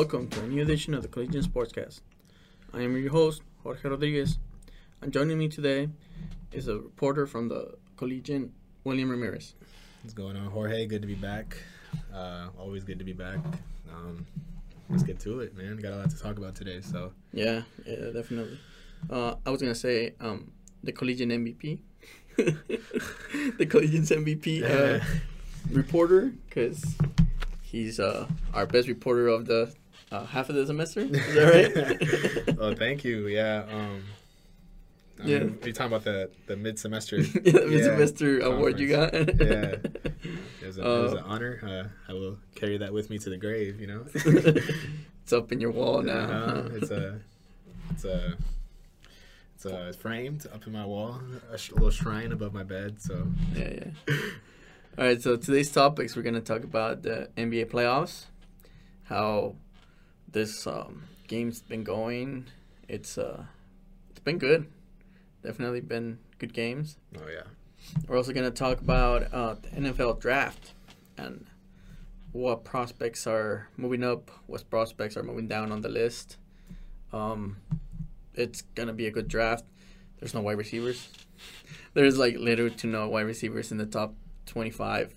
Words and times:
Welcome 0.00 0.28
to 0.28 0.40
a 0.40 0.46
new 0.46 0.62
edition 0.62 0.94
of 0.94 1.02
the 1.02 1.08
Collegian 1.08 1.42
Sportscast. 1.42 2.00
I 2.72 2.80
am 2.80 2.96
your 2.96 3.12
host, 3.12 3.42
Jorge 3.62 3.86
Rodriguez, 3.86 4.38
and 5.02 5.12
joining 5.12 5.36
me 5.36 5.46
today 5.46 5.90
is 6.52 6.68
a 6.68 6.78
reporter 6.78 7.26
from 7.26 7.48
the 7.48 7.74
Collegian, 7.98 8.50
William 8.82 9.10
Ramirez. 9.10 9.52
What's 10.00 10.14
going 10.14 10.38
on, 10.38 10.46
Jorge? 10.46 10.86
Good 10.86 11.02
to 11.02 11.06
be 11.06 11.16
back. 11.16 11.58
Uh, 12.14 12.48
always 12.58 12.82
good 12.82 12.98
to 12.98 13.04
be 13.04 13.12
back. 13.12 13.40
Um, 13.94 14.24
let's 14.88 15.02
get 15.02 15.20
to 15.20 15.40
it, 15.40 15.54
man. 15.54 15.76
Got 15.76 15.92
a 15.92 15.96
lot 15.96 16.08
to 16.08 16.18
talk 16.18 16.38
about 16.38 16.54
today. 16.54 16.80
So 16.80 17.12
Yeah, 17.34 17.64
yeah, 17.84 18.10
definitely. 18.10 18.58
Uh, 19.10 19.34
I 19.44 19.50
was 19.50 19.60
gonna 19.60 19.74
say 19.74 20.14
um, 20.18 20.50
the 20.82 20.92
Collegian 20.92 21.28
MVP, 21.28 21.78
the 22.38 23.66
Collegian's 23.66 24.08
MVP 24.08 24.62
uh, 24.64 25.04
reporter, 25.70 26.32
because 26.48 26.96
he's 27.60 28.00
uh, 28.00 28.26
our 28.54 28.64
best 28.64 28.88
reporter 28.88 29.28
of 29.28 29.44
the 29.44 29.74
uh, 30.10 30.24
half 30.26 30.48
of 30.48 30.54
the 30.56 30.66
semester. 30.66 31.00
Is 31.00 31.10
that 31.34 32.46
right? 32.48 32.56
oh, 32.58 32.74
thank 32.74 33.04
you. 33.04 33.26
Yeah. 33.28 33.64
Um, 33.70 34.02
I 35.22 35.26
Yeah. 35.26 35.38
Mean, 35.40 35.58
you 35.64 35.72
talking 35.72 35.92
about 35.92 36.04
the 36.04 36.30
the 36.46 36.56
mid 36.56 36.78
semester? 36.78 37.16
yeah, 37.18 37.30
the 37.42 37.80
semester 37.84 38.40
award 38.40 38.78
you 38.80 38.88
got. 38.88 39.12
yeah. 39.14 39.76
It 40.62 40.66
was, 40.66 40.78
a, 40.78 40.82
it 40.82 41.02
was 41.02 41.12
Uh, 41.14 41.16
an 41.16 41.24
honor. 41.24 41.60
Uh, 42.08 42.10
I 42.10 42.14
will 42.14 42.36
carry 42.54 42.76
that 42.78 42.92
with 42.92 43.08
me 43.10 43.18
to 43.18 43.30
the 43.30 43.36
grave. 43.38 43.80
You 43.80 43.86
know. 43.88 44.04
it's 44.14 45.32
up 45.32 45.50
in 45.52 45.60
your 45.60 45.70
wall 45.72 46.02
now. 46.02 46.18
Uh, 46.20 46.68
it's 46.74 46.90
a, 46.90 47.18
it's 47.90 48.04
a, 48.04 48.36
it's 49.54 49.64
a 49.64 49.92
framed 49.94 50.46
up 50.54 50.66
in 50.66 50.72
my 50.72 50.84
wall, 50.84 51.18
a 51.50 51.58
sh- 51.58 51.72
little 51.72 51.90
shrine 51.90 52.30
above 52.32 52.52
my 52.52 52.62
bed. 52.62 53.00
So 53.00 53.26
yeah, 53.56 53.72
yeah. 54.08 54.14
All 54.98 55.04
right, 55.06 55.20
so 55.20 55.36
today's 55.36 55.72
topics 55.72 56.14
we're 56.14 56.22
gonna 56.22 56.40
talk 56.40 56.62
about 56.62 57.02
the 57.02 57.30
NBA 57.36 57.66
playoffs, 57.70 58.26
how 59.04 59.56
this 60.32 60.66
um, 60.66 61.04
game's 61.26 61.60
been 61.60 61.84
going. 61.84 62.46
It's 62.88 63.18
uh, 63.18 63.44
it's 64.10 64.20
been 64.20 64.38
good. 64.38 64.66
Definitely 65.42 65.80
been 65.80 66.18
good 66.38 66.52
games. 66.52 66.98
oh 67.16 67.28
yeah. 67.32 67.42
We're 68.06 68.16
also 68.16 68.32
gonna 68.32 68.50
talk 68.50 68.80
about 68.80 69.32
uh, 69.32 69.54
the 69.54 69.68
NFL 69.68 70.20
draft 70.20 70.72
and 71.16 71.46
what 72.32 72.64
prospects 72.64 73.26
are 73.26 73.68
moving 73.76 74.04
up, 74.04 74.30
what 74.46 74.68
prospects 74.70 75.16
are 75.16 75.22
moving 75.22 75.48
down 75.48 75.72
on 75.72 75.80
the 75.80 75.88
list. 75.88 76.36
Um, 77.12 77.56
it's 78.34 78.62
gonna 78.74 78.92
be 78.92 79.06
a 79.06 79.10
good 79.10 79.28
draft. 79.28 79.64
There's 80.18 80.34
no 80.34 80.42
wide 80.42 80.58
receivers. 80.58 81.08
There's 81.94 82.18
like 82.18 82.36
literally 82.36 82.74
to 82.76 82.86
no 82.86 83.08
wide 83.08 83.22
receivers 83.22 83.72
in 83.72 83.78
the 83.78 83.86
top 83.86 84.14
25. 84.46 85.14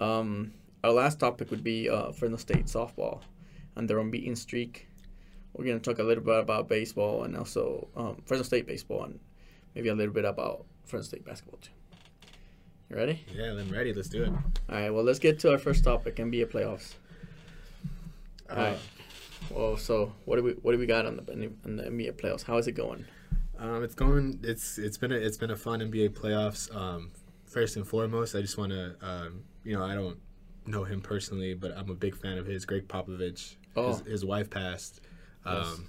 Um, 0.00 0.52
our 0.82 0.92
last 0.92 1.20
topic 1.20 1.50
would 1.50 1.62
be 1.62 1.88
uh, 1.88 2.12
Fresno 2.12 2.36
State 2.36 2.66
softball 2.66 3.22
and 3.76 3.88
their 3.88 3.98
unbeaten 3.98 4.34
streak. 4.34 4.88
We're 5.54 5.64
gonna 5.64 5.78
talk 5.78 5.98
a 5.98 6.02
little 6.02 6.24
bit 6.24 6.38
about 6.38 6.68
baseball 6.68 7.24
and 7.24 7.36
also 7.36 7.88
um, 7.96 8.22
Fresno 8.26 8.42
State 8.42 8.66
baseball 8.66 9.04
and 9.04 9.20
maybe 9.74 9.88
a 9.88 9.94
little 9.94 10.12
bit 10.12 10.24
about 10.24 10.64
Fresno 10.84 11.06
State 11.06 11.24
basketball 11.24 11.60
too. 11.60 11.70
You 12.90 12.96
ready? 12.96 13.24
Yeah, 13.34 13.52
I'm 13.52 13.70
ready. 13.70 13.92
Let's 13.92 14.08
do 14.08 14.24
it. 14.24 14.28
All 14.28 14.40
right. 14.68 14.90
Well, 14.90 15.02
let's 15.02 15.18
get 15.18 15.38
to 15.40 15.52
our 15.52 15.58
first 15.58 15.82
topic: 15.82 16.16
NBA 16.16 16.46
playoffs. 16.52 16.94
All 18.50 18.56
right. 18.56 18.78
Well, 19.50 19.76
so 19.76 20.12
what 20.24 20.36
do 20.36 20.42
we 20.42 20.52
what 20.52 20.72
do 20.72 20.78
we 20.78 20.86
got 20.86 21.06
on 21.06 21.16
the 21.16 21.52
on 21.64 21.76
the 21.76 21.82
NBA 21.84 22.12
playoffs? 22.12 22.44
How 22.44 22.58
is 22.58 22.68
it 22.68 22.72
going? 22.72 23.04
Um, 23.58 23.82
it's 23.82 23.94
going. 23.94 24.38
It's 24.42 24.78
it's 24.78 24.98
been 24.98 25.12
a, 25.12 25.16
it's 25.16 25.36
been 25.36 25.50
a 25.50 25.56
fun 25.56 25.80
NBA 25.80 26.10
playoffs. 26.10 26.74
Um, 26.74 27.10
first 27.44 27.76
and 27.76 27.86
foremost, 27.86 28.34
I 28.36 28.40
just 28.40 28.58
want 28.58 28.72
to 28.72 28.94
um, 29.00 29.42
you 29.64 29.76
know 29.76 29.84
I 29.84 29.94
don't 29.94 30.18
know 30.66 30.84
him 30.84 31.00
personally, 31.00 31.54
but 31.54 31.76
I'm 31.76 31.90
a 31.90 31.94
big 31.94 32.16
fan 32.16 32.38
of 32.38 32.46
his. 32.46 32.64
Gregg 32.64 32.86
Popovich. 32.88 33.56
Oh. 33.76 33.88
His, 33.88 34.00
his 34.06 34.24
wife 34.24 34.48
passed, 34.50 35.00
um, 35.44 35.56
Yes. 35.56 35.80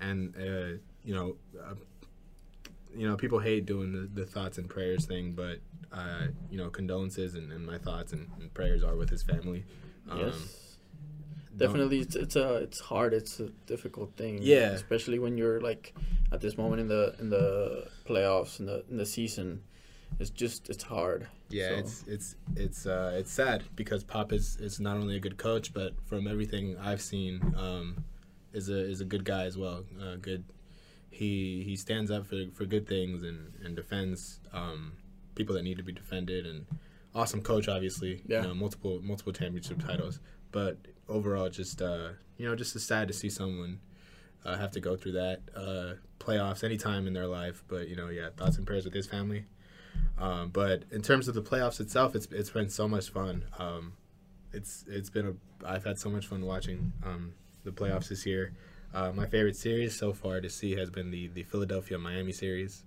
and 0.00 0.34
uh, 0.36 0.78
you 1.04 1.14
know, 1.14 1.36
uh, 1.58 1.74
you 2.94 3.08
know, 3.08 3.16
people 3.16 3.38
hate 3.38 3.66
doing 3.66 3.92
the, 3.92 4.08
the 4.20 4.26
thoughts 4.26 4.58
and 4.58 4.68
prayers 4.68 5.06
thing, 5.06 5.32
but 5.32 5.58
uh, 5.92 6.26
you 6.50 6.58
know, 6.58 6.68
condolences 6.70 7.34
and, 7.34 7.50
and 7.52 7.64
my 7.66 7.78
thoughts 7.78 8.12
and, 8.12 8.28
and 8.40 8.52
prayers 8.54 8.82
are 8.84 8.96
with 8.96 9.08
his 9.10 9.22
family. 9.22 9.64
Um, 10.08 10.18
yes. 10.20 10.76
Definitely, 11.56 11.98
it's, 12.00 12.16
it's 12.16 12.36
a 12.36 12.56
it's 12.56 12.80
hard. 12.80 13.12
It's 13.12 13.38
a 13.40 13.48
difficult 13.66 14.16
thing. 14.16 14.38
Yeah. 14.40 14.70
Especially 14.70 15.18
when 15.18 15.36
you're 15.36 15.60
like 15.60 15.94
at 16.32 16.40
this 16.40 16.56
moment 16.56 16.80
in 16.80 16.88
the 16.88 17.14
in 17.18 17.28
the 17.28 17.88
playoffs 18.06 18.60
in 18.60 18.66
the 18.66 18.84
in 18.90 18.96
the 18.96 19.04
season, 19.06 19.62
it's 20.18 20.30
just 20.30 20.68
it's 20.70 20.82
hard. 20.84 21.26
Yeah, 21.48 21.68
So- 21.70 21.74
it's 21.76 22.04
it's 22.06 22.36
it's 22.56 22.86
uh, 22.86 23.12
it's 23.18 23.30
sad 23.32 23.64
because 23.76 24.04
Pop 24.04 24.32
is, 24.32 24.56
is 24.60 24.80
not 24.80 24.96
only 24.96 25.16
a 25.16 25.20
good 25.20 25.36
coach, 25.36 25.72
but 25.72 25.94
from 26.06 26.26
everything 26.26 26.76
I've 26.78 27.00
seen, 27.02 27.54
um, 27.56 28.04
is 28.52 28.68
a 28.68 28.78
is 28.78 29.00
a 29.00 29.04
good 29.04 29.24
guy 29.24 29.44
as 29.44 29.56
well. 29.56 29.84
Uh, 30.00 30.16
good, 30.16 30.44
he 31.10 31.62
he 31.64 31.76
stands 31.76 32.10
up 32.10 32.26
for, 32.26 32.44
for 32.54 32.64
good 32.66 32.86
things 32.86 33.22
and 33.22 33.52
and 33.64 33.74
defends 33.76 34.40
um, 34.52 34.92
people 35.34 35.54
that 35.54 35.62
need 35.62 35.76
to 35.78 35.82
be 35.82 35.92
defended. 35.92 36.46
And 36.46 36.66
awesome 37.14 37.42
coach, 37.42 37.68
obviously. 37.68 38.22
Yeah. 38.26 38.42
You 38.42 38.48
know, 38.48 38.54
multiple 38.54 39.00
multiple 39.02 39.32
championship 39.32 39.84
titles, 39.84 40.20
but 40.52 40.76
overall, 41.08 41.48
just 41.48 41.82
uh, 41.82 42.10
you 42.36 42.46
know, 42.46 42.54
just 42.54 42.78
sad 42.78 43.08
to 43.08 43.14
see 43.14 43.28
someone 43.30 43.80
uh, 44.44 44.56
have 44.56 44.70
to 44.72 44.80
go 44.80 44.96
through 44.96 45.12
that 45.12 45.40
uh, 45.56 45.94
playoffs 46.20 46.62
anytime 46.62 47.06
in 47.06 47.12
their 47.12 47.26
life. 47.26 47.64
But 47.66 47.88
you 47.88 47.96
know, 47.96 48.08
yeah, 48.08 48.28
thoughts 48.36 48.56
and 48.56 48.66
prayers 48.66 48.84
with 48.84 48.94
his 48.94 49.06
family. 49.06 49.46
Um, 50.18 50.50
but 50.50 50.82
in 50.90 51.00
terms 51.02 51.28
of 51.28 51.34
the 51.34 51.42
playoffs 51.42 51.80
itself, 51.80 52.14
it's 52.14 52.26
it's 52.30 52.50
been 52.50 52.68
so 52.68 52.86
much 52.86 53.10
fun. 53.10 53.44
Um, 53.58 53.92
it's 54.52 54.84
it's 54.88 55.08
been 55.10 55.26
a 55.28 55.66
I've 55.66 55.84
had 55.84 55.98
so 55.98 56.10
much 56.10 56.26
fun 56.26 56.44
watching 56.44 56.92
um, 57.04 57.32
the 57.64 57.70
playoffs 57.70 58.08
this 58.08 58.26
year. 58.26 58.52
Uh, 58.92 59.12
my 59.12 59.26
favorite 59.26 59.56
series 59.56 59.96
so 59.96 60.12
far 60.12 60.40
to 60.40 60.50
see 60.50 60.76
has 60.76 60.90
been 60.90 61.10
the 61.10 61.28
the 61.28 61.42
Philadelphia 61.44 61.98
Miami 61.98 62.32
series. 62.32 62.84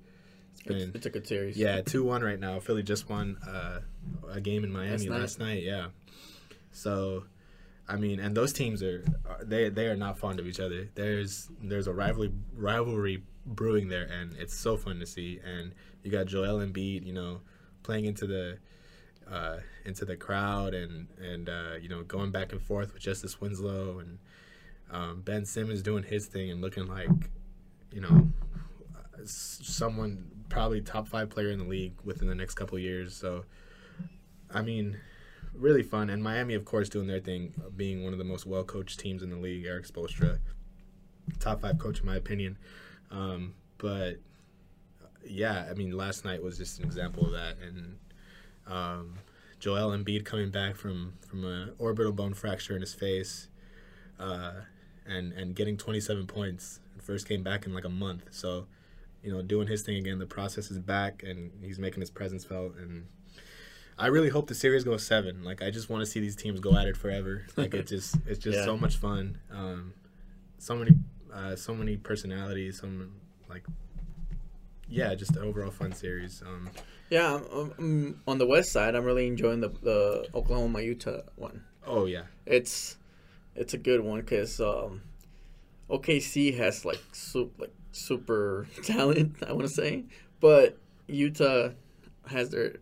It's 0.54 0.62
been 0.64 0.92
it's 0.94 1.06
a 1.06 1.10
good 1.10 1.26
series. 1.26 1.58
yeah 1.58 1.82
two 1.82 2.04
one 2.04 2.22
right 2.22 2.40
now. 2.40 2.60
Philly 2.60 2.84
just 2.84 3.10
won 3.10 3.38
uh, 3.48 3.80
a 4.32 4.40
game 4.42 4.64
in 4.64 4.72
Miami 4.72 5.08
Last 5.10 5.20
last 5.22 5.40
night. 5.40 5.46
night. 5.56 5.64
Yeah, 5.64 5.88
so. 6.72 7.26
I 7.86 7.98
mean, 7.98 8.22
and 8.22 8.34
those 8.36 8.54
teams 8.54 8.82
are 8.82 9.04
are- 9.28 9.44
they 9.44 9.68
they 9.68 9.88
are 9.88 9.96
not 9.98 10.18
fond 10.18 10.40
of 10.40 10.48
each 10.48 10.62
other. 10.62 10.88
There's 10.96 11.50
there's 11.62 11.88
a 11.88 11.94
rivalry 11.94 12.32
rivalry 12.56 13.24
brewing 13.46 13.90
there, 13.90 14.04
and 14.04 14.36
it's 14.38 14.56
so 14.56 14.78
fun 14.78 15.00
to 15.00 15.06
see. 15.06 15.40
And 15.44 15.74
you 16.04 16.12
got 16.12 16.26
Joel 16.26 16.60
Embiid, 16.60 17.06
you 17.06 17.14
know, 17.14 17.42
playing 17.84 18.06
into 18.06 18.28
the 18.28 18.58
uh, 19.30 19.58
into 19.86 20.06
the 20.06 20.16
crowd, 20.16 20.74
and 20.74 21.08
and 21.20 21.50
uh, 21.50 21.76
you 21.82 21.90
know 21.90 22.04
going 22.04 22.32
back 22.32 22.52
and 22.52 22.62
forth 22.62 22.94
with 22.94 23.02
Justice 23.02 23.40
Winslow, 23.40 24.00
and 24.00 24.20
um, 24.92 25.22
Ben 25.22 25.46
Simmons 25.46 25.82
doing 25.82 26.04
his 26.04 26.28
thing 26.28 26.52
and 26.52 26.62
looking 26.62 26.88
like, 26.88 27.10
you 27.92 28.02
know, 28.02 28.28
someone 29.26 30.30
probably 30.50 30.82
top 30.82 31.08
five 31.08 31.30
player 31.30 31.50
in 31.50 31.58
the 31.60 31.66
league 31.66 31.96
within 32.04 32.28
the 32.28 32.36
next 32.36 32.54
couple 32.54 32.78
years. 32.78 33.16
So, 33.16 33.46
I 34.54 34.62
mean, 34.62 34.98
really 35.54 35.84
fun. 35.84 36.10
And 36.10 36.22
Miami, 36.22 36.54
of 36.54 36.66
course, 36.66 36.90
doing 36.90 37.08
their 37.08 37.20
thing, 37.20 37.54
being 37.76 38.04
one 38.04 38.14
of 38.14 38.20
the 38.20 38.26
most 38.26 38.46
well 38.46 38.64
coached 38.64 39.00
teams 39.00 39.24
in 39.24 39.30
the 39.30 39.38
league. 39.38 39.66
Erik 39.66 39.88
Spoelstra, 39.88 40.40
top 41.40 41.62
five 41.62 41.80
coach 41.80 42.00
in 42.00 42.06
my 42.06 42.16
opinion. 42.16 42.58
Um, 43.12 43.54
but 43.78 44.16
yeah, 45.28 45.68
I 45.70 45.74
mean, 45.74 45.92
last 45.92 46.26
night 46.26 46.42
was 46.44 46.58
just 46.58 46.80
an 46.80 46.86
example 46.86 47.26
of 47.26 47.32
that. 47.34 47.58
And 47.66 47.98
um, 48.68 49.16
Joel 49.60 49.92
Embiid 49.98 50.26
coming 50.26 50.50
back 50.52 50.76
from 50.76 51.14
from 51.28 51.46
a 51.46 51.70
orbital 51.80 52.12
bone 52.12 52.34
fracture 52.34 52.76
in 52.76 52.82
his 52.82 52.94
face, 52.94 53.48
uh, 54.20 54.54
and 55.06 55.32
and 55.34 55.56
getting 55.56 55.78
27 55.78 56.28
points. 56.28 56.80
First 57.02 57.28
came 57.28 57.44
back 57.44 57.66
in 57.66 57.74
like 57.74 57.84
a 57.86 57.90
month. 57.90 58.28
So, 58.32 58.66
you 59.22 59.32
know, 59.32 59.42
doing 59.42 59.68
his 59.68 59.82
thing 59.84 59.98
again. 59.98 60.20
The 60.20 60.26
process 60.26 60.72
is 60.72 60.80
back, 60.80 61.24
and 61.24 61.52
he's 61.62 61.80
making 61.80 62.00
his 62.02 62.10
presence 62.10 62.46
felt. 62.46 62.76
And 62.78 63.08
I 63.98 64.08
really 64.08 64.30
hope 64.30 64.48
the 64.48 64.56
series 64.56 64.84
goes 64.86 65.06
seven. 65.06 65.44
Like 65.44 65.62
I 65.62 65.70
just 65.70 65.90
want 65.90 66.02
to 66.02 66.06
see 66.06 66.20
these 66.22 66.36
teams 66.36 66.60
go 66.60 66.76
at 66.78 66.88
it 66.88 66.96
forever. 66.98 67.46
Like 67.58 67.74
it 67.74 67.88
just 67.88 68.16
it's 68.26 68.40
just 68.40 68.60
Yeah. 68.60 68.66
so 68.66 68.78
much 68.78 68.96
fun. 68.98 69.38
Um, 69.52 69.94
so 70.58 70.76
many 70.76 70.92
uh, 71.34 71.56
so 71.56 71.74
many 71.74 71.98
personalities. 71.98 72.80
Some 72.80 73.12
like 73.50 73.64
yeah, 74.88 75.16
just 75.16 75.36
overall 75.38 75.72
fun 75.72 75.94
series. 75.94 76.42
Um, 76.46 76.70
Yeah. 77.10 77.40
Um, 77.52 77.74
um, 77.80 78.22
on 78.28 78.38
the 78.38 78.46
west 78.48 78.72
side, 78.72 78.96
I'm 78.96 79.06
really 79.06 79.28
enjoying 79.28 79.62
the 79.62 79.70
the 79.70 80.28
Oklahoma 80.36 80.82
Utah 80.82 81.22
one. 81.36 81.64
oh 81.86 82.06
yeah, 82.06 82.24
It's 82.46 82.98
it's 83.56 83.74
a 83.74 83.78
good 83.78 84.02
one 84.02 84.20
because 84.22 84.60
um, 84.62 85.02
OKC 85.90 86.58
has 86.58 86.86
like 86.86 87.02
su- 87.12 87.52
like 87.58 87.74
super 87.92 88.68
talent. 88.84 89.36
I 89.48 89.54
want 89.54 89.68
to 89.68 89.74
say, 89.74 90.06
but 90.40 90.78
Utah 91.08 91.70
has 92.28 92.50
their. 92.50 92.78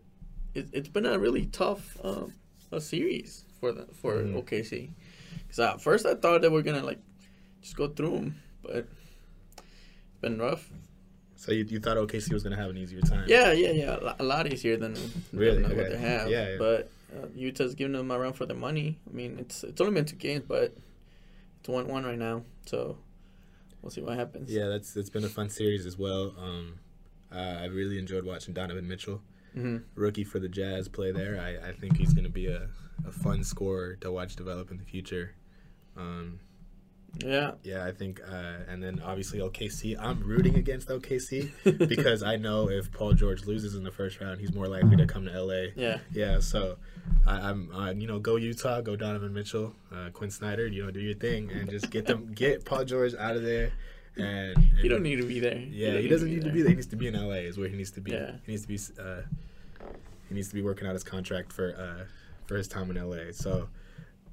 It, 0.54 0.68
it's 0.72 0.88
been 0.88 1.06
a 1.06 1.18
really 1.18 1.46
tough 1.46 1.96
um, 2.04 2.32
a 2.70 2.80
series 2.80 3.44
for 3.60 3.72
the 3.72 3.86
for 3.92 4.14
Mhm. 4.16 4.42
OKC. 4.44 4.90
Because 5.42 5.58
at 5.60 5.80
first 5.82 6.06
I 6.06 6.14
thought 6.14 6.42
they 6.42 6.48
were 6.48 6.62
gonna 6.62 6.82
like 6.84 7.00
just 7.62 7.76
go 7.76 7.88
through 7.88 8.10
them, 8.10 8.41
but 8.62 8.76
it's 9.56 9.62
been 10.20 10.38
rough. 10.38 10.68
So 11.36 11.50
you, 11.52 11.64
you 11.64 11.80
thought 11.80 11.96
OKC 11.96 12.32
was 12.32 12.42
gonna 12.42 12.56
have 12.56 12.70
an 12.70 12.76
easier 12.76 13.00
time? 13.00 13.24
Yeah, 13.26 13.52
yeah, 13.52 13.70
yeah. 13.72 14.14
A 14.18 14.22
lot, 14.22 14.52
easier 14.52 14.76
than, 14.76 14.94
Really? 15.32 15.62
than 15.62 15.76
what 15.76 15.90
they 15.90 15.96
have. 15.98 16.28
Yeah, 16.30 16.50
yeah. 16.50 16.56
But 16.58 16.90
uh, 17.16 17.26
Utah's 17.34 17.74
giving 17.74 17.92
them 17.94 18.10
a 18.10 18.18
run 18.18 18.32
for 18.32 18.46
their 18.46 18.56
money. 18.56 18.98
I 19.10 19.12
mean, 19.12 19.38
it's 19.38 19.64
it's 19.64 19.80
only 19.80 19.92
been 19.94 20.04
two 20.04 20.16
games, 20.16 20.44
but 20.46 20.74
It's 21.60 21.68
one 21.68 21.88
one 21.88 22.04
right 22.04 22.18
now, 22.18 22.44
so 22.66 22.96
we'll 23.82 23.90
see 23.90 24.00
what 24.02 24.16
happens. 24.16 24.50
Yeah, 24.52 24.68
that's 24.68 24.96
it's 24.96 25.10
been 25.10 25.24
a 25.24 25.28
fun 25.28 25.48
series 25.50 25.84
as 25.86 25.98
well. 25.98 26.34
Um, 26.38 26.78
uh, 27.34 27.58
I 27.62 27.64
really 27.66 27.98
enjoyed 27.98 28.24
watching 28.24 28.54
Donovan 28.54 28.86
Mitchell, 28.86 29.20
hmm 29.54 29.78
rookie 29.96 30.24
for 30.24 30.38
the 30.38 30.48
Jazz, 30.48 30.88
play 30.88 31.10
there. 31.12 31.40
I, 31.40 31.70
I 31.70 31.72
think 31.72 31.96
he's 31.96 32.12
going 32.12 32.24
to 32.24 32.30
be 32.30 32.46
a, 32.46 32.68
a 33.06 33.10
fun 33.12 33.42
scorer 33.42 33.96
to 33.96 34.12
watch 34.12 34.36
develop 34.36 34.70
in 34.70 34.76
the 34.78 34.84
future. 34.84 35.34
Um, 35.96 36.38
Yeah. 37.18 37.52
yeah, 37.62 37.84
I 37.84 37.92
think, 37.92 38.20
uh, 38.26 38.54
and 38.68 38.82
then 38.82 39.00
obviously 39.04 39.38
OKC. 39.40 39.96
I'm 40.00 40.22
rooting 40.22 40.56
against 40.56 40.88
OKC 40.88 41.50
because 41.88 42.22
I 42.22 42.36
know 42.36 42.70
if 42.70 42.90
Paul 42.90 43.12
George 43.12 43.44
loses 43.44 43.74
in 43.74 43.84
the 43.84 43.90
first 43.90 44.20
round, 44.20 44.40
he's 44.40 44.54
more 44.54 44.66
likely 44.66 44.96
to 44.96 45.06
come 45.06 45.26
to 45.26 45.42
LA. 45.42 45.66
Yeah. 45.76 45.98
Yeah, 46.12 46.40
so 46.40 46.78
I, 47.26 47.50
I'm, 47.50 47.70
uh, 47.74 47.90
you 47.92 48.06
know, 48.06 48.18
go 48.18 48.36
Utah, 48.36 48.80
go 48.80 48.96
Donovan 48.96 49.32
Mitchell, 49.34 49.74
uh, 49.94 50.08
Quin 50.12 50.30
Snyder, 50.30 50.66
you 50.66 50.84
know, 50.84 50.90
do 50.90 51.00
your 51.00 51.14
thing 51.14 51.50
and 51.50 51.68
just 51.68 51.90
get 51.90 52.06
them, 52.06 52.32
get 52.34 52.64
Paul 52.64 52.84
George 52.84 53.14
out 53.14 53.36
of 53.36 53.42
there. 53.42 53.72
And, 54.16 54.56
and 54.56 54.78
You 54.82 54.88
don't 54.88 55.02
need 55.02 55.16
to 55.16 55.26
be 55.26 55.38
there. 55.40 55.56
Yeah, 55.58 55.92
don't 55.92 56.02
he 56.02 56.08
doesn't 56.08 56.28
need 56.28 56.44
to 56.44 56.50
be 56.50 56.62
there. 56.62 56.64
there. 56.64 56.68
He 56.70 56.74
needs 56.76 56.86
to 56.88 56.96
be 56.96 57.06
in 57.08 57.14
LA. 57.14 57.36
Is 57.36 57.56
where 57.58 57.68
he 57.68 57.76
needs 57.76 57.90
to 57.92 58.00
be. 58.00 58.12
Yeah. 58.12 58.32
He 58.44 58.52
needs 58.52 58.62
to 58.62 58.68
be. 58.68 58.78
Uh, 59.00 59.22
he 60.28 60.34
needs 60.34 60.48
to 60.48 60.54
be 60.54 60.60
working 60.62 60.86
out 60.86 60.92
his 60.92 61.02
contract 61.04 61.50
for 61.52 61.74
uh, 61.74 62.04
for 62.46 62.56
his 62.56 62.68
time 62.68 62.90
in 62.90 62.96
LA. 62.96 63.32
So, 63.32 63.68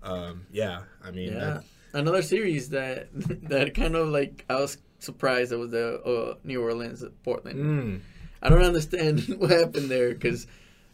um, 0.03 0.45
yeah, 0.51 0.81
I 1.03 1.11
mean, 1.11 1.31
Yeah. 1.33 1.39
that- 1.39 1.63
Another 1.93 2.21
series 2.21 2.69
that 2.69 3.07
that 3.49 3.73
kind 3.73 3.95
of 3.95 4.07
like 4.09 4.45
I 4.49 4.55
was 4.55 4.77
surprised 4.99 5.51
it 5.51 5.57
was 5.57 5.71
the 5.71 6.01
uh, 6.03 6.35
New 6.43 6.61
Orleans 6.61 7.03
Portland. 7.23 7.59
mm, 7.59 7.99
I 8.41 8.49
don't 8.49 8.63
understand 8.63 9.21
what 9.37 9.49
happened 9.49 9.89
there 9.89 10.09
because 10.13 10.45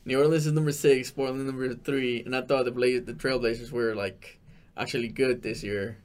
New 0.05 0.19
Orleans 0.19 0.45
is 0.45 0.53
number 0.53 0.71
six, 0.71 1.11
Portland 1.11 1.45
number 1.47 1.73
three, 1.73 2.21
and 2.23 2.35
I 2.35 2.41
thought 2.41 2.65
the 2.65 2.71
Blaze, 2.71 3.03
the 3.05 3.13
Trailblazers 3.13 3.71
were 3.71 3.95
like 3.95 4.39
actually 4.77 5.07
good 5.07 5.41
this 5.41 5.63
year, 5.63 5.97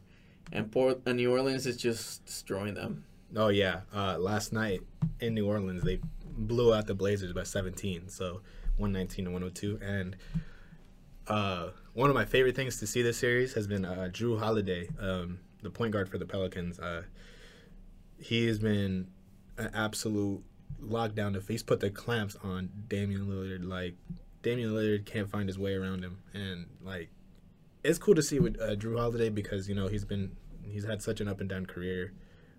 and 0.53 0.71
Port 0.73 1.01
and 1.07 1.17
New 1.17 1.31
Orleans 1.31 1.67
is 1.67 1.77
just 1.77 2.25
destroying 2.25 2.75
them. 2.75 3.05
oh 3.37 3.49
yeah. 3.49 3.81
Uh, 3.95 4.17
last 4.19 4.53
night 4.53 4.81
in 5.21 5.35
New 5.35 5.47
Orleans, 5.47 5.83
they 5.83 6.01
blew 6.25 6.73
out 6.75 6.87
the 6.87 6.95
Blazers 6.95 7.33
by 7.33 7.43
17. 7.43 8.09
So 8.09 8.41
119 8.79 9.27
to 9.27 9.31
102. 9.31 9.79
And 9.83 10.17
uh, 11.27 11.69
one 12.01 12.09
of 12.09 12.17
my 12.17 12.25
favorite 12.25 12.57
things 12.57 12.79
to 12.79 12.87
see 12.87 13.03
this 13.03 13.19
series 13.19 13.53
has 13.53 13.67
been 13.67 13.85
uh, 13.85 14.09
Jrue 14.11 14.39
Holiday, 14.39 14.89
um, 14.99 15.39
the 15.63 15.69
point 15.69 15.93
guard 15.93 16.09
for 16.09 16.17
the 16.17 16.25
Pelicans. 16.25 16.79
Uh, 16.79 17.03
he 18.19 18.47
has 18.47 18.59
been 18.59 19.07
an 19.59 19.71
absolute 19.75 20.43
lockdown. 20.83 21.37
If 21.37 21.47
he's 21.47 21.63
put 21.63 21.81
the 21.81 21.91
clamps 21.91 22.37
on 22.43 22.71
Damian 22.89 23.27
Lillard, 23.27 23.69
like 23.69 23.97
Damian 24.41 24.71
Lillard 24.71 25.05
can't 25.05 25.29
find 25.29 25.47
his 25.47 25.59
way 25.59 25.75
around 25.75 26.03
him, 26.03 26.23
and 26.33 26.65
like 26.83 27.11
it's 27.85 27.99
cool 27.99 28.15
to 28.15 28.23
see 28.23 28.41
with 28.41 28.59
uh, 28.59 28.77
Jrue 28.77 28.99
Holiday 28.99 29.29
because 29.29 29.69
you 29.69 29.75
know 29.75 29.87
he's 29.87 30.07
been 30.07 30.35
he's 30.63 30.87
had 30.87 31.03
such 31.03 31.21
an 31.21 31.29
up 31.29 31.41
and 31.41 31.51
down 31.51 31.67
career 31.67 32.15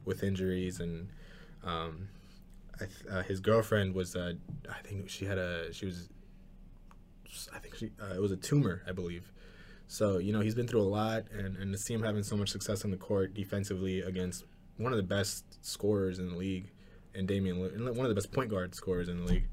with 0.05 0.21
injuries 0.21 0.79
and 0.79 1.09
um, 1.63 2.09
uh, 3.09 3.23
his 3.23 3.39
girlfriend 3.39 3.95
was 3.95 4.15
uh, 4.15 4.33
I 4.69 4.87
think 4.87 5.09
she 5.09 5.25
had 5.25 5.39
a 5.39 5.73
she 5.73 5.87
was 5.87 6.09
I 7.53 7.59
think 7.59 7.75
she 7.75 7.91
uh, 8.01 8.13
it 8.15 8.21
was 8.21 8.31
a 8.31 8.37
tumor 8.37 8.81
I 8.87 8.91
believe. 8.91 9.31
So 9.87 10.17
you 10.19 10.31
know 10.33 10.39
he's 10.39 10.55
been 10.55 10.67
through 10.67 10.81
a 10.81 10.91
lot, 11.01 11.23
and 11.37 11.57
and 11.57 11.71
to 11.73 11.77
see 11.77 11.93
him 11.93 12.03
having 12.03 12.23
so 12.23 12.35
much 12.37 12.49
success 12.49 12.85
on 12.85 12.91
the 12.91 12.97
court 12.97 13.33
defensively 13.33 14.01
against 14.01 14.45
one 14.77 14.93
of 14.93 14.97
the 14.97 15.03
best 15.03 15.43
scorers 15.65 16.19
in 16.19 16.29
the 16.29 16.35
league, 16.35 16.71
and 17.13 17.27
Damian 17.27 17.57
Lillard, 17.57 17.75
and 17.75 17.85
one 17.85 18.05
of 18.05 18.09
the 18.09 18.15
best 18.15 18.31
point 18.31 18.49
guard 18.49 18.73
scorers 18.73 19.09
in 19.09 19.17
the 19.25 19.31
league, 19.31 19.43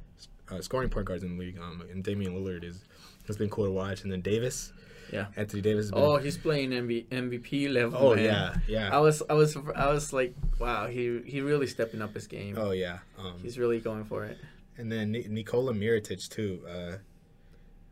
uh, 0.51 0.61
scoring 0.61 0.89
point 0.91 1.07
guards 1.07 1.25
in 1.25 1.37
the 1.37 1.41
league, 1.45 1.59
um, 1.59 1.83
and 1.91 2.05
Damian 2.05 2.35
Lillard 2.35 2.63
is 2.65 2.85
has 3.27 3.37
been 3.37 3.51
cool 3.51 3.65
to 3.65 3.71
watch. 3.73 4.03
And 4.05 4.13
then 4.13 4.21
Davis, 4.23 4.73
Yeah. 5.13 5.27
Anthony 5.37 5.61
Davis. 5.61 5.91
Been, 5.91 5.99
Oh, 6.01 6.17
he's 6.19 6.39
playing 6.39 6.71
MV, 6.71 7.07
MVP 7.09 7.69
level. 7.73 7.99
oh 8.01 8.15
man. 8.15 8.25
yeah, 8.25 8.55
yeah. 8.69 8.97
I 8.97 9.01
was, 9.01 9.23
I 9.29 9.35
was, 9.35 9.57
I 9.75 9.91
was 9.93 10.13
like, 10.13 10.35
wow, 10.61 10.87
he 10.87 11.21
he 11.27 11.41
really 11.41 11.67
stepping 11.67 12.01
up 12.01 12.15
his 12.15 12.27
game. 12.29 12.55
Oh 12.57 12.71
yeah. 12.71 12.99
Um, 13.19 13.35
He's 13.43 13.59
really 13.59 13.81
going 13.81 14.05
for 14.05 14.25
it. 14.25 14.39
And 14.79 14.91
then 14.93 15.11
Ni- 15.11 15.27
Nikola 15.29 15.73
Mirotic 15.75 16.29
too. 16.29 16.61
Uh, 16.67 16.99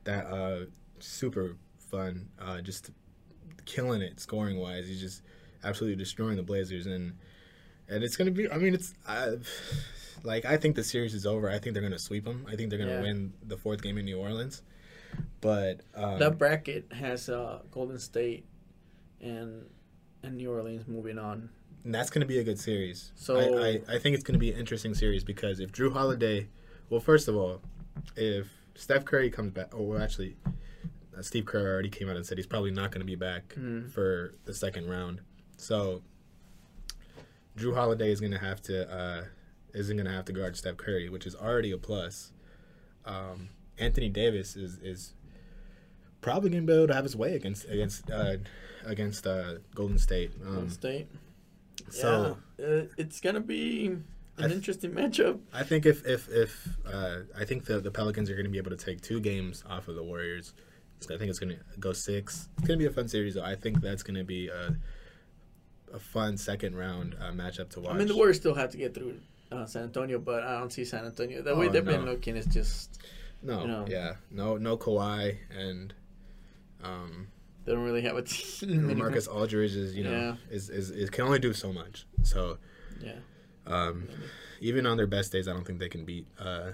that 0.06 0.26
uh, 0.26 0.64
super 0.98 1.56
fun. 1.90 2.28
Uh, 2.40 2.60
just 2.62 2.90
killing 3.64 4.00
it 4.02 4.18
scoring 4.18 4.58
wise. 4.58 4.88
He's 4.88 5.00
just 5.00 5.22
absolutely 5.62 5.96
destroying 5.96 6.36
the 6.36 6.42
Blazers 6.42 6.86
and 6.86 7.16
and 7.88 8.02
it's 8.02 8.16
gonna 8.16 8.30
be. 8.32 8.50
I 8.50 8.56
mean, 8.58 8.74
it's 8.74 8.94
uh, 9.06 9.36
like 10.24 10.44
I 10.44 10.56
think 10.56 10.74
the 10.76 10.82
series 10.84 11.14
is 11.14 11.26
over. 11.26 11.48
I 11.50 11.58
think 11.58 11.74
they're 11.74 11.82
gonna 11.82 11.98
sweep 11.98 12.24
them. 12.24 12.46
I 12.50 12.56
think 12.56 12.70
they're 12.70 12.78
gonna 12.78 12.92
Yeah. 12.92 13.02
win 13.02 13.32
the 13.46 13.56
fourth 13.56 13.82
game 13.82 13.98
in 13.98 14.04
New 14.06 14.18
Orleans. 14.18 14.62
But 15.40 15.82
um, 15.94 16.18
that 16.18 16.36
bracket 16.38 16.92
has 16.92 17.28
uh, 17.28 17.60
Golden 17.70 17.98
State 17.98 18.44
and 19.20 19.66
and 20.22 20.36
New 20.36 20.50
Orleans 20.50 20.86
moving 20.88 21.18
on. 21.18 21.48
And 21.84 21.94
that's 21.94 22.10
going 22.10 22.20
to 22.22 22.26
be 22.26 22.40
a 22.40 22.42
good 22.44 22.58
series. 22.58 23.12
So- 23.14 23.38
I, 23.38 23.68
I, 23.92 23.94
I 23.94 23.98
think 24.00 24.14
it's 24.14 24.24
going 24.24 24.32
to 24.34 24.40
be 24.40 24.50
an 24.50 24.58
interesting 24.58 24.92
series 24.92 25.22
because 25.22 25.60
if 25.60 25.70
Jrue 25.70 25.92
Holiday, 25.92 26.48
well, 26.90 26.98
first 26.98 27.28
of 27.28 27.36
all, 27.36 27.60
if 28.16 28.48
Steph 28.76 29.04
Curry 29.04 29.30
comes 29.30 29.52
back, 29.52 29.68
oh, 29.74 29.82
well, 29.82 30.02
actually, 30.02 30.36
uh, 31.16 31.22
Steve 31.22 31.46
Kerr 31.46 31.66
already 31.66 31.88
came 31.88 32.08
out 32.10 32.16
and 32.16 32.24
said 32.26 32.38
he's 32.38 32.46
probably 32.46 32.70
not 32.70 32.90
going 32.90 33.00
to 33.00 33.06
be 33.06 33.14
back 33.16 33.54
Mhm. 33.56 33.90
for 33.90 34.34
the 34.44 34.54
second 34.54 34.88
round. 34.88 35.20
So 35.56 36.02
Jrue 37.56 37.74
Holiday 37.74 38.10
is 38.12 38.20
going 38.20 38.32
to 38.32 38.38
have 38.38 38.60
to 38.62 38.90
uh, 38.90 39.24
isn't 39.74 39.96
going 39.96 40.06
to 40.06 40.12
have 40.12 40.24
to 40.26 40.32
guard 40.32 40.56
Steph 40.56 40.76
Curry, 40.76 41.08
which 41.08 41.26
is 41.26 41.34
already 41.34 41.70
a 41.70 41.78
plus. 41.78 42.32
Um, 43.04 43.48
Anthony 43.78 44.08
Davis 44.10 44.56
is 44.56 44.78
is 44.78 45.14
probably 46.20 46.50
going 46.50 46.66
to 46.66 46.72
be 46.72 46.76
able 46.76 46.88
to 46.88 46.94
have 46.94 47.04
his 47.04 47.16
way 47.16 47.34
against 47.34 47.64
against 47.68 48.10
uh, 48.10 48.36
against 48.84 49.26
uh, 49.26 49.54
Golden 49.74 49.98
State. 49.98 50.32
Um, 50.42 50.52
Golden 50.52 50.70
State. 50.70 51.08
so 51.90 52.36
yeah, 52.58 52.66
uh, 52.66 52.84
it's 52.98 53.20
gonna 53.20 53.40
be 53.40 53.96
an 54.38 54.44
th- 54.44 54.52
interesting 54.52 54.92
matchup. 54.92 55.40
I 55.52 55.62
think 55.62 55.86
if 55.86 56.04
if 56.06 56.28
if 56.28 56.68
uh, 56.86 57.20
I 57.38 57.44
think 57.44 57.64
the 57.64 57.80
the 57.80 57.90
Pelicans 57.90 58.28
are 58.30 58.34
going 58.34 58.44
to 58.46 58.50
be 58.50 58.58
able 58.58 58.70
to 58.70 58.76
take 58.76 59.00
two 59.00 59.20
games 59.20 59.62
off 59.68 59.88
of 59.88 59.94
the 59.94 60.02
Warriors, 60.04 60.52
so 61.00 61.14
I 61.14 61.18
think 61.18 61.30
it's 61.30 61.38
going 61.38 61.56
to 61.56 61.80
go 61.80 61.92
six. 61.92 62.48
It's 62.58 62.66
going 62.66 62.78
to 62.78 62.82
be 62.82 62.86
a 62.86 62.92
fun 62.94 63.08
series. 63.08 63.34
Though. 63.34 63.44
I 63.44 63.54
think 63.54 63.80
that's 63.80 64.02
going 64.02 64.16
to 64.16 64.24
be 64.24 64.48
a 64.48 64.76
a 65.92 65.98
fun 65.98 66.36
second 66.36 66.74
round 66.76 67.14
uh, 67.20 67.30
matchup 67.32 67.70
to 67.70 67.80
watch. 67.80 67.94
I 67.94 67.98
mean, 67.98 68.08
the 68.08 68.16
Warriors 68.16 68.36
still 68.36 68.54
have 68.54 68.70
to 68.70 68.76
get 68.76 68.92
through 68.94 69.14
uh, 69.52 69.64
San 69.66 69.84
Antonio, 69.84 70.18
but 70.18 70.42
I 70.42 70.58
don't 70.58 70.72
see 70.72 70.84
San 70.84 71.04
Antonio. 71.04 71.42
The 71.42 71.54
way 71.54 71.68
Oh, 71.68 71.70
they've 71.70 71.84
been 71.84 72.04
looking 72.04 72.36
It's 72.36 72.52
just 72.52 73.00
no, 73.42 73.60
you 73.62 73.66
know. 73.68 73.84
yeah, 73.88 74.14
no, 74.30 74.56
no 74.56 74.76
Kawhi 74.76 75.36
and 75.56 75.94
um, 76.82 77.28
they 77.64 77.72
don't 77.72 77.84
really 77.84 78.02
have 78.02 78.16
a 78.16 78.22
team. 78.26 78.98
Marcus 78.98 79.26
Aldridge 79.28 79.74
is 79.76 79.94
you 79.94 80.04
know 80.04 80.10
Yeah. 80.10 80.34
is, 80.50 80.68
is 80.70 80.90
is 80.90 81.08
can 81.10 81.24
only 81.24 81.38
do 81.38 81.52
so 81.52 81.72
much. 81.72 82.04
So 82.24 82.58
Yeah. 83.00 83.12
Um, 83.66 84.08
even 84.60 84.86
on 84.86 84.96
their 84.96 85.06
best 85.06 85.32
days, 85.32 85.48
I 85.48 85.52
don't 85.52 85.66
think 85.66 85.78
they 85.78 85.88
can 85.88 86.04
beat 86.04 86.26
uh, 86.38 86.72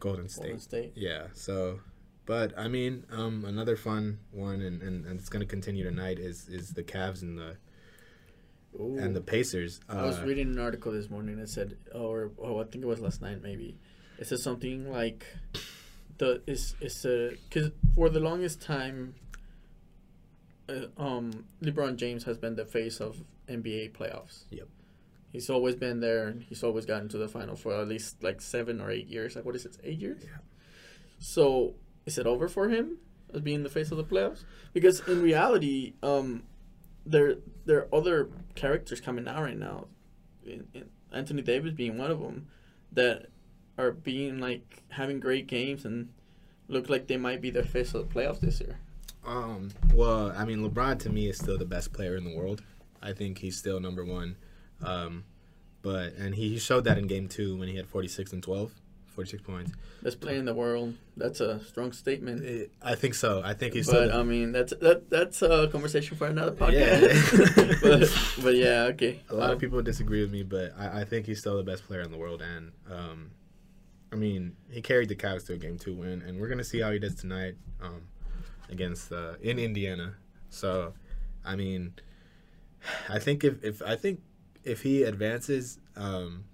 Golden 0.00 0.28
State. 0.28 0.42
Golden 0.42 0.60
State. 0.60 0.92
Yeah. 0.94 1.26
So, 1.32 1.80
but 2.24 2.56
I 2.58 2.68
mean, 2.68 3.04
um, 3.10 3.44
another 3.44 3.76
fun 3.76 4.18
one, 4.32 4.60
and, 4.60 4.82
and, 4.82 5.06
and 5.06 5.18
it's 5.18 5.28
going 5.28 5.40
to 5.40 5.46
continue 5.46 5.84
tonight 5.84 6.18
is 6.18 6.48
is 6.48 6.74
the 6.74 6.82
Cavs 6.82 7.22
and 7.22 7.38
the 7.38 7.56
Ooh. 8.80 8.98
and 8.98 9.14
the 9.14 9.20
Pacers. 9.20 9.80
Uh, 9.88 9.98
I 9.98 10.02
was 10.02 10.20
reading 10.20 10.48
an 10.48 10.58
article 10.58 10.92
this 10.92 11.08
morning 11.08 11.36
that 11.38 11.48
said, 11.48 11.76
or 11.94 12.30
oh, 12.38 12.60
I 12.60 12.64
think 12.64 12.84
it 12.84 12.88
was 12.88 13.00
last 13.00 13.22
night 13.22 13.42
maybe. 13.42 13.78
It 14.18 14.26
said 14.26 14.38
something 14.38 14.90
like, 14.90 15.26
the 16.18 16.42
is 16.46 16.74
is 16.80 17.04
a 17.04 17.36
because 17.48 17.70
for 17.94 18.08
the 18.08 18.20
longest 18.20 18.62
time, 18.62 19.14
uh, 20.68 20.86
um, 20.98 21.44
LeBron 21.62 21.96
James 21.96 22.24
has 22.24 22.38
been 22.38 22.56
the 22.56 22.64
face 22.64 23.00
of 23.00 23.22
NBA 23.48 23.92
playoffs. 23.92 24.44
Yep. 24.50 24.68
He's 25.36 25.50
always 25.50 25.76
been 25.76 26.00
there. 26.00 26.28
and 26.28 26.42
He's 26.42 26.62
always 26.64 26.86
gotten 26.86 27.08
to 27.10 27.18
the 27.18 27.28
final 27.28 27.56
for 27.56 27.74
at 27.78 27.88
least 27.88 28.22
like 28.22 28.40
seven 28.40 28.80
or 28.80 28.90
eight 28.90 29.06
years. 29.08 29.36
Like 29.36 29.44
what 29.44 29.54
is 29.54 29.66
it, 29.66 29.76
eight 29.84 29.98
years? 29.98 30.22
Yeah. 30.24 30.38
So 31.18 31.74
is 32.06 32.16
it 32.18 32.26
over 32.26 32.48
for 32.48 32.68
him 32.68 32.98
as 33.34 33.42
being 33.42 33.62
the 33.62 33.68
face 33.68 33.90
of 33.90 33.98
the 33.98 34.04
playoffs? 34.04 34.44
Because 34.72 35.00
in 35.06 35.22
reality, 35.22 35.92
um, 36.02 36.42
there 37.04 37.36
there 37.66 37.80
are 37.80 37.94
other 37.94 38.30
characters 38.54 39.00
coming 39.00 39.28
out 39.28 39.42
right 39.42 39.58
now, 39.58 39.88
in, 40.44 40.66
in 40.72 40.84
Anthony 41.12 41.42
Davis 41.42 41.72
being 41.74 41.98
one 41.98 42.10
of 42.10 42.20
them, 42.20 42.48
that 42.92 43.26
are 43.76 43.92
being 43.92 44.38
like 44.38 44.82
having 44.88 45.20
great 45.20 45.46
games 45.46 45.84
and 45.84 46.08
look 46.68 46.88
like 46.88 47.06
they 47.08 47.18
might 47.18 47.40
be 47.42 47.50
the 47.50 47.62
face 47.62 47.94
of 47.94 48.08
the 48.08 48.14
playoffs 48.14 48.40
this 48.40 48.58
year. 48.60 48.78
um, 49.26 49.70
well, 49.94 50.32
I 50.36 50.44
mean, 50.44 50.60
LeBron 50.68 50.98
to 51.00 51.10
me 51.10 51.28
is 51.28 51.36
still 51.38 51.58
the 51.58 51.64
best 51.66 51.92
player 51.92 52.16
in 52.16 52.24
the 52.24 52.34
world. 52.34 52.62
I 53.02 53.12
think 53.12 53.38
he's 53.38 53.56
still 53.56 53.80
number 53.80 54.04
one. 54.04 54.36
Um, 54.82 55.24
but 55.82 56.14
and 56.14 56.34
he, 56.34 56.58
showed 56.58 56.84
that 56.84 56.98
in 56.98 57.06
game 57.06 57.28
two 57.28 57.56
when 57.56 57.68
he 57.68 57.76
had 57.76 57.86
46 57.86 58.32
and 58.32 58.42
12, 58.42 58.72
46 59.06 59.42
points. 59.42 59.72
Best 60.02 60.20
player 60.20 60.36
in 60.36 60.44
the 60.44 60.54
world. 60.54 60.94
That's 61.16 61.40
a 61.40 61.60
strong 61.64 61.92
statement. 61.92 62.44
Eh, 62.44 62.66
I 62.82 62.94
think 62.94 63.14
so. 63.14 63.40
I 63.44 63.54
think 63.54 63.74
he's 63.74 63.88
but. 63.90 64.12
I 64.12 64.22
mean, 64.22 64.52
that's 64.52 64.72
that 64.80 65.08
that's 65.08 65.42
a 65.42 65.68
conversation 65.68 66.16
for 66.16 66.26
another 66.26 66.52
podcast. 66.52 67.02
Yeah. 67.58 67.74
but 67.82 68.44
but 68.44 68.54
yeah, 68.56 68.82
okay. 68.90 69.20
a 69.30 69.34
lot 69.34 69.48
Um, 69.50 69.54
of 69.54 69.58
people 69.60 69.80
disagree 69.82 70.20
with 70.20 70.32
me, 70.32 70.42
but 70.42 70.72
I, 70.78 71.00
I 71.00 71.04
think 71.04 71.26
he's 71.26 71.40
still 71.40 71.56
the 71.56 71.62
best 71.62 71.84
player 71.86 72.02
in 72.02 72.10
the 72.10 72.18
world. 72.18 72.42
And 72.42 72.72
um, 72.90 73.30
I 74.12 74.16
mean, 74.16 74.56
he 74.70 74.82
carried 74.82 75.08
the 75.08 75.16
Cavs 75.16 75.46
to 75.46 75.54
a 75.54 75.56
game 75.56 75.78
two 75.78 75.94
win, 75.94 76.22
and 76.22 76.38
we're 76.40 76.48
gonna 76.48 76.64
see 76.64 76.80
how 76.80 76.90
he 76.90 76.98
does 76.98 77.14
tonight 77.14 77.54
um, 77.80 78.02
against 78.68 79.12
uh, 79.12 79.34
in 79.40 79.58
Indiana. 79.58 80.14
So 80.50 80.92
I 81.44 81.56
mean, 81.56 81.94
I 83.08 83.18
think 83.18 83.44
if, 83.44 83.64
if 83.64 83.82
I 83.82 83.96
think 83.96 84.20
if 84.66 84.82
he 84.82 85.04
advances 85.04 85.78
um, 85.96 86.44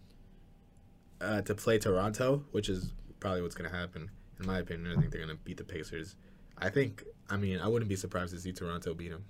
uh, 1.20 1.42
to 1.42 1.54
play 1.54 1.78
Toronto, 1.78 2.44
which 2.52 2.68
is 2.68 2.92
probably 3.20 3.42
what's 3.42 3.54
going 3.54 3.70
to 3.70 3.76
happen, 3.76 4.10
in 4.38 4.46
my 4.46 4.58
opinion, 4.58 4.92
I 4.92 5.00
think 5.00 5.10
they're 5.12 5.24
going 5.24 5.36
to 5.36 5.42
beat 5.42 5.56
the 5.56 5.64
Pacers. 5.64 6.14
I 6.58 6.68
think. 6.70 7.04
I 7.30 7.36
mean, 7.36 7.58
I 7.58 7.68
wouldn't 7.68 7.88
be 7.88 7.96
surprised 7.96 8.32
to 8.34 8.40
see 8.40 8.52
Toronto 8.52 8.92
beat 8.94 9.08
them. 9.10 9.24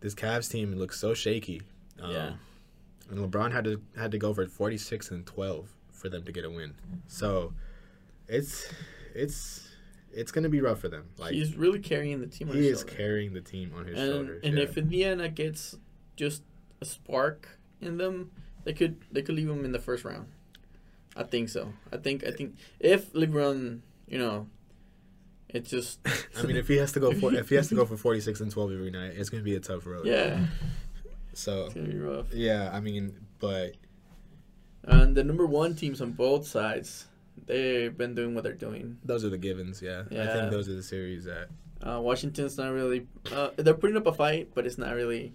This 0.00 0.14
Cavs 0.14 0.50
team 0.50 0.72
looks 0.74 0.98
so 1.00 1.14
shaky. 1.14 1.62
Um, 2.00 2.10
Yeah. 2.12 2.32
And 3.10 3.18
LeBron 3.18 3.52
had 3.52 3.64
to 3.64 3.80
had 3.96 4.10
to 4.12 4.18
go 4.18 4.32
for 4.34 4.46
46 4.46 5.10
and 5.10 5.26
12 5.26 5.68
for 5.92 6.08
them 6.08 6.24
to 6.24 6.32
get 6.32 6.44
a 6.44 6.50
win. 6.50 6.74
So, 7.08 7.52
it's 8.28 8.72
it's 9.14 9.68
it's 10.12 10.30
going 10.32 10.44
to 10.44 10.48
be 10.50 10.60
rough 10.60 10.80
for 10.80 10.88
them. 10.88 11.06
Like 11.18 11.32
He's 11.32 11.56
really 11.56 11.78
carrying 11.78 12.20
the 12.20 12.26
team. 12.26 12.48
On 12.50 12.56
he 12.56 12.62
his 12.62 12.72
is 12.72 12.80
shoulder. 12.80 12.96
carrying 12.96 13.32
the 13.34 13.40
team 13.40 13.72
on 13.76 13.86
his 13.86 13.98
and 13.98 14.12
shoulders. 14.12 14.40
and 14.44 14.56
yeah. 14.56 14.64
if 14.64 14.76
Indiana 14.78 15.28
gets 15.28 15.76
just 16.16 16.42
a 16.80 16.84
spark 16.84 17.55
in 17.80 17.96
them, 17.98 18.30
they 18.64 18.72
could 18.72 18.96
they 19.12 19.22
could 19.22 19.34
leave 19.34 19.48
them 19.48 19.64
in 19.64 19.72
the 19.72 19.78
first 19.78 20.04
round. 20.04 20.26
I 21.16 21.22
think 21.22 21.48
so. 21.48 21.72
I 21.92 21.96
think 21.96 22.24
I 22.26 22.30
think 22.30 22.56
if 22.80 23.12
LeBron, 23.12 23.80
you 24.08 24.18
know, 24.18 24.46
it 25.48 25.64
just. 25.64 26.00
I 26.38 26.42
mean, 26.42 26.56
if 26.56 26.68
he 26.68 26.76
has 26.76 26.92
to 26.92 27.00
go 27.00 27.12
for 27.12 27.32
if 27.34 27.48
he 27.48 27.54
has 27.54 27.68
to 27.68 27.74
go 27.74 27.84
for 27.86 27.96
46 27.96 28.40
and 28.40 28.50
12 28.50 28.72
every 28.72 28.90
night, 28.90 29.12
it's 29.16 29.30
going 29.30 29.42
to 29.42 29.44
be 29.44 29.56
a 29.56 29.60
tough 29.60 29.86
road. 29.86 30.06
yeah, 30.06 30.46
So, 31.32 31.66
it's 31.66 31.74
gonna 31.74 31.88
be 31.88 31.98
rough. 31.98 32.26
yeah, 32.32 32.70
I 32.72 32.80
mean, 32.80 33.14
but 33.38 33.74
And 34.84 35.16
the 35.16 35.24
number 35.24 35.46
one 35.46 35.74
teams 35.74 36.00
on 36.00 36.12
both 36.12 36.46
sides, 36.46 37.06
they've 37.46 37.96
been 37.96 38.14
doing 38.14 38.34
what 38.34 38.44
they're 38.44 38.52
doing. 38.52 38.98
those 39.04 39.24
are 39.24 39.30
the 39.30 39.38
givens, 39.38 39.80
yeah. 39.82 40.02
yeah. 40.10 40.24
I 40.30 40.32
think 40.34 40.50
those 40.50 40.68
are 40.68 40.74
the 40.74 40.82
series 40.82 41.24
that 41.24 41.48
Uh, 41.82 42.00
Washington's 42.00 42.56
not 42.58 42.72
really. 42.72 43.06
Uh, 43.32 43.50
they're 43.56 43.74
putting 43.74 43.96
up 43.96 44.06
a 44.06 44.12
fight, 44.12 44.50
but 44.54 44.66
it's 44.66 44.78
not 44.78 44.94
really 44.94 45.32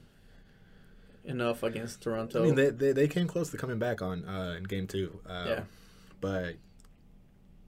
enough 1.26 1.64
against 1.64 2.02
Toronto. 2.02 2.42
I 2.42 2.46
mean, 2.46 2.56
they, 2.56 2.70
they 2.70 2.92
they 2.92 3.08
came 3.08 3.28
close 3.28 3.50
to 3.52 3.58
coming 3.58 3.80
back 3.80 4.02
on 4.02 4.26
uh, 4.26 4.56
in 4.58 4.64
game 4.64 4.88
2. 4.88 5.20
Uh, 5.28 5.44
Yeah. 5.48 5.64
But 6.20 6.56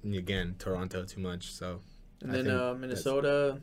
again, 0.03 0.55
Toronto 0.59 1.05
too 1.05 1.21
much, 1.21 1.51
so 1.51 1.81
and 2.21 2.31
I 2.31 2.35
then 2.35 2.51
uh, 2.51 2.73
Minnesota, 2.75 3.59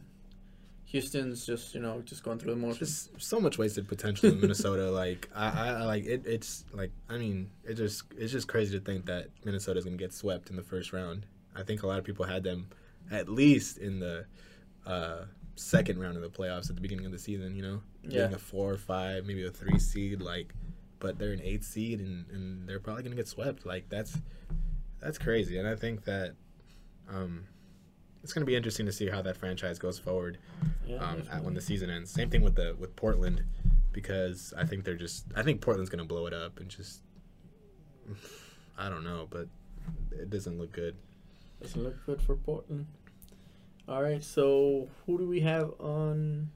Houston's 0.87 1.47
just 1.47 1.75
you 1.75 1.81
know 1.81 2.03
just 2.05 2.25
going 2.25 2.39
through 2.39 2.55
the 2.55 2.61
motions. 2.61 2.79
just 3.09 3.23
so 3.23 3.39
much 3.41 3.59
wasted 3.59 3.87
potential 3.87 4.31
in 4.31 4.41
Minnesota. 4.41 4.91
like 5.03 5.29
I, 5.35 5.49
I 5.49 5.69
I 5.69 5.85
like 5.85 6.07
it. 6.07 6.27
It's 6.27 6.65
like 6.73 6.91
I 7.09 7.19
mean, 7.19 7.51
it 7.65 7.75
just 7.75 8.05
it's 8.17 8.33
just 8.33 8.49
crazy 8.49 8.77
to 8.79 8.85
think 8.85 9.07
that 9.07 9.29
Minnesota's 9.45 9.85
gonna 9.85 9.97
get 9.97 10.13
swept 10.13 10.51
in 10.51 10.57
the 10.57 10.63
first 10.63 10.93
round. 10.93 11.27
I 11.55 11.63
think 11.63 11.83
a 11.83 11.87
lot 11.87 11.99
of 11.99 12.05
people 12.05 12.25
had 12.25 12.43
them 12.43 12.69
at 13.11 13.29
least 13.29 13.79
in 13.79 14.01
the 14.01 14.25
uh, 14.87 15.23
second 15.61 16.01
round 16.01 16.17
of 16.17 16.23
the 16.23 16.29
playoffs 16.31 16.71
at 16.71 16.77
the 16.77 16.81
beginning 16.83 17.07
of 17.07 17.13
the 17.13 17.19
season. 17.19 17.55
You 17.55 17.63
know, 17.63 17.83
Yeah. 18.03 18.23
being 18.27 18.35
a 18.35 18.39
four 18.39 18.73
or 18.73 18.79
five, 18.79 19.27
maybe 19.27 19.45
a 19.45 19.51
three 19.51 19.79
seed. 19.79 20.21
Like, 20.21 20.55
but 20.99 21.19
they're 21.19 21.33
an 21.33 21.41
eight 21.43 21.65
seed 21.65 22.01
and 22.01 22.29
and 22.31 22.69
they're 22.69 22.81
probably 22.81 23.03
gonna 23.03 23.17
get 23.17 23.29
swept. 23.29 23.67
Like 23.67 23.89
that's 23.89 24.19
that's 25.01 25.19
crazy. 25.19 25.59
And 25.59 25.67
I 25.69 25.77
think 25.77 26.05
that 26.05 26.35
um, 27.09 27.45
it's 28.23 28.33
gonna 28.33 28.47
be 28.47 28.55
interesting 28.57 28.87
to 28.87 28.93
see 28.93 29.09
how 29.09 29.23
that 29.23 29.37
franchise 29.37 29.79
goes 29.79 29.99
forward 29.99 30.39
Yeah, 30.87 30.97
um, 30.99 31.23
at, 31.31 31.43
when 31.43 31.55
the 31.55 31.61
season 31.61 31.91
ends. 31.91 32.11
Same 32.11 32.31
thing 32.31 32.43
with 32.43 32.55
the 32.55 32.77
with 32.79 32.95
Portland, 32.97 33.43
because 33.93 34.53
I 34.57 34.65
think 34.65 34.85
they're 34.85 34.95
just 34.97 35.27
I 35.37 35.43
think 35.43 35.61
Portland's 35.61 35.91
gonna 35.91 36.05
blow 36.05 36.27
it 36.27 36.35
up 36.35 36.61
and 36.61 36.69
just 36.69 37.03
I 38.79 38.89
don't 38.89 39.05
know, 39.05 39.27
but 39.31 39.47
it 40.13 40.31
doesn't 40.31 40.59
look 40.59 40.73
good. 40.73 40.97
Doesn't 41.63 41.83
look 41.83 42.05
good 42.07 42.21
for 42.23 42.37
Portland. 42.37 42.87
All 43.89 44.03
right, 44.03 44.23
so 44.23 44.89
who 45.07 45.19
do 45.19 45.27
we 45.27 45.41
have 45.41 45.73
on 45.81 46.51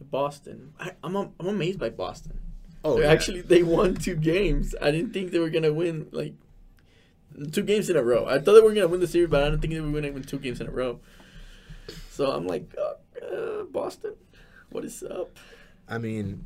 Boston? 0.00 0.74
I, 0.78 0.92
I'm 1.02 1.16
I'm 1.16 1.32
amazed 1.40 1.78
by 1.78 1.90
Boston. 1.90 2.38
Oh, 2.84 3.00
yeah. 3.00 3.08
actually 3.08 3.40
they 3.40 3.62
won 3.62 3.94
two 3.96 4.14
games. 4.14 4.74
I 4.80 4.90
didn't 4.92 5.12
think 5.12 5.32
they 5.32 5.40
were 5.40 5.50
gonna 5.50 5.72
win 5.72 6.08
like 6.12 6.34
two 7.52 7.62
games 7.62 7.90
in 7.90 7.96
a 7.96 8.02
row. 8.02 8.26
I 8.26 8.38
thought 8.38 8.54
they 8.54 8.60
were 8.60 8.72
gonna 8.72 8.88
win 8.88 9.00
the 9.00 9.08
series, 9.08 9.28
but 9.28 9.42
I 9.42 9.50
didn't 9.50 9.62
think 9.62 9.74
they 9.74 9.80
were 9.80 9.90
gonna 9.90 10.12
win 10.12 10.22
two 10.22 10.38
games 10.38 10.60
in 10.60 10.68
a 10.68 10.70
row. 10.70 11.00
So 12.10 12.30
I'm 12.30 12.46
like, 12.46 12.74
uh, 12.78 13.24
uh, 13.26 13.64
Boston, 13.64 14.14
what 14.70 14.84
is 14.84 15.02
up? 15.02 15.36
I 15.88 15.98
mean, 15.98 16.44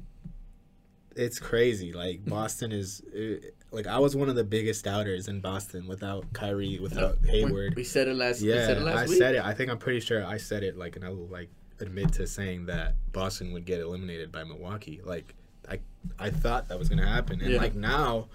it's 1.14 1.38
crazy. 1.38 1.92
Like 1.92 2.24
Boston 2.24 2.72
is 2.72 3.02
uh, 3.14 3.46
like 3.72 3.86
I 3.86 3.98
was 3.98 4.16
one 4.16 4.28
of 4.28 4.34
the 4.36 4.44
biggest 4.44 4.84
doubters 4.84 5.28
in 5.28 5.40
Boston 5.40 5.86
without 5.86 6.32
Kyrie, 6.32 6.78
without 6.80 7.18
Hayward. 7.26 7.74
We 7.76 7.84
said 7.84 8.08
it 8.08 8.16
last. 8.16 8.42
we 8.42 8.48
yeah, 8.52 8.66
said 8.66 8.78
it 8.78 8.82
last 8.82 8.96
I 8.98 9.06
week. 9.06 9.18
said 9.18 9.34
it. 9.36 9.44
I 9.44 9.54
think 9.54 9.70
I'm 9.70 9.78
pretty 9.78 10.00
sure 10.00 10.24
I 10.24 10.36
said 10.38 10.62
it. 10.62 10.76
Like, 10.76 10.96
and 10.96 11.04
I 11.04 11.10
will 11.10 11.28
like 11.28 11.50
admit 11.80 12.12
to 12.14 12.26
saying 12.26 12.66
that 12.66 12.94
Boston 13.12 13.52
would 13.52 13.64
get 13.64 13.80
eliminated 13.80 14.30
by 14.32 14.44
Milwaukee. 14.44 15.00
Like, 15.04 15.34
I 15.70 15.78
I 16.18 16.30
thought 16.30 16.68
that 16.68 16.78
was 16.78 16.88
gonna 16.88 17.06
happen, 17.06 17.40
and 17.40 17.50
Yeah. 17.52 17.58
like 17.58 17.74
now, 17.74 18.28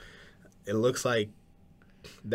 it 0.65 0.73
looks 0.73 1.03
like. 1.05 1.29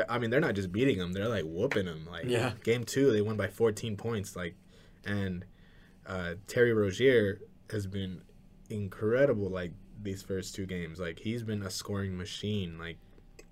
I 0.08 0.18
mean, 0.18 0.30
they're 0.30 0.40
not 0.40 0.54
just 0.56 0.72
beating 0.72 0.98
them; 0.98 1.12
they're 1.12 1.28
like 1.28 1.44
whooping 1.44 1.84
them. 1.86 2.06
Like, 2.10 2.24
Yeah. 2.26 2.52
game 2.64 2.84
two, 2.84 3.12
they 3.12 3.20
won 3.20 3.36
by 3.36 3.46
14 3.46 3.96
points. 3.96 4.34
Like, 4.34 4.56
and 5.04 5.44
uh, 6.06 6.34
Terry 6.48 6.72
Rozier 6.74 7.40
has 7.70 7.86
been 7.86 8.22
incredible. 8.68 9.48
Like 9.48 9.72
these 10.02 10.22
first 10.22 10.54
two 10.54 10.66
games, 10.66 10.98
like 10.98 11.18
he's 11.18 11.42
been 11.42 11.62
a 11.62 11.70
scoring 11.70 12.16
machine. 12.16 12.78
Like, 12.78 12.98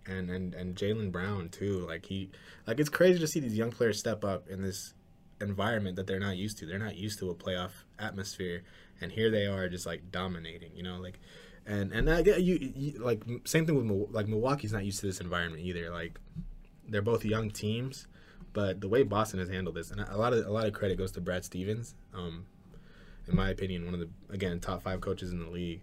and 0.06 0.30
and 0.30 0.54
and 0.54 0.76
Jaylen 0.76 1.12
Brown 1.12 1.48
too. 1.48 1.86
Like 1.86 2.06
he, 2.06 2.30
like 2.66 2.80
it's 2.80 2.88
crazy 2.88 3.18
to 3.18 3.26
see 3.26 3.40
these 3.40 3.56
young 3.56 3.70
players 3.70 3.98
step 3.98 4.24
up 4.24 4.48
in 4.48 4.62
this 4.62 4.94
environment 5.40 5.96
that 5.96 6.06
they're 6.06 6.20
not 6.20 6.36
used 6.36 6.58
to. 6.58 6.66
They're 6.66 6.78
not 6.78 6.96
used 6.96 7.18
to 7.20 7.30
a 7.30 7.34
playoff 7.34 7.72
atmosphere, 7.98 8.62
and 9.00 9.12
here 9.12 9.30
they 9.30 9.46
are 9.46 9.68
just 9.68 9.86
like 9.86 10.10
dominating. 10.10 10.72
You 10.74 10.82
know, 10.82 10.98
like. 10.98 11.18
And 11.66 11.92
and 11.92 12.08
I 12.08 12.22
get 12.22 12.40
you, 12.40 12.72
you 12.74 12.98
like 12.98 13.22
same 13.44 13.66
thing 13.66 13.76
with 13.76 14.10
like 14.10 14.26
Milwaukee's 14.26 14.72
not 14.72 14.86
used 14.86 15.00
to 15.00 15.06
this 15.06 15.20
environment 15.20 15.62
either. 15.62 15.90
Like 15.90 16.18
they're 16.88 17.02
both 17.02 17.26
young 17.26 17.50
teams, 17.50 18.06
but 18.52 18.80
the 18.80 18.88
way 18.88 19.02
Boston 19.02 19.38
has 19.38 19.48
handled 19.48 19.76
this, 19.76 19.90
and 19.90 20.00
a 20.00 20.16
lot 20.16 20.32
of 20.32 20.46
a 20.46 20.50
lot 20.50 20.66
of 20.66 20.72
credit 20.72 20.98
goes 20.98 21.12
to 21.12 21.20
Brad 21.20 21.44
Stevens. 21.44 21.94
Um, 22.14 22.46
in 23.26 23.36
my 23.36 23.50
opinion, 23.50 23.84
one 23.84 23.94
of 23.94 24.00
the 24.00 24.08
again 24.30 24.60
top 24.60 24.82
five 24.82 25.00
coaches 25.00 25.30
in 25.30 25.40
the 25.40 25.50
league. 25.50 25.82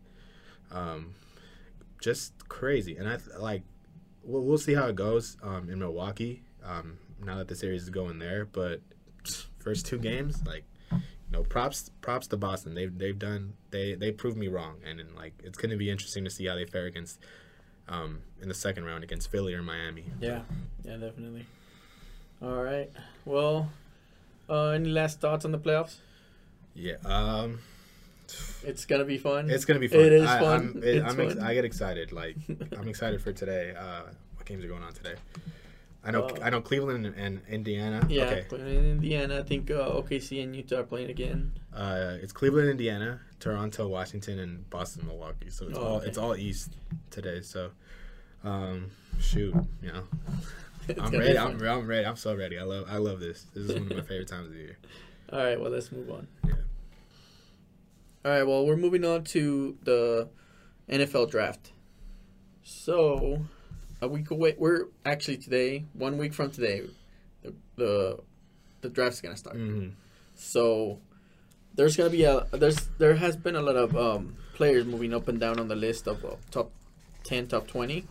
Um, 0.72 1.16
just 2.02 2.48
crazy, 2.50 2.98
and 2.98 3.08
I 3.08 3.18
like. 3.40 3.64
We'll, 4.24 4.42
we'll 4.42 4.58
see 4.58 4.74
how 4.74 4.88
it 4.88 4.96
goes 4.96 5.38
um, 5.44 5.70
in 5.70 5.80
Milwaukee. 5.80 6.44
Um, 6.64 6.98
now 7.24 7.38
that 7.38 7.48
the 7.48 7.56
series 7.56 7.84
is 7.84 7.90
going 7.90 8.20
there, 8.20 8.46
but 8.46 8.82
first 9.60 9.86
two 9.86 9.98
games, 9.98 10.42
like 10.46 10.66
you 10.92 11.00
know, 11.32 11.44
props 11.44 11.92
props 12.02 12.28
to 12.28 12.38
Boston. 12.38 12.74
They've 12.74 12.96
they've 12.98 13.18
done 13.18 13.54
they 13.72 13.96
they 13.96 14.12
proved 14.12 14.38
me 14.38 14.48
wrong, 14.48 14.78
and, 14.86 15.00
then 15.00 15.16
like 15.16 15.34
it's 15.44 15.58
to 15.58 15.78
be 15.78 15.90
interesting 15.90 16.24
to 16.26 16.30
see 16.30 16.46
how 16.46 16.56
they 16.56 16.66
fare 16.66 16.86
against 16.86 17.20
um, 17.88 18.22
in 18.42 18.48
the 18.48 18.54
second 18.54 18.86
round 18.86 19.04
against 19.04 19.32
Philly 19.32 19.54
or 19.54 19.62
Miami. 19.62 20.06
Yeah, 20.20 20.42
yeah, 20.84 20.98
definitely. 20.98 21.46
All 22.42 22.64
right. 22.64 22.92
Well, 23.26 23.72
uh, 24.50 24.70
any 24.70 24.90
last 24.90 25.20
thoughts 25.20 25.46
on 25.46 25.52
the 25.52 25.60
playoffs? 25.60 25.98
Yeah. 26.74 26.98
Um, 27.06 27.60
It's 28.64 28.86
gonna 28.86 29.06
be 29.06 29.18
fun. 29.18 29.50
It's 29.50 29.66
gonna 29.66 29.80
be 29.80 29.88
fun. 29.88 30.00
It 30.02 30.14
is 30.14 30.26
I, 30.30 30.40
fun. 30.40 30.72
I'm, 30.76 30.84
it, 30.84 31.04
I'm 31.04 31.20
ex- 31.20 31.34
fun. 31.36 31.44
I 31.44 31.54
get 31.54 31.66
excited. 31.66 32.12
Like 32.12 32.36
I'm 32.78 32.88
excited 32.88 33.22
for 33.22 33.32
today. 33.32 33.74
Uh, 33.78 34.04
what 34.36 34.46
games 34.46 34.64
are 34.64 34.68
going 34.68 34.84
on 34.84 34.94
today? 34.94 35.16
I 36.04 36.12
know. 36.12 36.24
Uh, 36.26 36.38
I 36.44 36.50
know 36.52 36.62
Cleveland 36.62 37.06
and, 37.06 37.16
and 37.16 37.42
Indiana. 37.50 38.06
yeah, 38.10 38.24
Okay. 38.26 38.46
playing 38.48 38.68
in 38.68 38.86
Indiana. 38.86 39.40
I 39.40 39.44
think 39.44 39.72
uh, 39.72 39.90
OKC 39.90 40.44
and 40.44 40.56
Utah 40.56 40.78
are 40.80 40.84
playing 40.84 41.10
again. 41.10 41.52
Uh, 41.74 42.18
it's 42.22 42.32
Cleveland, 42.32 42.70
Indiana, 42.70 43.20
Toronto, 43.40 43.88
Washington, 43.88 44.40
and 44.40 44.70
Boston, 44.70 45.08
Milwaukee. 45.08 45.50
So 45.50 45.68
it's 45.68 45.78
Oh, 45.78 45.84
all 45.84 45.96
okay. 45.98 46.08
it's 46.08 46.18
all 46.18 46.36
East 46.36 46.74
today. 47.10 47.42
So, 47.42 47.72
um, 48.44 48.92
shoot, 49.20 49.56
you 49.82 49.92
know, 49.92 50.04
I'm 51.02 51.12
ready. 51.12 51.38
I'm, 51.38 51.60
I'm 51.62 51.88
ready. 51.88 52.06
I'm 52.06 52.16
so 52.18 52.36
ready. 52.36 52.60
I 52.60 52.64
love. 52.64 52.86
I 52.88 52.98
love 52.98 53.20
this. 53.20 53.48
This 53.56 53.66
is 53.70 53.74
one 53.74 53.92
of 53.92 53.98
my 53.98 54.04
favorite 54.04 54.28
times 54.28 54.48
of 54.48 54.54
the 54.54 54.60
year. 54.60 54.78
All 55.34 55.40
right. 55.44 55.60
Well, 55.60 55.72
let's 55.72 55.92
move 55.92 56.12
on. 56.12 56.28
Yeah. 56.46 56.54
All 58.26 58.32
right. 58.32 58.42
Well, 58.44 58.66
we're 58.66 58.76
moving 58.76 59.06
on 59.06 59.24
to 59.26 59.78
the 59.84 60.30
NFL 60.90 61.30
draft. 61.30 61.72
So, 62.64 63.46
a 64.02 64.08
week 64.08 64.32
away. 64.32 64.56
We're 64.58 64.88
actually 65.06 65.38
today, 65.38 65.86
one 65.94 66.18
week 66.18 66.34
from 66.34 66.50
today, 66.50 66.82
the 67.44 67.54
the, 67.76 68.20
the 68.82 68.90
draft's 68.90 69.22
gonna 69.22 69.38
start. 69.38 69.58
hmm 69.58 69.90
So 70.34 70.98
there's 71.76 71.96
gonna 71.96 72.10
be 72.10 72.24
a 72.24 72.48
there's 72.52 72.88
there 72.98 73.14
has 73.14 73.36
been 73.38 73.56
a 73.56 73.62
lot 73.62 73.76
of 73.76 73.96
um, 73.96 74.38
players 74.56 74.86
moving 74.86 75.14
up 75.14 75.28
and 75.28 75.40
down 75.40 75.60
on 75.60 75.68
the 75.68 75.76
list 75.76 76.08
of 76.08 76.26
uh, 76.26 76.38
top 76.50 76.72
ten, 77.24 77.46
top 77.46 77.68
twenty. 77.68 78.08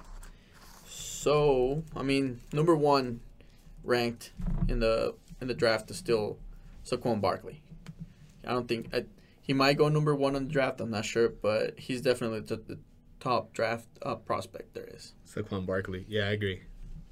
So 0.86 1.82
I 1.96 2.04
mean, 2.04 2.40
number 2.52 2.76
one 2.76 3.18
ranked 3.82 4.30
in 4.68 4.78
the 4.78 5.14
in 5.40 5.48
the 5.48 5.54
draft 5.54 5.90
is 5.90 5.96
still 5.96 6.38
Saquon 6.84 7.20
Barkley. 7.20 7.62
I 8.46 8.52
don't 8.52 8.68
think 8.68 8.94
I, 8.94 9.06
he 9.44 9.52
might 9.52 9.76
go 9.76 9.88
number 9.88 10.14
one 10.14 10.34
on 10.34 10.46
the 10.46 10.50
draft. 10.50 10.80
I'm 10.80 10.90
not 10.90 11.04
sure, 11.04 11.28
but 11.28 11.78
he's 11.78 12.00
definitely 12.00 12.40
the, 12.40 12.56
the 12.56 12.78
top 13.20 13.52
draft 13.52 13.86
uh, 14.02 14.16
prospect 14.16 14.74
there 14.74 14.88
is. 14.92 15.12
Saquon 15.30 15.66
Barkley. 15.66 16.04
Yeah, 16.08 16.28
I 16.28 16.32
agree. 16.32 16.62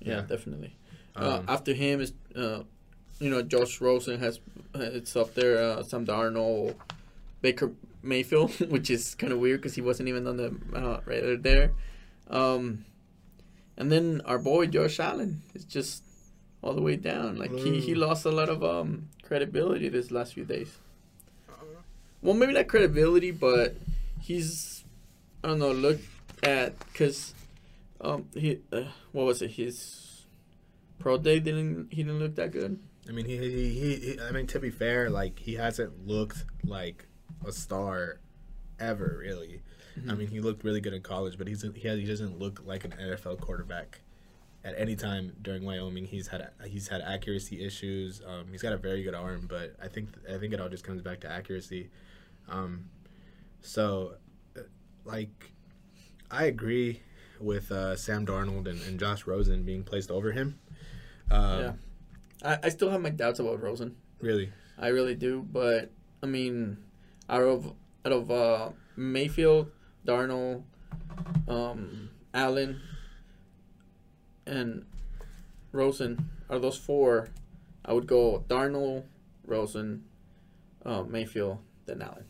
Yeah, 0.01 0.17
Yeah. 0.17 0.21
definitely. 0.23 0.77
Um, 1.15 1.27
uh, 1.27 1.43
after 1.53 1.75
him 1.75 2.01
is, 2.01 2.15
uh, 2.35 2.63
you 3.21 3.29
know, 3.31 3.43
Josh 3.43 3.81
Rosen 3.81 4.19
has 4.19 4.41
uh, 4.75 4.79
it's 4.81 5.15
up 5.15 5.35
there. 5.35 5.63
Uh, 5.63 5.83
Sam 5.83 6.07
Darnold, 6.07 6.75
Baker 7.43 7.73
Mayfield, 8.03 8.51
which 8.71 8.89
is 8.91 9.15
kind 9.15 9.33
of 9.33 9.39
weird 9.39 9.61
because 9.61 9.75
he 9.75 9.83
wasn't 9.83 10.09
even 10.09 10.27
on 10.27 10.37
the 10.39 10.57
uh, 10.75 11.01
radar 11.05 11.37
there. 11.37 11.73
Um, 12.31 12.87
and 13.77 13.93
then 13.93 14.23
our 14.25 14.39
boy 14.39 14.67
Josh 14.67 14.99
Allen 15.01 15.43
is 15.55 15.65
just 15.65 16.03
all 16.63 16.73
the 16.75 16.81
way 16.83 16.97
down. 16.97 17.37
Like 17.37 17.53
he, 17.53 17.81
he 17.81 17.95
lost 17.95 18.25
a 18.25 18.31
lot 18.31 18.49
of 18.49 18.65
um, 18.65 19.09
credibility 19.23 19.89
this 19.91 20.11
last 20.11 20.33
few 20.35 20.45
days. 20.45 20.79
Well, 22.23 22.35
maybe 22.35 22.53
not 22.53 22.69
credibility, 22.69 23.33
but 23.33 23.77
he's 24.21 24.85
I 25.43 25.49
don't 25.49 25.59
know. 25.59 25.73
Look 25.73 26.01
at 26.43 26.79
because 26.87 27.35
um 28.01 28.29
he 28.35 28.61
uh, 28.73 28.85
what 29.13 29.27
was 29.27 29.43
it 29.43 29.51
his 29.51 30.25
pro 30.99 31.19
day 31.19 31.41
didn't 31.41 31.89
he 31.91 32.03
didn't 32.03 32.21
look 32.21 32.37
that 32.37 32.53
good. 32.53 32.79
I 33.09 33.13
mean, 33.13 33.27
he, 33.27 33.37
he, 33.37 33.51
he, 33.51 33.97
he. 33.97 34.21
I 34.21 34.31
mean, 34.31 34.47
to 34.49 34.61
be 34.61 34.71
fair, 34.71 35.11
like 35.11 35.39
he 35.39 35.55
hasn't 35.55 36.07
looked 36.07 36.45
like 36.65 37.07
a 37.45 37.51
star 37.51 38.21
ever, 38.79 39.19
really. 39.21 39.63
I 40.09 40.15
mean, 40.15 40.29
he 40.29 40.41
looked 40.41 40.65
really 40.65 40.81
good 40.81 40.95
in 40.95 41.03
college, 41.03 41.37
but 41.37 41.47
he's 41.47 41.63
he, 41.63 41.89
has, 41.89 41.99
he 41.99 42.07
doesn't 42.07 42.39
look 42.39 42.63
like 42.65 42.85
an 42.85 42.93
NFL 42.93 43.41
quarterback. 43.41 44.01
At 44.65 44.79
any 44.79 44.95
time 44.95 45.33
during 45.43 45.65
Wyoming, 45.65 46.07
he's 46.07 46.29
had 46.29 46.51
he's 46.65 46.87
had 46.87 47.03
accuracy 47.03 47.65
issues. 47.65 48.23
Um, 48.25 48.47
he's 48.53 48.63
got 48.63 48.73
a 48.73 48.77
very 48.77 49.03
good 49.03 49.15
arm, 49.15 49.47
but 49.49 49.75
I 49.83 49.89
think 49.89 50.09
I 50.33 50.39
think 50.39 50.55
it 50.55 50.61
all 50.61 50.69
just 50.69 50.85
comes 50.85 51.03
back 51.03 51.21
to 51.21 51.31
accuracy. 51.31 51.91
Um, 52.53 52.91
so, 53.61 54.15
uh, 54.57 54.61
like, 55.05 55.53
I 56.31 56.45
agree 56.45 57.01
with 57.41 57.73
uh, 57.73 57.97
Sam 57.97 58.27
Darnold 58.27 58.69
and, 58.69 58.81
and 58.83 59.01
Josh 59.01 59.27
Rosen 59.27 59.65
being 59.65 59.83
placed 59.83 60.11
over 60.11 60.33
him. 60.33 60.59
Um, 61.31 61.59
Yeah. 61.61 61.73
I, 62.45 62.59
I 62.65 62.69
still 62.69 62.91
have 62.91 63.01
my 63.01 63.11
doubts 63.11 63.39
about 63.41 63.61
Rosen. 63.63 63.97
Really. 64.21 64.53
I 64.79 64.89
really 64.89 65.15
do, 65.15 65.47
but 65.51 65.91
I 66.23 66.27
mean, 66.27 66.79
out 67.29 67.43
of 67.43 67.73
out 68.05 68.13
of 68.13 68.31
uh, 68.31 68.71
Mayfield, 68.97 69.71
Darnold, 70.07 70.65
um, 71.49 72.11
Allen, 72.35 72.81
and 74.47 74.85
Rosen 75.71 76.29
are 76.51 76.59
those 76.59 76.77
four. 76.77 77.29
I 77.85 77.93
would 77.93 78.07
go 78.07 78.45
Darnold, 78.49 79.05
Rosen, 79.47 80.05
uh, 80.85 81.03
Mayfield, 81.03 81.59
then 81.87 82.03
Allen. 82.03 82.25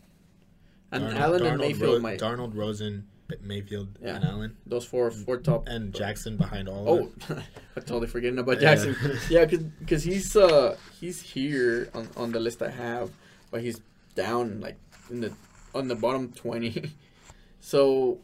And 0.92 1.04
Darnold- 1.04 1.16
Allen 1.16 1.46
and 1.46 1.58
Mayfield 1.60 1.94
Ro- 1.94 2.00
might 2.00 2.20
Darnold, 2.20 2.54
Rosen, 2.54 3.06
Mayfield, 3.40 3.98
Yeah. 4.02 4.16
and 4.16 4.24
Allen, 4.26 4.56
those 4.66 4.84
four 4.84 5.10
four 5.10 5.38
top 5.38 5.66
and 5.66 5.94
Jackson 5.94 6.36
behind 6.36 6.68
all. 6.68 6.86
Oh, 6.88 6.98
of 7.06 7.26
them. 7.28 7.38
Oh, 7.38 7.42
I'm 7.76 7.82
totally 7.82 8.06
forgetting 8.06 8.38
about 8.38 8.60
Yeah. 8.60 8.74
Jackson. 8.74 8.94
Yeah, 9.30 9.46
cause, 9.46 9.64
'cause 9.88 10.02
he's 10.04 10.36
uh 10.36 10.76
he's 11.00 11.22
here 11.22 11.88
on, 11.94 12.08
on 12.16 12.32
the 12.32 12.40
list 12.40 12.60
I 12.62 12.70
have, 12.70 13.10
but 13.50 13.62
he's 13.62 13.80
down 14.14 14.60
like 14.60 14.76
in 15.10 15.20
the 15.22 15.32
on 15.74 15.88
the 15.88 15.94
bottom 15.94 16.30
twenty. 16.32 16.92
so 17.60 18.20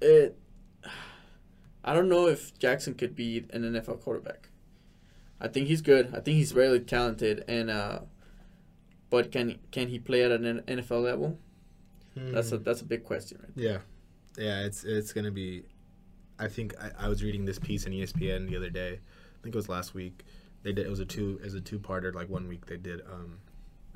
it 0.00 0.36
I 1.84 1.92
don't 1.92 2.08
know 2.08 2.28
if 2.28 2.56
Jackson 2.58 2.94
could 2.94 3.14
be 3.16 3.38
an 3.52 3.62
NFL 3.62 4.00
quarterback. 4.02 4.48
I 5.40 5.48
think 5.48 5.66
he's 5.66 5.82
good. 5.82 6.06
I 6.14 6.20
think 6.20 6.36
he's 6.36 6.54
really 6.54 6.78
talented 6.80 7.44
and 7.48 7.70
uh 7.70 8.00
but 9.10 9.32
can 9.32 9.58
can 9.72 9.88
he 9.88 9.98
play 9.98 10.22
at 10.22 10.30
an 10.30 10.62
NFL 10.68 11.02
level? 11.02 11.38
That's 12.16 12.52
a 12.52 12.56
Hmm. 12.58 12.62
that's 12.64 12.80
a 12.80 12.84
big 12.84 13.04
question, 13.04 13.38
right? 13.42 13.50
yeah, 13.56 13.78
yeah. 14.38 14.64
It's 14.64 14.84
it's 14.84 15.12
gonna 15.12 15.30
be. 15.30 15.64
I 16.38 16.48
think 16.48 16.74
I, 16.80 17.06
I 17.06 17.08
was 17.08 17.22
reading 17.22 17.44
this 17.44 17.58
piece 17.58 17.86
in 17.86 17.92
ESPN 17.92 18.48
the 18.48 18.56
other 18.56 18.70
day. 18.70 18.92
I 19.00 19.42
think 19.42 19.54
it 19.54 19.58
was 19.58 19.68
last 19.68 19.94
week. 19.94 20.24
They 20.62 20.72
did 20.72 20.86
it 20.86 20.90
was 20.90 21.00
a 21.00 21.04
two 21.04 21.38
it 21.42 21.44
was 21.44 21.54
a 21.54 21.60
two 21.60 21.78
parter. 21.78 22.14
Like 22.14 22.28
one 22.28 22.48
week 22.48 22.66
they 22.66 22.76
did, 22.76 23.00
um, 23.02 23.38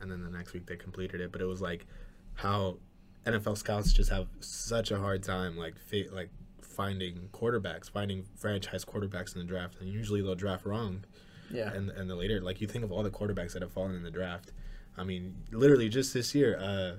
and 0.01 0.11
then 0.11 0.23
the 0.23 0.31
next 0.31 0.53
week 0.53 0.67
they 0.67 0.77
completed 0.77 1.21
it. 1.21 1.33
But 1.33 1.41
it 1.41 1.47
was 1.47 1.61
like 1.61 1.87
how 2.35 2.79
NFL 3.27 3.57
scouts 3.59 3.93
just 3.93 4.11
have 4.11 4.27
such 4.41 4.91
a 4.91 4.99
hard 4.99 5.23
time 5.23 5.57
like 5.57 5.79
fi- 5.79 6.09
like 6.13 6.31
finding 6.61 7.29
quarterbacks, 7.33 7.91
finding 7.91 8.25
franchise 8.37 8.85
quarterbacks 8.85 9.35
in 9.35 9.41
the 9.41 9.47
draft, 9.47 9.77
and 9.81 9.89
usually 9.89 10.23
they'll 10.23 10.35
draft 10.35 10.65
wrong. 10.65 11.05
Yeah. 11.51 11.73
and 11.73 11.89
and 11.91 12.11
the 12.11 12.15
later 12.15 12.41
like 12.43 12.61
you 12.61 12.67
think 12.69 12.85
of 12.85 12.93
all 12.93 13.03
the 13.03 13.11
quarterbacks 13.11 13.53
that 13.55 13.63
have 13.63 13.73
fallen 13.73 13.95
in 13.97 14.03
the 14.03 14.11
draft. 14.11 14.53
I 14.97 15.05
mean, 15.05 15.35
literally 15.51 15.89
just 15.89 16.13
this 16.13 16.35
year, 16.35 16.59
uh, 16.59 16.97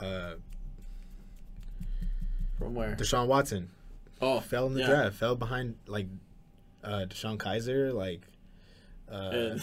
uh, 0.00 0.34
From 2.58 2.74
where? 2.74 2.96
Deshaun 2.96 3.26
Watson 3.26 3.70
Oh, 4.20 4.40
fell 4.40 4.66
in 4.66 4.74
the 4.74 4.80
yeah. 4.80 4.86
draft, 4.86 5.16
fell 5.16 5.34
behind 5.36 5.76
like 5.86 6.06
uh, 6.82 7.06
DeShone 7.08 7.36
Kizer, 7.36 7.92
like 7.92 8.22
uh, 9.10 9.58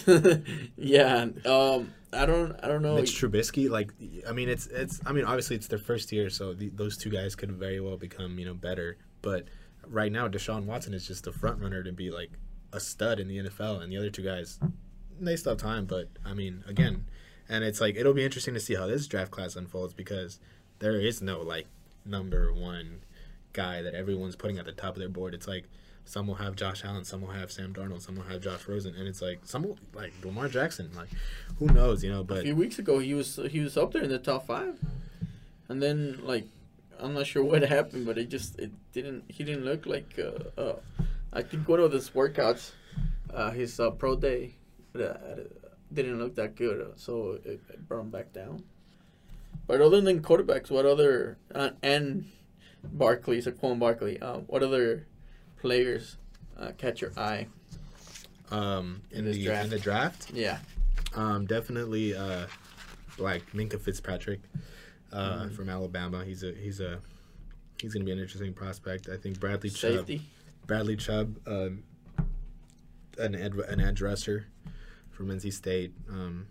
yeah. 0.78 1.28
Um. 1.46 1.94
I 2.14 2.26
don't. 2.26 2.54
I 2.62 2.68
don't 2.68 2.82
know. 2.82 2.96
Mitch 2.96 3.14
Trubisky. 3.14 3.70
Like, 3.70 3.92
I 4.28 4.34
mean, 4.34 4.50
it's 4.50 4.68
it's. 4.68 5.00
I 5.06 5.14
mean, 5.14 5.26
obviously 5.26 5.56
it's 5.56 5.68
their 5.68 5.80
first 5.80 6.12
year, 6.12 6.30
so 6.30 6.54
the, 6.54 6.70
those 6.70 6.98
two 6.98 7.10
guys 7.10 7.36
could 7.36 7.52
very 7.52 7.80
well 7.80 7.98
become 7.98 8.38
you 8.38 8.46
know 8.46 8.54
better. 8.54 8.98
But 9.22 9.46
right 9.88 10.12
now, 10.12 10.28
Deshaun 10.28 10.66
Watson 10.66 10.94
is 10.94 11.08
just 11.08 11.24
the 11.24 11.32
front 11.32 11.60
runner 11.62 11.84
to 11.84 11.92
be 11.92 12.12
like 12.12 12.32
a 12.74 12.80
stud 12.80 13.20
in 13.20 13.28
the 13.28 13.38
NFL, 13.38 13.82
and 13.82 13.92
the 13.92 13.98
other 13.98 14.10
two 14.10 14.24
guys, 14.24 14.60
they 15.20 15.36
still 15.38 15.54
have 15.54 15.60
time. 15.60 15.86
But 15.86 16.10
I 16.26 16.34
mean, 16.34 16.64
again, 16.68 17.06
and 17.52 17.66
it's 17.66 17.82
like 17.82 17.96
it'll 17.98 18.14
be 18.14 18.24
interesting 18.24 18.54
to 18.54 18.60
see 18.60 18.76
how 18.76 18.88
this 18.88 19.06
draft 19.06 19.30
class 19.30 19.56
unfolds 19.56 19.94
because 19.94 20.40
there 20.80 20.96
is 20.96 21.22
no 21.22 21.42
like 21.42 21.68
number 22.06 22.52
one 22.54 23.02
guy 23.54 23.82
that 23.82 23.94
everyone's 23.94 24.38
putting 24.38 24.58
at 24.58 24.66
the 24.66 24.72
top 24.72 24.96
of 24.96 25.00
their 25.00 25.10
board. 25.10 25.34
It's 25.34 25.48
like 25.48 25.66
some 26.06 26.28
will 26.28 26.36
have 26.36 26.56
Josh 26.56 26.84
Allen, 26.86 27.04
some 27.04 27.22
will 27.22 27.34
have 27.34 27.52
Sam 27.52 27.74
Darnold, 27.74 28.02
some 28.02 28.16
will 28.16 28.24
have 28.24 28.42
Josh 28.42 28.68
Rosen, 28.68 28.96
and 28.96 29.08
it's 29.08 29.22
like 29.22 29.42
some 29.44 29.64
will, 29.64 29.78
like 29.94 30.14
Lamar 30.24 30.48
Jackson. 30.48 30.90
Like, 30.96 31.10
who 31.60 31.68
knows, 31.68 32.04
you 32.04 32.10
know? 32.10 32.24
But 32.24 32.40
a 32.40 32.42
few 32.44 32.56
weeks 32.56 32.80
ago 32.80 33.00
he 33.00 33.14
was 33.14 33.38
he 33.50 33.60
was 33.60 33.78
up 33.78 33.92
there 33.92 34.02
in 34.02 34.10
the 34.10 34.18
top 34.18 34.48
five, 34.48 34.80
and 35.68 35.84
then 35.84 36.22
like 36.24 36.46
I'm 37.00 37.14
not 37.14 37.28
sure 37.28 37.44
what 37.44 37.62
happened, 37.64 38.06
but 38.06 38.18
it 38.18 38.30
just 38.30 38.58
it 38.60 38.72
didn't 38.94 39.26
he 39.28 39.44
didn't 39.44 39.66
look 39.66 39.86
like 39.86 40.18
uh, 40.18 40.60
uh 40.60 40.76
I 41.34 41.42
think 41.44 41.68
one 41.68 41.82
of 41.82 41.92
his 41.92 42.12
workouts, 42.12 42.72
uh, 43.34 43.52
his 43.52 43.80
uh, 43.80 43.92
pro 43.92 44.16
day, 44.16 44.56
uh, 44.96 45.16
didn't 45.94 46.20
look 46.20 46.36
that 46.36 46.56
good, 46.56 46.82
uh, 46.82 46.86
so 46.96 47.40
it, 47.44 47.60
it 47.70 47.88
brought 47.88 48.02
him 48.02 48.10
back 48.10 48.32
down. 48.34 48.64
But 49.68 49.82
other 49.82 50.02
than 50.02 50.22
quarterbacks, 50.22 50.70
what 50.70 50.86
other 50.86 51.38
uh, 51.54 51.72
and 51.84 52.26
Barkley, 52.84 53.42
Saquon 53.42 53.80
Barkley, 53.80 54.20
uh, 54.22 54.38
what 54.48 54.64
other 54.64 55.06
players 55.60 56.18
uh, 56.58 56.72
catch 56.78 57.02
your 57.02 57.12
eye? 57.18 57.48
um, 58.52 59.02
in, 59.12 59.26
In 59.26 59.32
the 59.32 59.44
draft. 59.46 59.64
in 59.66 59.70
the 59.70 59.80
draft, 59.80 60.32
Yeah, 60.34 60.60
um, 61.16 61.46
definitely 61.46 62.14
uh, 62.16 62.48
like 63.18 63.50
Minkah 63.54 63.80
Fitzpatrick 63.80 64.42
uh, 65.14 65.44
Mhm. 65.46 65.54
from 65.56 65.70
Alabama. 65.70 66.24
He's 66.26 66.44
a 66.44 66.52
he's 66.54 66.80
a 66.82 67.00
he's 67.82 67.94
gonna 67.94 68.06
be 68.06 68.12
an 68.12 68.20
interesting 68.20 68.54
prospect. 68.54 69.08
I 69.10 69.18
think 69.18 69.40
Bradley 69.40 69.70
Chubb. 69.70 70.10
Bradley 70.68 70.96
Chubb, 70.98 71.38
um, 71.48 71.84
an 73.18 73.36
ed, 73.36 73.54
an 73.56 73.80
edge 73.82 74.02
rusher 74.02 74.48
from 75.12 75.30
NC 75.30 75.52
State. 75.54 75.94
Um, 76.10 76.48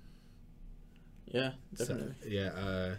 Yeah, 1.27 1.53
so- 1.77 1.85
definitely. 1.87 2.15
yeah. 2.37 2.49
Uh, 2.51 2.95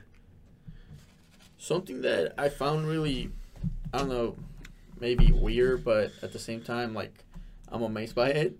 Something 1.58 2.02
that 2.02 2.34
I 2.40 2.50
found 2.50 2.88
really, 2.88 3.30
I 3.94 4.00
don't 4.00 4.10
know, 4.10 4.36
maybe 5.00 5.32
weird, 5.32 5.84
but 5.84 6.12
at 6.24 6.34
the 6.34 6.40
same 6.40 6.62
time, 6.64 6.96
like, 6.96 7.24
I'm 7.70 7.84
amazed 7.84 8.16
by 8.16 8.30
it. 8.30 8.58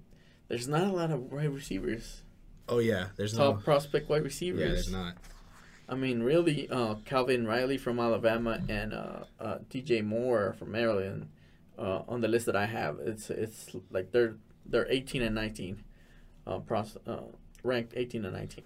There's 0.50 0.68
not 0.68 0.84
a 0.84 0.92
lot 0.92 1.10
of 1.10 1.32
wide 1.32 1.50
receivers, 1.50 2.22
oh 2.70 2.78
yeah, 2.80 3.08
there's 3.16 3.34
top 3.34 3.56
no. 3.56 3.62
prospect 3.62 4.08
wide 4.10 4.24
receivers. 4.24 4.60
Yeah, 4.62 4.68
there's 4.68 4.92
not. 4.92 5.16
I 5.90 5.96
mean, 5.96 6.22
really, 6.22 6.70
uh, 6.70 6.96
Calvin 7.06 7.48
Ridley 7.48 7.78
from 7.78 8.00
Alabama 8.00 8.62
and 8.70 8.94
uh, 8.94 9.24
uh, 9.40 9.58
DJ 9.70 10.04
Moore 10.04 10.54
from 10.60 10.72
Maryland 10.72 11.28
uh, 11.80 12.02
on 12.08 12.22
the 12.22 12.28
list 12.28 12.46
that 12.46 12.56
I 12.56 12.66
have. 12.68 13.00
It's 13.00 13.30
it's 13.30 13.72
like 13.90 14.12
they're 14.12 14.36
they're 14.66 14.88
18 14.90 15.22
and 15.24 15.34
19, 15.36 15.84
uh, 16.48 16.60
pros, 16.60 16.98
uh, 17.08 17.18
ranked 17.64 17.94
18 17.96 18.26
and 18.26 18.34
19. 18.36 18.64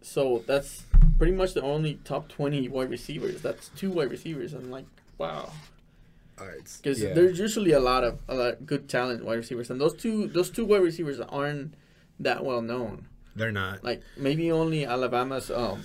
So 0.00 0.42
that's 0.46 0.84
pretty 1.18 1.32
much 1.32 1.54
the 1.54 1.62
only 1.62 1.94
top 2.04 2.28
20 2.28 2.68
wide 2.68 2.90
receivers. 2.90 3.40
That's 3.42 3.68
two 3.70 3.90
wide 3.90 4.10
receivers. 4.10 4.52
I'm 4.52 4.70
like, 4.70 4.86
wow. 5.18 5.50
All 6.40 6.46
right. 6.46 6.68
Because 6.82 7.00
yeah. 7.00 7.12
there's 7.12 7.38
usually 7.38 7.72
a 7.72 7.80
lot 7.80 8.02
of 8.04 8.18
a 8.28 8.34
lot 8.34 8.54
of 8.54 8.66
good 8.66 8.88
talent 8.88 9.24
wide 9.24 9.36
receivers, 9.36 9.70
and 9.70 9.80
those 9.80 9.94
two 9.94 10.26
those 10.28 10.50
two 10.50 10.64
wide 10.64 10.82
receivers 10.82 11.20
aren't 11.20 11.74
that 12.18 12.44
well 12.44 12.62
known. 12.62 13.06
they're 13.36 13.52
not. 13.52 13.84
Like 13.84 14.02
maybe 14.16 14.50
only 14.50 14.84
Alabama's 14.84 15.50
um, 15.50 15.84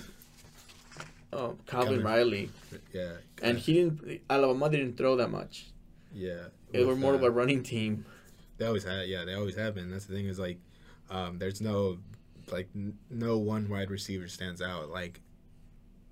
uh, 1.32 1.50
Calvin 1.66 2.02
Calvin. 2.02 2.04
Ridley, 2.04 2.50
Yeah. 2.92 3.12
and 3.42 3.58
he 3.58 3.74
didn't. 3.74 4.20
Alabama 4.28 4.68
didn't 4.70 4.96
throw 4.96 5.16
that 5.16 5.30
much. 5.30 5.66
yeah. 6.12 6.48
They 6.70 6.84
were 6.84 6.96
more 6.96 7.12
uh, 7.12 7.16
of 7.16 7.22
a 7.22 7.30
running 7.30 7.62
team. 7.62 8.04
They 8.58 8.66
always 8.66 8.84
had, 8.84 9.08
yeah, 9.08 9.24
they 9.24 9.32
always 9.34 9.56
have 9.56 9.74
been. 9.74 9.90
That's 9.90 10.04
the 10.04 10.14
thing 10.14 10.26
is 10.26 10.38
like, 10.38 10.58
um, 11.10 11.38
there's 11.38 11.60
no, 11.60 11.98
like, 12.50 12.68
n- 12.74 12.98
no 13.10 13.38
one 13.38 13.68
wide 13.68 13.90
receiver 13.90 14.28
stands 14.28 14.60
out. 14.62 14.90
Like, 14.90 15.20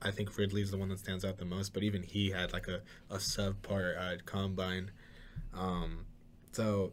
I 0.02 0.10
think 0.10 0.36
Ridley's 0.36 0.70
the 0.70 0.76
one 0.78 0.88
that 0.90 0.98
stands 0.98 1.24
out 1.24 1.38
the 1.38 1.44
most, 1.44 1.72
but 1.72 1.82
even 1.82 2.02
he 2.02 2.30
had 2.30 2.52
like 2.52 2.68
a 2.68 2.80
a 3.10 3.16
subpar 3.16 3.98
uh, 3.98 4.16
combine. 4.26 4.90
Um, 5.54 6.04
so, 6.52 6.92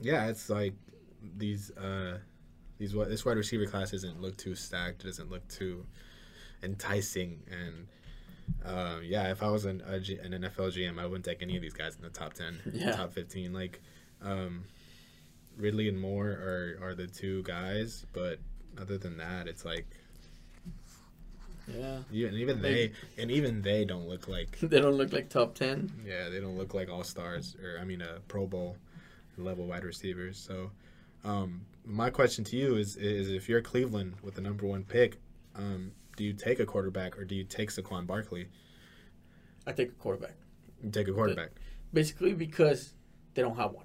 yeah, 0.00 0.26
it's 0.28 0.48
like 0.48 0.74
these 1.36 1.70
uh, 1.72 2.18
these 2.78 2.92
this 2.92 3.24
wide 3.24 3.36
receiver 3.36 3.66
class 3.66 3.90
doesn't 3.90 4.20
look 4.20 4.36
too 4.38 4.54
stacked. 4.54 5.02
It 5.04 5.08
doesn't 5.08 5.30
look 5.30 5.46
too. 5.48 5.86
enticing 6.62 7.42
and. 7.50 7.86
Uh, 8.64 8.98
yeah, 9.02 9.30
if 9.30 9.42
I 9.42 9.48
was 9.50 9.64
an, 9.64 9.82
a 9.86 9.98
G, 10.00 10.18
an 10.18 10.32
NFL 10.32 10.76
GM, 10.76 10.98
I 11.00 11.06
wouldn't 11.06 11.24
take 11.24 11.42
any 11.42 11.56
of 11.56 11.62
these 11.62 11.72
guys 11.72 11.94
in 11.96 12.02
the 12.02 12.10
top 12.10 12.34
ten, 12.34 12.60
Yeah. 12.72 12.92
top 12.96 13.12
fifteen. 13.12 13.52
Like, 13.52 13.80
um, 14.20 14.64
Ridley 15.56 15.88
and 15.88 16.00
Moore 16.00 16.28
are, 16.28 16.78
are 16.82 16.94
the 16.94 17.06
two 17.06 17.42
guys, 17.44 18.06
but 18.12 18.38
other 18.78 18.98
than 18.98 19.16
that, 19.18 19.46
it's 19.48 19.64
like 19.64 19.86
Yeah. 21.68 22.00
yeah, 22.10 22.28
and 22.28 22.36
even 22.36 22.60
they 22.60 22.72
Maybe. 22.72 22.92
and 23.18 23.30
even 23.30 23.62
they 23.62 23.84
don't 23.84 24.08
look 24.08 24.28
like 24.28 24.58
They 24.60 24.80
don't 24.80 24.96
look 24.96 25.12
like 25.12 25.28
top 25.28 25.54
10. 25.54 25.92
yeah, 26.06 26.28
they 26.28 26.40
don't 26.40 26.56
look 26.58 26.74
like 26.74 26.88
all 26.90 27.04
stars 27.04 27.56
or 27.62 27.78
I 27.80 27.84
mean, 27.84 28.02
uh, 28.02 28.18
Pro 28.28 28.46
Bowl 28.46 28.76
level 29.36 29.66
wide 29.66 29.84
receivers. 29.84 30.38
So, 30.38 30.70
um, 31.24 31.62
my 31.84 32.10
question 32.10 32.44
to 32.44 32.56
you 32.56 32.76
is: 32.76 32.96
is 32.96 33.30
if 33.30 33.48
you're 33.48 33.62
Cleveland 33.62 34.14
with 34.22 34.34
the 34.34 34.40
number 34.40 34.66
one 34.66 34.84
pick, 34.84 35.18
um, 35.54 35.92
do 36.16 36.24
you 36.24 36.32
take 36.32 36.60
a 36.60 36.66
quarterback 36.66 37.18
or 37.18 37.24
do 37.24 37.34
you 37.34 37.44
take 37.44 37.70
Saquon 37.70 38.06
Barkley? 38.06 38.48
I 39.66 39.72
take 39.72 39.88
a 39.90 39.92
quarterback. 39.92 40.34
You 40.82 40.90
take 40.90 41.08
a 41.08 41.12
quarterback. 41.12 41.50
Basically 41.92 42.34
because 42.34 42.94
they 43.34 43.42
don't 43.42 43.56
have 43.56 43.72
one. 43.72 43.84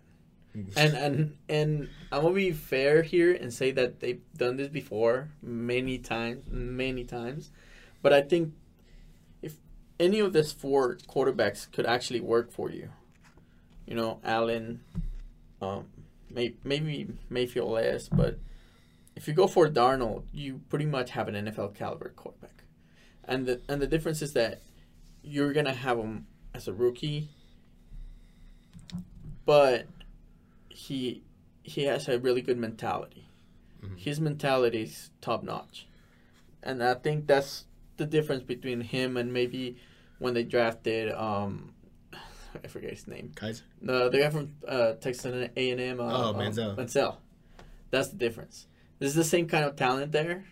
And 0.76 0.94
and 0.96 1.38
and 1.50 1.90
I'm 2.12 2.22
gonna 2.24 2.34
be 2.34 2.52
fair 2.52 3.04
here 3.04 3.34
and 3.34 3.54
say 3.54 3.72
that 3.72 4.00
they've 4.00 4.22
done 4.36 4.58
this 4.58 4.70
before 4.70 5.30
many 5.42 5.98
times, 5.98 6.44
many 6.50 7.04
times. 7.04 7.52
But 8.02 8.14
I 8.14 8.22
think 8.22 8.54
if 9.42 9.56
any 10.00 10.20
of 10.20 10.34
these 10.34 10.52
four 10.52 10.96
quarterbacks 11.08 11.72
could 11.72 11.86
actually 11.86 12.22
work 12.22 12.52
for 12.52 12.72
you, 12.72 12.90
you 13.86 13.96
know, 13.96 14.20
Allen, 14.24 14.82
um, 15.62 15.88
may, 16.30 16.54
maybe 16.64 17.08
Mayfield 17.30 17.72
less, 17.72 18.10
but 18.10 18.40
if 19.16 19.28
you 19.28 19.34
go 19.34 19.48
for 19.48 19.68
Darnold, 19.68 20.24
you 20.32 20.62
pretty 20.70 20.86
much 20.86 21.12
have 21.12 21.28
an 21.28 21.36
NFL 21.36 21.76
caliber 21.76 22.10
quarterback, 22.16 22.64
and 23.24 23.46
the 23.46 23.62
and 23.70 23.82
the 23.82 23.88
difference 23.88 24.22
is 24.22 24.34
that 24.34 24.62
you're 25.22 25.54
gonna 25.54 25.74
have 25.74 25.98
him 25.98 26.26
as 26.54 26.68
a 26.68 26.74
rookie, 26.74 27.30
but 29.46 29.88
he 30.88 31.24
he 31.64 31.84
has 31.84 32.08
a 32.08 32.18
really 32.20 32.42
good 32.42 32.58
mentality. 32.58 33.24
Mhm. 33.84 33.98
His 33.98 34.20
mentality 34.20 34.84
is 34.84 35.12
top 35.22 35.44
notch, 35.44 35.88
and 36.64 36.84
I 36.84 36.94
think 36.96 37.28
that's 37.28 37.66
the 37.98 38.06
difference 38.06 38.44
between 38.44 38.82
him 38.82 39.18
and 39.18 39.32
maybe 39.34 39.78
when 40.20 40.34
they 40.34 40.44
drafted 40.44 41.12
um, 41.14 41.74
I 42.64 42.68
forget 42.68 42.92
his 42.92 43.08
name. 43.08 43.32
Kizer. 43.36 43.64
No, 43.82 44.10
the 44.10 44.20
guy 44.20 44.30
from 44.30 44.56
uh, 44.68 44.94
Texas 44.94 45.26
A 45.56 45.72
and 45.72 45.82
M. 45.82 46.00
Uh, 46.00 46.04
Oh, 46.06 46.30
uh, 46.30 46.34
Manziel. 46.34 46.76
Manziel. 46.76 47.18
That's 47.92 48.10
the 48.10 48.18
difference. 48.18 48.68
This 49.00 49.10
is 49.10 49.16
the 49.16 49.24
same 49.24 49.48
kind 49.48 49.64
of 49.64 49.76
talent 49.76 50.12
there, 50.12 50.46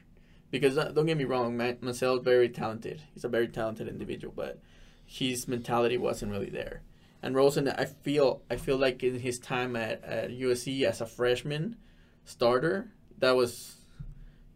because 0.52 0.78
uh, 0.78 0.91
don't 0.91 1.06
get 1.08 1.17
me 1.17 1.24
wrong, 1.26 1.58
Man- 1.58 1.78
Manziel 1.78 2.17
is 2.19 2.24
very 2.24 2.50
talented. 2.50 3.02
He's 3.13 3.24
a 3.26 3.30
very 3.30 3.48
talented 3.48 3.88
individual, 3.88 4.34
but 4.36 4.60
his 5.06 5.48
mentality 5.48 5.98
wasn't 5.98 6.32
really 6.32 6.50
there. 6.52 6.82
And 7.26 7.36
Rosen, 7.36 7.68
I 7.68 7.86
feel, 7.86 8.44
I 8.52 8.56
feel 8.56 8.78
like 8.78 9.02
in 9.02 9.20
his 9.20 9.40
time 9.40 9.76
at, 9.76 10.04
at 10.04 10.30
USC 10.30 10.84
as 10.84 11.02
a 11.02 11.08
freshman 11.08 11.76
starter, 12.24 12.92
that 13.18 13.36
was, 13.36 13.78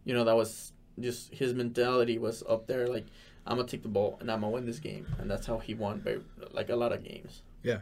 you 0.06 0.14
know, 0.14 0.24
that 0.24 0.36
was 0.36 0.72
just 1.00 1.34
his 1.34 1.56
mentality 1.56 2.20
was 2.20 2.44
up 2.48 2.68
there. 2.68 2.86
Like 2.86 3.08
I'm 3.48 3.58
gonna 3.58 3.68
take 3.68 3.82
the 3.82 3.90
ball 3.90 4.18
and 4.22 4.30
I'm 4.32 4.42
gonna 4.42 4.52
win 4.52 4.68
this 4.68 4.78
game, 4.78 5.08
and 5.18 5.30
that's 5.32 5.48
how 5.48 5.58
he 5.58 5.74
won, 5.74 6.00
very, 6.02 6.22
like 6.52 6.70
a 6.70 6.76
lot 6.76 6.92
of 6.94 7.04
games. 7.04 7.42
Yeah. 7.64 7.80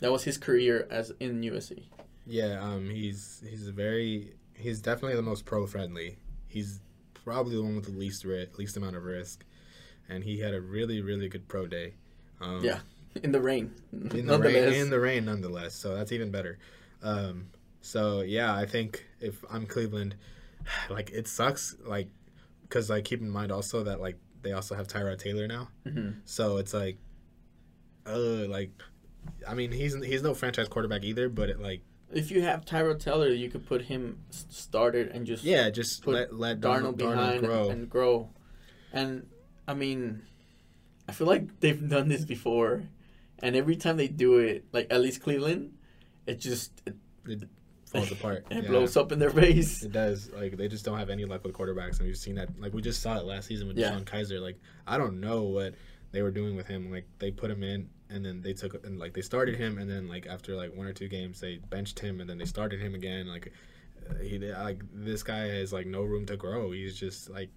That 0.00 0.10
was 0.10 0.24
his 0.24 0.38
career 0.38 0.88
as 0.90 1.12
in 1.20 1.42
USC. 1.42 1.82
Yeah, 2.26 2.62
um, 2.62 2.88
he's 2.88 3.42
he's 3.46 3.68
a 3.68 3.72
very 3.72 4.32
he's 4.54 4.80
definitely 4.80 5.16
the 5.16 5.22
most 5.22 5.44
pro 5.44 5.66
friendly. 5.66 6.16
He's 6.48 6.80
probably 7.12 7.56
the 7.56 7.62
one 7.62 7.76
with 7.76 7.84
the 7.84 7.98
least 7.98 8.24
ri- 8.24 8.48
least 8.56 8.78
amount 8.78 8.96
of 8.96 9.04
risk, 9.04 9.44
and 10.08 10.24
he 10.24 10.40
had 10.40 10.54
a 10.54 10.62
really 10.62 11.02
really 11.02 11.28
good 11.28 11.46
pro 11.46 11.66
day. 11.66 11.96
Um, 12.40 12.64
Yeah. 12.64 12.78
In 13.22 13.32
the 13.32 13.40
rain. 13.40 13.72
in 13.92 14.08
the 14.08 14.16
rain 14.16 14.26
Nonetheless. 14.26 14.74
in 14.76 14.90
the 14.90 15.00
rain 15.00 15.24
nonetheless. 15.24 15.74
So 15.74 15.94
that's 15.94 16.10
even 16.12 16.30
better. 16.30 16.58
Um, 17.02 17.48
so 17.80 18.22
yeah, 18.22 18.54
I 18.54 18.66
think 18.66 19.04
if 19.20 19.44
I'm 19.50 19.66
Cleveland, 19.66 20.16
like 20.90 21.10
it 21.10 21.28
sucks, 21.28 21.76
like 21.84 22.08
because 22.62 22.90
like 22.90 23.04
keep 23.04 23.20
in 23.20 23.30
mind 23.30 23.52
also 23.52 23.84
that 23.84 24.00
like 24.00 24.16
they 24.42 24.52
also 24.52 24.74
have 24.74 24.86
Tyrod 24.88 25.18
Taylor 25.18 25.46
now, 25.46 25.68
Mhm. 25.86 26.16
so 26.24 26.56
it's 26.58 26.74
like, 26.74 26.98
uh, 28.06 28.46
like, 28.48 28.70
I 29.48 29.54
mean 29.54 29.72
he's 29.72 29.94
he's 30.04 30.22
no 30.22 30.34
franchise 30.34 30.68
quarterback 30.68 31.02
either, 31.04 31.28
but 31.28 31.48
it 31.50 31.60
like 31.60 31.82
If 32.12 32.30
you 32.30 32.42
have 32.42 32.64
Tyrod 32.64 33.00
Taylor, 33.00 33.28
you 33.28 33.48
could 33.48 33.64
put 33.66 33.82
him 33.82 34.18
started 34.30 35.08
and 35.08 35.26
just 35.26 35.44
yeah, 35.44 35.70
just 35.70 36.02
Put 36.02 36.14
let 36.14 36.34
let 36.34 36.60
Darnold, 36.60 36.94
Darnold, 36.94 36.96
behind 36.96 37.42
Darnold 37.42 37.46
grow. 37.46 37.70
and 37.70 37.90
grow. 37.90 38.30
And 38.92 39.26
I 39.66 39.74
mean, 39.74 40.22
I 41.08 41.12
feel 41.12 41.26
like 41.26 41.60
they've 41.60 41.88
done 41.88 42.08
this 42.08 42.24
before, 42.24 42.82
and 43.40 43.56
every 43.56 43.76
time 43.76 43.96
they 43.96 44.08
do 44.08 44.38
it, 44.38 44.64
like 44.72 44.86
at 44.90 45.00
least 45.00 45.22
Cleveland, 45.22 45.72
it 46.26 46.40
just 46.40 46.72
it, 46.86 46.94
it 47.26 47.48
falls 47.86 48.10
apart. 48.10 48.46
it 48.50 48.64
yeah. 48.64 48.70
blows 48.70 48.96
up 48.96 49.12
in 49.12 49.18
their 49.18 49.30
face. 49.30 49.82
It 49.82 49.92
does. 49.92 50.30
Like 50.30 50.56
they 50.56 50.68
just 50.68 50.84
don't 50.84 50.98
have 50.98 51.10
any 51.10 51.24
luck 51.24 51.44
with 51.44 51.54
quarterbacks, 51.54 51.98
and 51.98 52.06
we've 52.06 52.16
seen 52.16 52.36
that. 52.36 52.48
Like 52.58 52.72
we 52.72 52.82
just 52.82 53.02
saw 53.02 53.18
it 53.18 53.24
last 53.24 53.46
season 53.46 53.68
with 53.68 53.78
Yeah. 53.78 53.90
DeShone 53.90 54.04
Kizer. 54.04 54.40
Like 54.40 54.58
I 54.86 54.98
don't 54.98 55.20
know 55.20 55.42
what 55.42 55.74
they 56.12 56.22
were 56.22 56.30
doing 56.30 56.56
with 56.56 56.66
him. 56.66 56.90
Like 56.90 57.06
they 57.18 57.30
put 57.30 57.50
him 57.50 57.62
in, 57.62 57.88
and 58.10 58.24
then 58.24 58.42
they 58.42 58.52
took 58.52 58.84
and 58.84 58.98
like 58.98 59.14
they 59.14 59.22
started 59.22 59.56
him, 59.56 59.78
and 59.78 59.90
then 59.90 60.08
like 60.08 60.26
after 60.26 60.54
like 60.54 60.74
one 60.74 60.86
or 60.86 60.92
two 60.92 61.08
games, 61.08 61.40
they 61.40 61.60
benched 61.70 61.98
him, 61.98 62.20
and 62.20 62.28
then 62.28 62.38
they 62.38 62.44
started 62.44 62.80
him 62.80 62.94
again. 62.94 63.26
Like 63.26 63.52
he 64.22 64.38
like 64.38 64.82
this 64.92 65.22
guy 65.22 65.46
has 65.46 65.72
like 65.72 65.86
no 65.86 66.02
room 66.02 66.26
to 66.26 66.36
grow. 66.36 66.70
He's 66.72 66.98
just 66.98 67.30
like 67.30 67.50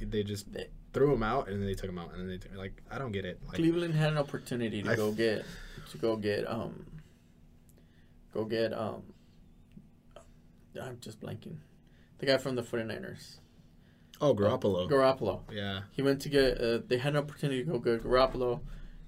they 0.00 0.22
just 0.22 0.46
threw 0.92 1.12
him 1.12 1.22
out, 1.22 1.48
and 1.48 1.60
then 1.60 1.66
they 1.66 1.74
took 1.74 1.88
him 1.90 1.98
out, 1.98 2.12
and 2.14 2.20
then 2.28 2.40
they 2.50 2.56
like 2.56 2.82
I 2.90 2.98
don't 2.98 3.12
get 3.12 3.24
it. 3.24 3.40
Like 3.46 3.56
Cleveland 3.56 3.94
had 3.94 4.10
an 4.10 4.18
opportunity 4.18 4.82
to 4.82 4.90
I 4.90 4.96
go 4.96 5.10
f- 5.10 5.16
get 5.16 5.44
to 5.92 5.98
go 5.98 6.16
get 6.16 6.48
um 6.50 6.86
go 8.32 8.44
get 8.44 8.72
um 8.72 9.02
I'm 10.80 10.98
just 11.00 11.20
blanking. 11.20 11.56
The 12.18 12.26
guy 12.26 12.36
from 12.38 12.56
the 12.56 12.62
49ers. 12.62 13.36
oh 14.20 14.34
Garoppolo, 14.34 14.88
Garoppolo. 14.90 15.40
yeah. 15.52 15.82
He 15.92 16.02
went 16.02 16.20
to 16.22 16.28
get. 16.28 16.60
Uh, 16.60 16.78
they 16.86 16.98
had 16.98 17.14
an 17.14 17.18
opportunity 17.22 17.64
to 17.64 17.70
go 17.70 17.78
get 17.78 18.02
Garoppolo, 18.02 18.60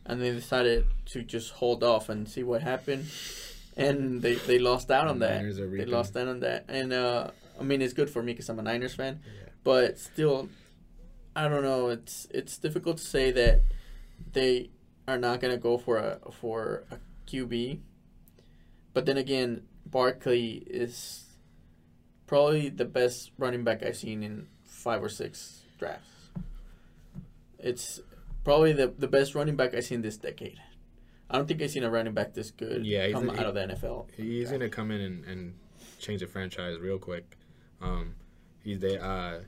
and 0.04 0.20
they 0.20 0.30
decided 0.30 0.86
to 1.06 1.22
just 1.22 1.52
hold 1.52 1.82
off 1.82 2.08
and 2.08 2.28
see 2.28 2.42
what 2.42 2.62
happened. 2.62 3.06
And 3.76 4.22
they, 4.22 4.36
they 4.36 4.58
lost 4.58 4.90
out 4.90 5.06
on 5.06 5.18
The 5.18 5.26
that. 5.26 5.70
They 5.76 5.84
lost 5.84 6.16
out 6.16 6.28
on 6.28 6.40
that. 6.40 6.64
And 6.68 6.92
uh, 6.94 7.30
I 7.60 7.62
mean, 7.62 7.82
it's 7.82 7.92
good 7.92 8.08
for 8.08 8.22
me 8.22 8.32
because 8.32 8.48
I'm 8.48 8.58
a 8.58 8.62
Niners 8.62 8.94
fan. 8.94 9.20
Yeah. 9.26 9.48
But 9.64 9.98
still, 9.98 10.48
I 11.36 11.48
don't 11.48 11.62
know. 11.62 11.88
It's 11.88 12.26
it's 12.30 12.56
difficult 12.56 12.96
to 12.96 13.04
say 13.04 13.30
that 13.30 13.62
they 14.32 14.70
are 15.06 15.18
not 15.18 15.40
gonna 15.40 15.58
go 15.58 15.76
for 15.76 15.98
a 15.98 16.18
for 16.32 16.84
a 16.90 16.96
QB. 17.30 17.80
But 18.94 19.04
then 19.04 19.18
again, 19.18 19.64
Barkley 19.84 20.64
is 20.66 21.26
probably 22.26 22.70
the 22.70 22.86
best 22.86 23.32
running 23.36 23.64
back 23.64 23.82
I've 23.82 23.98
seen 23.98 24.22
in 24.22 24.48
five 24.64 25.02
or 25.02 25.10
six 25.10 25.60
drafts. 25.78 26.30
It's 27.58 28.00
probably 28.42 28.72
the, 28.72 28.88
the 28.88 29.06
best 29.06 29.34
running 29.34 29.56
back 29.56 29.74
I've 29.74 29.84
seen 29.84 30.00
this 30.00 30.16
decade. 30.16 30.58
I 31.28 31.36
don't 31.36 31.46
think 31.46 31.60
I've 31.60 31.70
seen 31.70 31.84
a 31.84 31.90
running 31.90 32.14
back 32.14 32.32
this 32.32 32.50
good 32.50 32.86
Yeah, 32.86 33.10
come 33.10 33.28
out 33.28 33.44
of 33.44 33.54
the 33.54 33.60
NFL. 33.60 34.06
He's 34.16 34.50
gonna 34.50 34.70
come 34.70 34.90
in 34.90 35.02
and, 35.02 35.24
and 35.26 35.54
change 35.98 36.20
the 36.20 36.26
franchise 36.26 36.78
real 36.78 36.98
quick. 36.98 37.36
Um, 37.82 38.14
he's 38.64 38.78
they 38.78 38.96
uh, 38.96 39.40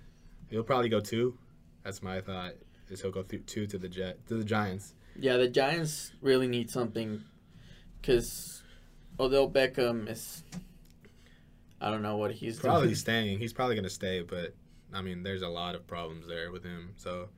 he'll 0.51 0.64
probably 0.64 0.90
go 0.90 1.01
two. 1.01 1.38
That's 1.88 2.03
my 2.03 2.20
thought. 2.20 2.53
Is 2.90 3.01
he'll 3.01 3.11
go 3.11 3.22
th- 3.22 3.46
two 3.46 3.66
to 3.68 3.79
the 3.79 3.88
jet 3.88 4.18
to 4.29 4.35
the 4.35 4.44
Giants. 4.44 4.92
Yeah, 5.18 5.38
the 5.38 5.48
Giants 5.48 6.12
really 6.20 6.46
need 6.46 6.68
something 6.68 7.22
because 7.98 8.62
Odell 9.18 9.48
Beckham 9.51 10.07
is. 10.07 10.42
I 11.81 11.90
don't 11.90 12.03
know 12.03 12.18
what 12.18 12.33
he's 12.33 12.59
Probably 12.61 12.88
doing. 12.88 12.94
staying. 13.07 13.38
He's 13.38 13.55
probably 13.55 13.74
gonna 13.74 13.88
stay, 13.88 14.20
but 14.20 14.55
I 14.92 15.01
mean, 15.01 15.22
there's 15.22 15.40
a 15.40 15.48
lot 15.48 15.74
of 15.74 15.87
problems 15.87 16.27
there 16.27 16.53
with 16.53 16.62
him. 16.62 16.90
So 16.98 17.31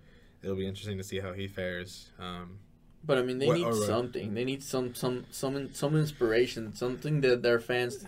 it'll 0.43 0.57
be 0.57 0.67
interesting 0.67 0.99
to 0.99 1.05
see 1.05 1.21
how 1.21 1.33
he 1.33 1.47
fares. 1.47 2.11
Um, 2.19 2.59
But 3.05 3.19
I 3.19 3.23
mean, 3.23 3.39
they 3.39 3.47
What- 3.47 3.59
need 3.59 3.67
right. 3.67 3.75
something. 3.87 4.35
They 4.35 4.45
need 4.45 4.65
some 4.65 4.97
some 4.97 5.27
some 5.31 5.73
some 5.73 5.95
inspiration, 5.95 6.75
something 6.75 7.21
that 7.21 7.43
their 7.43 7.61
fans 7.61 8.05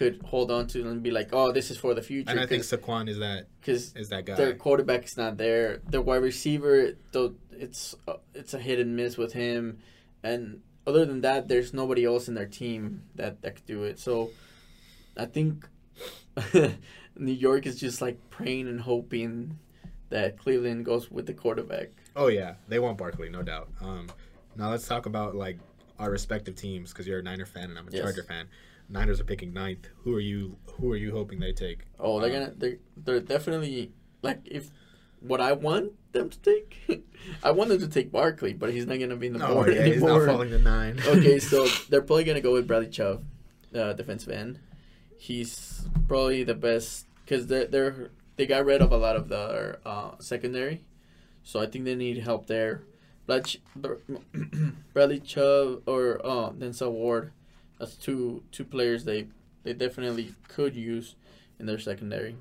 could 0.00 0.22
hold 0.24 0.50
on 0.50 0.66
to 0.66 0.88
and 0.88 1.02
be 1.02 1.10
like, 1.10 1.28
"Oh, 1.34 1.52
this 1.52 1.70
is 1.70 1.76
for 1.76 1.92
the 1.92 2.00
future." 2.00 2.30
and 2.30 2.40
I 2.40 2.46
think 2.46 2.62
Saquon 2.62 3.06
is 3.06 3.18
that 3.18 3.48
because 3.60 3.94
is 3.94 4.08
that 4.08 4.24
guy. 4.24 4.34
their 4.34 4.54
quarterback 4.54 5.04
is 5.04 5.18
not 5.18 5.36
there. 5.36 5.82
Their 5.90 6.00
wide 6.00 6.22
receiver, 6.22 6.92
though, 7.12 7.34
it's 7.52 7.94
uh, 8.08 8.14
it's 8.34 8.54
a 8.54 8.58
hit 8.58 8.78
and 8.78 8.96
miss 8.96 9.18
with 9.18 9.34
him, 9.34 9.78
and 10.22 10.62
other 10.86 11.04
than 11.04 11.20
that, 11.20 11.48
there's 11.48 11.74
nobody 11.74 12.06
else 12.06 12.28
in 12.28 12.34
their 12.34 12.46
team 12.46 13.02
that 13.16 13.42
that 13.42 13.56
could 13.56 13.66
do 13.66 13.82
it. 13.82 13.98
So, 13.98 14.30
I 15.18 15.26
think 15.26 15.68
New 16.54 17.32
York 17.32 17.66
is 17.66 17.78
just 17.78 18.00
like 18.00 18.18
praying 18.30 18.68
and 18.68 18.80
hoping 18.80 19.58
that 20.08 20.38
Cleveland 20.38 20.86
goes 20.86 21.10
with 21.10 21.26
the 21.26 21.34
quarterback. 21.34 21.90
Oh 22.16 22.28
yeah, 22.28 22.54
they 22.68 22.78
want 22.78 22.96
Barkley, 22.96 23.28
no 23.28 23.42
doubt. 23.42 23.68
Um, 23.82 24.08
now 24.56 24.70
let's 24.70 24.88
talk 24.88 25.04
about 25.04 25.34
like 25.34 25.58
our 25.98 26.10
respective 26.10 26.56
teams 26.56 26.90
because 26.90 27.06
you're 27.06 27.18
a 27.18 27.22
Niner 27.22 27.44
fan 27.44 27.68
and 27.68 27.78
I'm 27.78 27.86
a 27.86 27.90
Yes. 27.90 28.00
Charger 28.00 28.22
fan. 28.22 28.48
Niners 28.90 29.20
are 29.20 29.24
picking 29.24 29.52
ninth. 29.52 29.88
Who 30.04 30.14
are 30.14 30.20
you? 30.20 30.56
Who 30.80 30.90
are 30.92 30.96
you 30.96 31.12
hoping 31.12 31.38
they 31.40 31.52
take? 31.52 31.84
Oh, 31.98 32.20
they're 32.20 32.30
Um, 32.34 32.40
gonna 32.46 32.54
they're 32.56 32.76
they're 32.96 33.20
definitely 33.20 33.92
like 34.22 34.40
if 34.44 34.70
what 35.20 35.40
I 35.40 35.52
want 35.52 35.92
them 36.12 36.28
to 36.30 36.38
take. 36.40 36.76
I 37.44 37.50
want 37.52 37.70
them 37.70 37.78
to 37.80 37.88
take 37.88 38.10
Barkley, 38.10 38.52
but 38.54 38.72
he's 38.72 38.86
not 38.86 38.98
gonna 38.98 39.16
be 39.16 39.28
in 39.28 39.34
the 39.38 39.46
Oh 39.46 39.54
board 39.54 39.74
yeah, 39.74 39.82
he's 39.84 40.02
not 40.02 40.10
anymore. 40.10 40.26
falling 40.26 40.50
to 40.50 40.58
nine. 40.58 40.98
okay, 41.06 41.38
so 41.38 41.66
they're 41.88 42.02
probably 42.02 42.24
gonna 42.24 42.40
go 42.40 42.52
with 42.52 42.66
Bradley 42.66 42.88
Chubb, 42.88 43.24
uh, 43.74 43.92
defensive 43.92 44.32
end. 44.32 44.58
He's 45.16 45.86
probably 46.08 46.42
the 46.44 46.54
best 46.54 47.06
because 47.24 47.46
they're 47.46 47.66
they're 47.66 48.10
they 48.36 48.46
got 48.46 48.64
rid 48.64 48.80
of 48.80 48.90
a 48.90 48.96
lot 48.96 49.16
of 49.16 49.28
the 49.28 49.78
uh, 49.84 50.12
secondary, 50.18 50.82
so 51.42 51.60
I 51.60 51.66
think 51.66 51.84
they 51.84 51.94
need 51.94 52.18
help 52.18 52.46
there. 52.46 52.82
Brad 53.26 53.46
Bradley 54.92 55.20
Chubb 55.20 55.82
or 55.86 56.20
uh, 56.24 56.50
Denzel 56.50 56.90
Ward, 56.92 57.32
that's 57.80 57.96
two 57.96 58.44
two 58.52 58.64
players 58.64 59.04
they 59.04 59.26
they 59.64 59.72
definitely 59.72 60.34
could 60.48 60.76
use 60.76 61.16
in 61.58 61.66
their 61.66 61.78
secondary. 61.78 62.36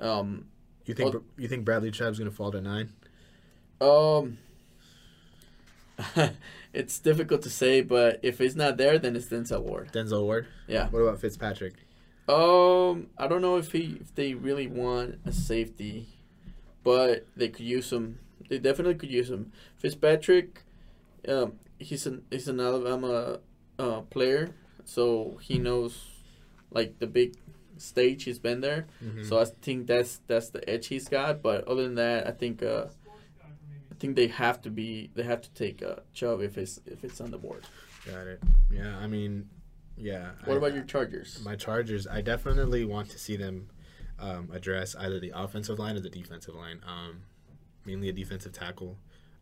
Um, 0.00 0.46
you 0.86 0.94
think 0.94 1.12
Well- 1.14 1.24
you 1.36 1.48
think 1.48 1.64
Bradley 1.64 1.90
Chubb's 1.90 2.18
gonna 2.18 2.30
fall 2.30 2.52
to 2.52 2.60
nine? 2.60 2.92
Um, 3.80 4.38
it's 6.72 6.98
difficult 6.98 7.42
to 7.42 7.50
say, 7.50 7.80
but 7.80 8.20
if 8.22 8.40
it's 8.40 8.54
not 8.54 8.76
there, 8.76 8.98
then 8.98 9.16
it's 9.16 9.26
Denzel 9.26 9.62
Ward. 9.62 9.92
Denzel 9.92 10.22
Ward. 10.22 10.46
Yeah. 10.66 10.88
What 10.90 11.00
about 11.00 11.20
Fitzpatrick? 11.20 11.74
Um, 12.28 13.08
I 13.18 13.26
don't 13.28 13.42
know 13.42 13.56
if 13.56 13.72
he 13.72 13.98
if 14.00 14.14
they 14.14 14.34
really 14.34 14.66
want 14.66 15.18
a 15.26 15.32
safety, 15.32 16.08
but 16.82 17.26
they 17.36 17.48
could 17.48 17.66
use 17.66 17.92
him. 17.92 18.18
They 18.48 18.58
definitely 18.58 18.94
could 18.94 19.10
use 19.10 19.30
him. 19.30 19.52
Fitzpatrick, 19.76 20.62
um, 21.28 21.54
he's 21.78 22.06
an 22.06 22.22
he's 22.30 22.48
an 22.48 22.60
Alabama 22.60 23.40
uh, 23.78 24.00
player, 24.02 24.54
so 24.84 25.38
he 25.42 25.58
knows 25.58 26.06
like 26.70 26.98
the 26.98 27.06
big 27.06 27.34
stage. 27.76 28.24
He's 28.24 28.38
been 28.38 28.60
there, 28.60 28.86
Mhm. 29.02 29.26
so 29.28 29.38
I 29.38 29.44
think 29.46 29.86
that's 29.86 30.20
that's 30.26 30.50
the 30.50 30.68
edge 30.68 30.86
he's 30.88 31.08
got. 31.08 31.42
But 31.42 31.66
other 31.66 31.82
than 31.84 31.94
that, 31.96 32.26
I 32.26 32.30
think 32.30 32.62
uh, 32.62 32.86
I 33.90 33.94
think 33.98 34.16
they 34.16 34.28
have 34.28 34.60
to 34.62 34.70
be 34.70 35.10
they 35.14 35.22
have 35.22 35.40
to 35.42 35.50
take 35.52 35.82
uh, 35.82 35.96
Chubb 36.12 36.40
if 36.40 36.56
it's 36.58 36.80
if 36.86 37.04
it's 37.04 37.20
on 37.20 37.30
the 37.30 37.38
board. 37.38 37.64
Got 38.06 38.26
it. 38.26 38.42
Yeah, 38.70 38.98
I 38.98 39.06
mean, 39.06 39.48
yeah. 39.96 40.32
What 40.44 40.54
I- 40.54 40.58
about 40.58 40.74
your 40.74 40.84
Chargers? 40.84 41.42
my 41.44 41.56
Chargers? 41.56 42.06
I 42.06 42.20
definitely 42.20 42.84
want 42.84 43.10
to 43.10 43.18
see 43.18 43.36
them 43.36 43.68
um, 44.18 44.50
address 44.52 44.94
either 44.94 45.18
the 45.18 45.32
offensive 45.34 45.78
line 45.78 45.96
or 45.96 46.00
the 46.00 46.10
defensive 46.10 46.54
line. 46.54 46.80
Um, 46.86 47.22
mainly 47.84 48.08
a 48.08 48.12
defensive 48.12 48.52
tackle. 48.52 48.98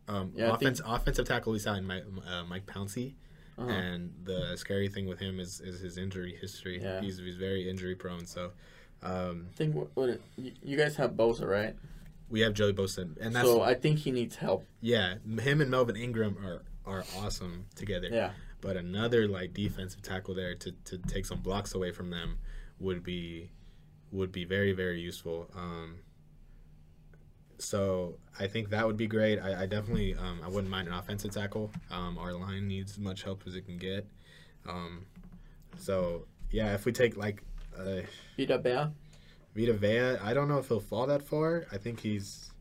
Um, 0.07 0.33
Yeah, 0.35 0.53
offense, 0.53 0.81
offensive 0.85 1.27
tackle. 1.27 1.53
We 1.53 1.59
signed 1.59 1.87
Mike, 1.87 2.03
uh, 2.27 2.43
Mike 2.45 2.65
Pouncey, 2.65 3.13
Uh-huh. 3.57 3.69
and 3.69 4.11
the 4.23 4.55
scary 4.57 4.87
thing 4.87 5.05
with 5.07 5.19
him 5.19 5.39
is, 5.39 5.61
is 5.61 5.79
his 5.79 5.97
injury 5.97 6.35
history. 6.39 6.81
Yeah. 6.81 7.01
He's 7.01 7.19
he's 7.19 7.35
very 7.35 7.69
injury 7.69 7.95
prone. 7.95 8.25
So 8.25 8.51
um, 9.03 9.47
I 9.51 9.55
think 9.55 9.75
what, 9.75 9.87
what 9.93 10.09
it, 10.09 10.21
you, 10.35 10.77
guys 10.77 10.95
have 10.95 11.11
Bosa, 11.11 11.47
right? 11.47 11.75
we 12.29 12.39
have 12.39 12.53
Joey 12.53 12.73
Bosa, 12.73 13.15
and 13.21 13.35
that's 13.35 13.47
so 13.47 13.61
I 13.61 13.75
think 13.75 13.99
he 13.99 14.11
needs 14.11 14.35
help. 14.35 14.65
yeah. 14.81 15.15
Him 15.39 15.61
and 15.61 15.69
Melvin 15.69 15.95
Ingram 15.95 16.37
are 16.43 16.63
are 16.85 17.03
awesome 17.19 17.65
together. 17.75 18.09
Yeah. 18.11 18.31
But 18.61 18.77
another 18.77 19.27
like 19.27 19.53
defensive 19.53 20.01
tackle 20.01 20.33
there 20.35 20.55
to, 20.55 20.71
to 20.85 20.97
take 20.97 21.25
some 21.25 21.41
blocks 21.41 21.75
away 21.75 21.91
from 21.91 22.09
them 22.09 22.39
would 22.79 23.03
be 23.03 23.51
would 24.11 24.31
be 24.31 24.45
very 24.45 24.71
very 24.71 24.99
useful. 24.99 25.49
Um, 25.55 25.97
so 27.63 28.15
I 28.39 28.47
think 28.47 28.69
that 28.69 28.85
would 28.85 28.97
be 28.97 29.07
great. 29.07 29.39
I, 29.39 29.63
I 29.63 29.65
definitely 29.65 30.15
um, 30.15 30.41
I 30.43 30.47
wouldn't 30.49 30.69
mind 30.69 30.87
an 30.87 30.93
offensive 30.93 31.31
tackle. 31.31 31.71
Um, 31.89 32.17
our 32.17 32.33
line 32.33 32.67
needs 32.67 32.91
as 32.93 32.99
much 32.99 33.23
help 33.23 33.43
as 33.47 33.55
it 33.55 33.65
can 33.65 33.77
get. 33.77 34.05
Um, 34.67 35.05
so 35.77 36.25
yeah, 36.51 36.73
if 36.73 36.85
we 36.85 36.91
take 36.91 37.15
like 37.17 37.43
uh, 37.77 38.01
Vita 38.37 38.57
Vea. 38.57 38.87
Vita 39.55 39.73
Vea, 39.73 40.17
I 40.23 40.33
don't 40.33 40.47
know 40.47 40.57
if 40.57 40.67
he'll 40.67 40.79
fall 40.79 41.07
that 41.07 41.23
far. 41.23 41.65
I 41.71 41.77
think 41.77 41.99
he's. 41.99 42.51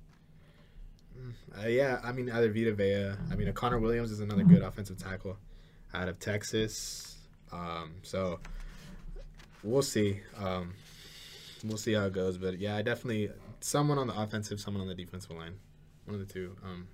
Mm, 1.18 1.64
Uh, 1.64 1.68
yeah, 1.68 2.00
I 2.02 2.12
mean 2.12 2.30
either 2.30 2.50
Vita 2.52 2.72
Vea. 2.72 3.12
I 3.30 3.34
mean, 3.34 3.48
a 3.48 3.52
Connor 3.52 3.78
Williams 3.78 4.10
is 4.10 4.20
another 4.20 4.44
good 4.44 4.62
offensive 4.62 4.98
tackle 4.98 5.36
out 5.92 6.08
of 6.08 6.18
Texas. 6.18 7.16
Um, 7.50 7.94
so 8.02 8.38
we'll 9.62 9.82
see. 9.82 10.20
Um, 10.38 10.74
we'll 11.64 11.76
see 11.76 11.92
how 11.92 12.06
it 12.06 12.12
goes. 12.12 12.38
But 12.38 12.58
yeah, 12.58 12.76
I 12.76 12.82
definitely 12.82 13.30
someone 13.64 13.98
on 13.98 14.07
the 14.07 14.20
offensive, 14.20 14.61
someone 14.61 14.83
on 14.83 14.88
the 14.88 14.94
defensive 14.94 15.31
line, 15.31 15.55
one 16.05 16.20
of 16.20 16.27
the 16.27 16.33
two. 16.33 16.57
Um, 16.64 16.88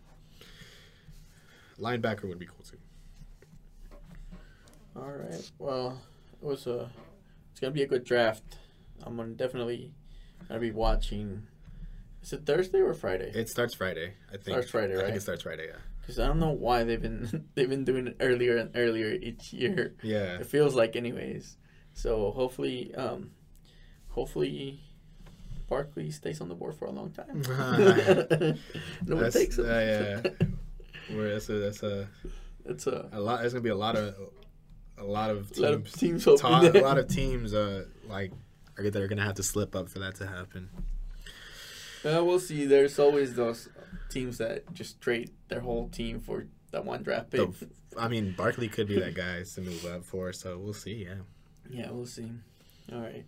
linebacker 1.79 2.25
would 2.29 2.39
be 2.39 2.47
cool 2.47 2.65
too. 2.65 2.79
All 4.97 5.13
right. 5.13 5.51
Well, 5.59 6.01
it 6.41 6.45
was 6.45 6.67
a. 6.67 6.91
It's 7.53 7.61
gonna 7.61 7.73
be 7.73 7.83
a 7.83 7.87
good 7.87 8.05
draft. 8.05 8.59
I'm 9.05 9.17
gonna 9.17 9.31
definitely 9.31 9.93
gonna 10.49 10.61
be 10.61 10.71
watching. 10.71 11.47
Is 12.23 12.33
it 12.33 12.45
Thursday 12.45 12.81
or 12.81 12.95
Friday? 12.95 13.31
It 13.35 13.49
starts 13.49 13.75
Friday, 13.75 14.15
I 14.29 14.33
think. 14.33 14.45
Starts 14.47 14.71
Friday, 14.71 14.95
I 14.95 14.97
think 14.97 15.09
right? 15.09 15.17
it 15.17 15.23
starts 15.23 15.43
Friday. 15.43 15.67
Yeah. 15.69 15.79
Because 16.01 16.19
I 16.19 16.27
don't 16.27 16.41
know 16.41 16.51
why 16.51 16.85
they've 16.85 17.01
been 17.01 17.49
they've 17.55 17.69
been 17.69 17.85
doing 17.85 18.09
it 18.09 18.17
earlier 18.21 18.57
and 18.57 18.71
earlier 18.75 19.13
each 19.13 19.53
year. 19.53 19.95
Yeah. 20.03 20.39
It 20.39 20.47
feels 20.47 20.75
like, 20.75 20.97
anyways. 20.97 21.57
So 21.95 22.31
hopefully, 22.33 22.95
um, 22.95 23.31
hopefully, 24.09 24.81
Barkley 25.69 26.11
stays 26.11 26.41
on 26.41 26.49
the 26.49 26.55
board 26.55 26.75
for 26.75 26.87
a 26.87 26.91
long 26.91 27.11
time. 27.11 27.43
no 29.07 29.17
one 29.17 29.31
takes 29.31 29.59
him. 29.59 29.67
uh, 29.67 29.69
yeah. 29.69 30.23
Where 31.15 31.33
that's 31.33 31.49
a 31.49 31.53
that's 31.55 31.83
a 31.83 32.09
it's 32.67 32.87
a 32.87 33.09
a 33.13 33.21
lot. 33.21 33.41
There's 33.41 33.53
gonna 33.53 33.63
be 33.63 33.69
a 33.71 33.75
lot 33.77 33.97
of 33.97 34.15
a 34.99 35.05
lot 35.05 35.31
of 35.31 35.57
lot 35.59 35.73
of 35.75 35.93
teams. 35.93 36.25
teams 36.25 36.41
ta- 36.41 36.61
a 36.63 36.81
lot 36.83 36.99
of 36.99 37.09
teams 37.09 37.55
uh 37.55 37.85
like 38.09 38.33
are 38.77 38.91
that 38.91 39.03
are 39.03 39.09
gonna 39.09 39.25
have 39.25 39.37
to 39.37 39.43
slip 39.43 39.75
up 39.75 39.89
for 39.89 39.99
that 40.01 40.17
to 40.17 40.27
happen. 40.27 40.69
Uh, 42.05 42.23
we'll 42.25 42.39
see. 42.41 42.65
There's 42.67 42.99
always 42.99 43.35
those 43.35 43.69
teams 44.09 44.39
that 44.39 44.73
just 44.75 45.01
trade 45.01 45.31
their 45.49 45.61
whole 45.61 45.89
team 45.89 46.21
for 46.21 46.47
that 46.71 46.85
one 46.85 47.03
draft 47.03 47.31
pick. 47.31 47.51
The- 47.59 47.69
I 47.99 48.07
mean, 48.09 48.35
Barkley 48.37 48.69
could 48.69 48.87
be 48.87 49.01
that 49.01 49.15
guy 49.15 49.43
to 49.43 49.61
move 49.61 49.85
up 49.87 50.05
for. 50.05 50.33
So 50.33 50.59
we'll 50.59 50.75
see. 50.75 51.05
Yeah. 51.05 51.15
Yeah, 51.71 51.91
we'll 51.91 52.07
see. 52.07 52.31
All 52.93 53.01
right. 53.01 53.25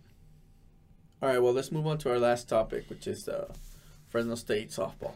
All 1.21 1.29
right. 1.29 1.41
Well, 1.41 1.53
let's 1.53 1.71
move 1.71 1.85
on 1.87 1.97
to 1.99 2.11
our 2.11 2.19
last 2.19 2.49
topic, 2.49 2.85
which 2.89 3.07
is 3.07 3.27
uh, 3.27 3.53
Fresno 4.09 4.35
State 4.35 4.69
softball. 4.69 5.13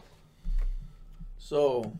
So, 1.38 1.92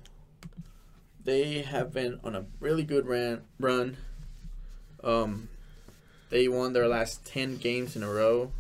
they 1.25 1.63
have 1.63 1.93
been 1.93 2.21
on 2.23 2.35
a 2.37 2.47
really 2.61 2.85
good 2.85 3.07
ran, 3.07 3.43
run. 3.59 3.97
Um, 5.03 5.49
they 6.31 6.49
won 6.49 6.73
their 6.73 6.89
last 6.89 7.25
ten 7.25 7.57
games 7.57 7.97
in 7.97 8.03
a 8.03 8.11
row, 8.11 8.53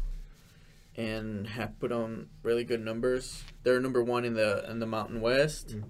and 0.96 1.46
have 1.48 1.78
put 1.80 1.92
on 1.92 2.28
really 2.42 2.64
good 2.64 2.80
numbers. 2.84 3.44
They're 3.62 3.80
number 3.80 4.02
one 4.02 4.24
in 4.24 4.34
the 4.34 4.68
in 4.70 4.78
the 4.80 4.86
Mountain 4.86 5.20
West, 5.20 5.68
Mm. 5.76 5.84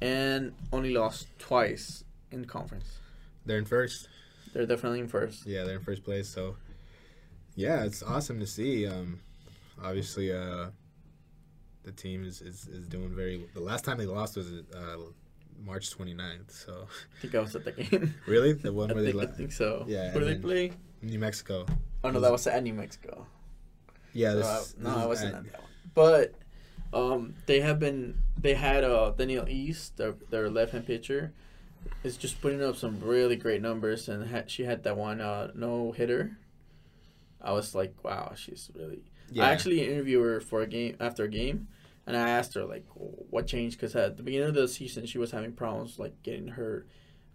and 0.00 0.52
only 0.72 0.92
lost 0.94 1.26
twice 1.38 2.04
in 2.30 2.44
conference. 2.46 2.98
They're 3.44 3.58
in 3.58 3.64
first. 3.66 4.08
They're 4.52 4.66
definitely 4.66 5.00
in 5.00 5.08
first. 5.08 5.46
Yeah, 5.46 5.64
they're 5.64 5.76
in 5.76 5.82
first 5.82 6.04
place. 6.04 6.28
So 6.28 6.56
yeah, 7.56 7.84
it's 7.84 8.02
awesome 8.02 8.40
to 8.40 8.46
see. 8.46 8.86
Um, 8.86 9.20
obviously, 9.82 10.32
uh, 10.32 10.66
the 11.84 11.92
team 11.92 12.24
is, 12.24 12.40
is, 12.40 12.66
is 12.68 12.86
doing 12.86 13.10
very. 13.14 13.38
Well. 13.38 13.46
The 13.54 13.60
last 13.60 13.84
time 13.84 13.98
they 13.98 14.06
lost 14.06 14.36
was 14.36 14.52
uh, 14.52 14.96
March 15.64 15.96
29th. 15.96 16.50
So 16.50 16.86
I 16.88 17.20
think 17.20 17.34
I 17.34 17.40
was 17.40 17.54
at 17.56 17.64
the 17.64 17.72
game. 17.72 18.14
really, 18.26 18.52
the 18.52 18.72
one 18.72 18.90
I 18.90 18.94
where 18.94 19.02
they 19.02 19.12
think, 19.12 19.22
I 19.24 19.32
think 19.32 19.52
so. 19.52 19.84
Yeah, 19.88 20.12
Where 20.14 20.24
did 20.24 20.38
they 20.38 20.42
play? 20.42 20.72
New 21.02 21.18
Mexico. 21.18 21.66
Oh 22.04 22.10
no, 22.10 22.20
that 22.20 22.32
was 22.32 22.46
at 22.46 22.62
New 22.62 22.74
Mexico. 22.74 23.26
Yeah, 24.12 24.30
So 24.32 24.36
this, 24.36 24.46
I- 24.46 24.58
this 24.58 24.74
no, 24.78 24.96
I 24.96 25.06
wasn't 25.06 25.34
at- 25.34 25.38
at 25.40 25.52
that 25.52 25.60
one. 25.60 25.68
But 25.94 26.34
um, 26.94 27.34
they 27.46 27.60
have 27.60 27.78
been. 27.78 28.18
They 28.38 28.54
had 28.54 28.82
uh, 28.84 29.10
Daniel 29.10 29.48
East, 29.48 29.96
their, 29.98 30.14
their 30.30 30.48
left 30.48 30.72
hand 30.72 30.86
pitcher, 30.86 31.32
is 32.02 32.16
just 32.16 32.40
putting 32.40 32.62
up 32.62 32.76
some 32.76 32.98
really 33.00 33.36
great 33.36 33.60
numbers, 33.60 34.08
and 34.08 34.26
had, 34.28 34.50
she 34.50 34.64
had 34.64 34.84
that 34.84 34.96
one 34.96 35.20
uh, 35.20 35.50
no 35.54 35.92
hitter. 35.92 36.36
I 37.42 37.52
was 37.52 37.74
like, 37.74 37.94
wow, 38.04 38.32
she's 38.36 38.70
really. 38.74 39.02
Yeah. 39.30 39.44
I 39.44 39.50
actually 39.52 39.86
interviewed 39.86 40.24
her 40.24 40.40
for 40.40 40.62
a 40.62 40.66
game 40.66 40.96
after 41.00 41.24
a 41.24 41.28
game, 41.28 41.68
and 42.06 42.16
I 42.16 42.28
asked 42.28 42.54
her 42.54 42.64
like, 42.64 42.84
what 42.94 43.46
changed? 43.46 43.78
Because 43.78 43.96
at 43.96 44.16
the 44.16 44.22
beginning 44.22 44.48
of 44.48 44.54
the 44.54 44.68
season, 44.68 45.06
she 45.06 45.18
was 45.18 45.30
having 45.30 45.52
problems 45.52 45.98
like 45.98 46.22
getting 46.22 46.48
her, 46.48 46.86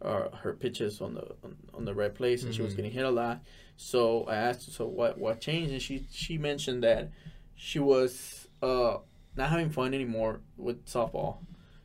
uh, 0.01 0.29
her 0.37 0.53
pitches 0.53 1.01
on 1.01 1.15
the 1.15 1.23
on, 1.43 1.55
on 1.73 1.85
the 1.85 1.93
right 1.95 2.13
place, 2.13 2.43
and 2.43 2.53
she 2.53 2.61
was 2.61 2.73
Mhm. 2.73 2.77
getting 2.77 2.91
hit 2.91 3.05
a 3.05 3.09
lot. 3.11 3.41
So 3.77 4.23
I 4.25 4.35
asked 4.35 4.65
her, 4.67 4.71
so 4.71 4.85
what 4.87 5.17
what 5.17 5.41
changed? 5.41 5.71
And 5.71 5.81
she 5.81 6.07
she 6.11 6.37
mentioned 6.37 6.83
that 6.83 7.09
she 7.55 7.79
was 7.79 8.47
uh 8.61 8.97
not 9.35 9.49
having 9.49 9.69
fun 9.69 9.93
anymore 9.93 10.41
with 10.57 10.85
softball. 10.85 11.37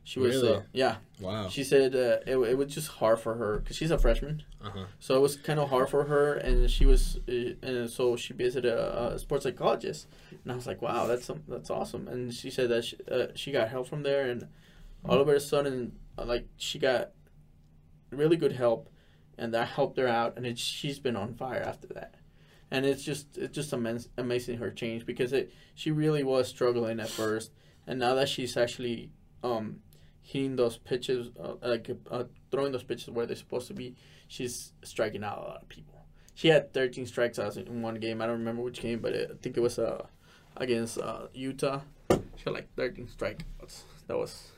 She 0.05 0.19
was 0.19 0.43
uh, 0.43 0.63
yeah. 0.73 0.97
Wow. 1.21 1.49
She 1.49 1.63
said 1.63 1.95
uh, 1.95 2.19
it 2.27 2.37
it 2.37 2.59
was 2.59 2.75
just 2.75 2.89
hard 2.89 3.21
for 3.21 3.35
her 3.35 3.59
because 3.59 3.77
she's 3.77 3.93
a 3.93 3.99
freshman. 3.99 4.43
Uh 4.61 4.71
huh. 4.71 4.85
So 4.99 5.17
it 5.17 5.21
was 5.21 5.37
kind 5.37 5.61
of 5.61 5.71
hard 5.71 5.89
for 5.91 6.05
her, 6.05 6.35
and 6.35 6.69
she 6.71 6.87
was, 6.87 7.19
uh, 7.29 7.55
and 7.63 7.89
so 7.89 8.17
she 8.17 8.35
visited 8.35 8.73
a, 8.73 9.13
a 9.15 9.19
sports 9.19 9.45
psychologist, 9.45 10.09
and 10.43 10.53
I 10.53 10.57
was 10.57 10.67
like, 10.67 10.83
"Wow, 10.83 11.07
that's 11.07 11.25
some, 11.25 11.43
that's 11.47 11.71
awesome." 11.71 12.09
And 12.09 12.35
she 12.35 12.51
said 12.51 12.69
that 12.71 12.85
she, 12.85 12.97
uh, 13.11 13.27
she 13.37 13.53
got 13.53 13.69
help 13.69 13.87
from 13.87 14.03
there, 14.03 14.29
and 14.29 14.49
all 15.09 15.21
of 15.21 15.29
a 15.29 15.39
sudden, 15.39 15.93
uh, 16.19 16.25
like 16.25 16.47
she 16.57 16.81
got 16.81 17.11
really 18.11 18.37
good 18.37 18.53
help, 18.53 18.89
and 19.39 19.55
that 19.55 19.69
helped 19.69 19.99
her 19.99 20.09
out, 20.09 20.37
and 20.37 20.47
it, 20.47 20.59
she's 20.59 20.99
been 20.99 21.17
on 21.17 21.35
fire 21.35 21.63
after 21.63 21.87
that. 21.89 22.17
And 22.73 22.85
it's 22.87 23.05
just 23.05 23.39
it's 23.39 23.55
just 23.55 23.73
immense, 23.73 24.09
amazing 24.17 24.59
her 24.59 24.71
change 24.71 25.07
because 25.07 25.33
it 25.33 25.53
she 25.75 25.93
really 25.93 26.25
was 26.25 26.49
struggling 26.49 26.99
at 26.99 27.09
first, 27.09 27.53
and 27.87 28.01
now 28.01 28.15
that 28.15 28.29
she's 28.29 28.57
actually 28.57 29.11
um, 29.45 29.81
hitting 30.23 30.57
those 30.57 30.77
pitches, 30.79 31.31
uh, 31.43 31.55
like 31.63 31.91
uh, 32.11 32.25
throwing 32.51 32.73
those 32.73 32.83
pitches 32.85 33.11
where 33.11 33.27
they're 33.27 33.37
supposed 33.37 33.67
to 33.69 33.75
be, 33.75 33.95
she's 34.29 34.73
striking 34.83 35.23
out 35.25 35.39
a 35.39 35.41
lot 35.43 35.63
of 35.63 35.69
people. 35.69 36.07
She 36.35 36.49
had 36.49 36.73
13 36.73 37.05
strikeouts 37.07 37.57
in 37.67 37.83
one 37.83 37.97
game. 37.97 38.23
I 38.23 38.27
don't 38.27 38.39
remember 38.39 38.63
which 38.63 38.81
game, 38.81 39.01
but 39.01 39.13
it, 39.13 39.31
I 39.33 39.37
think 39.43 39.57
it 39.57 39.61
was 39.61 39.79
uh, 39.79 40.07
against 40.57 40.99
uh, 40.99 41.27
Utah. 41.35 41.81
She 42.11 42.45
had 42.45 42.55
like 42.55 42.75
13 42.77 43.07
strikeouts. 43.07 43.83
That 44.07 44.17
was 44.17 44.51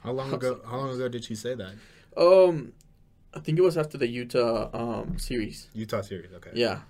How 0.00 0.12
long 0.12 0.32
ago? 0.32 0.60
How 0.66 0.76
long 0.76 0.94
ago 0.94 1.08
did 1.08 1.24
she 1.24 1.34
say 1.34 1.54
that? 1.54 1.72
um, 2.16 2.72
I 3.34 3.40
think 3.40 3.58
it 3.58 3.62
was 3.62 3.78
after 3.78 3.96
the 3.96 4.06
Utah 4.06 4.68
um 4.74 5.18
series. 5.18 5.68
Utah 5.72 6.02
series. 6.02 6.32
Okay. 6.34 6.50
Yeah, 6.52 6.80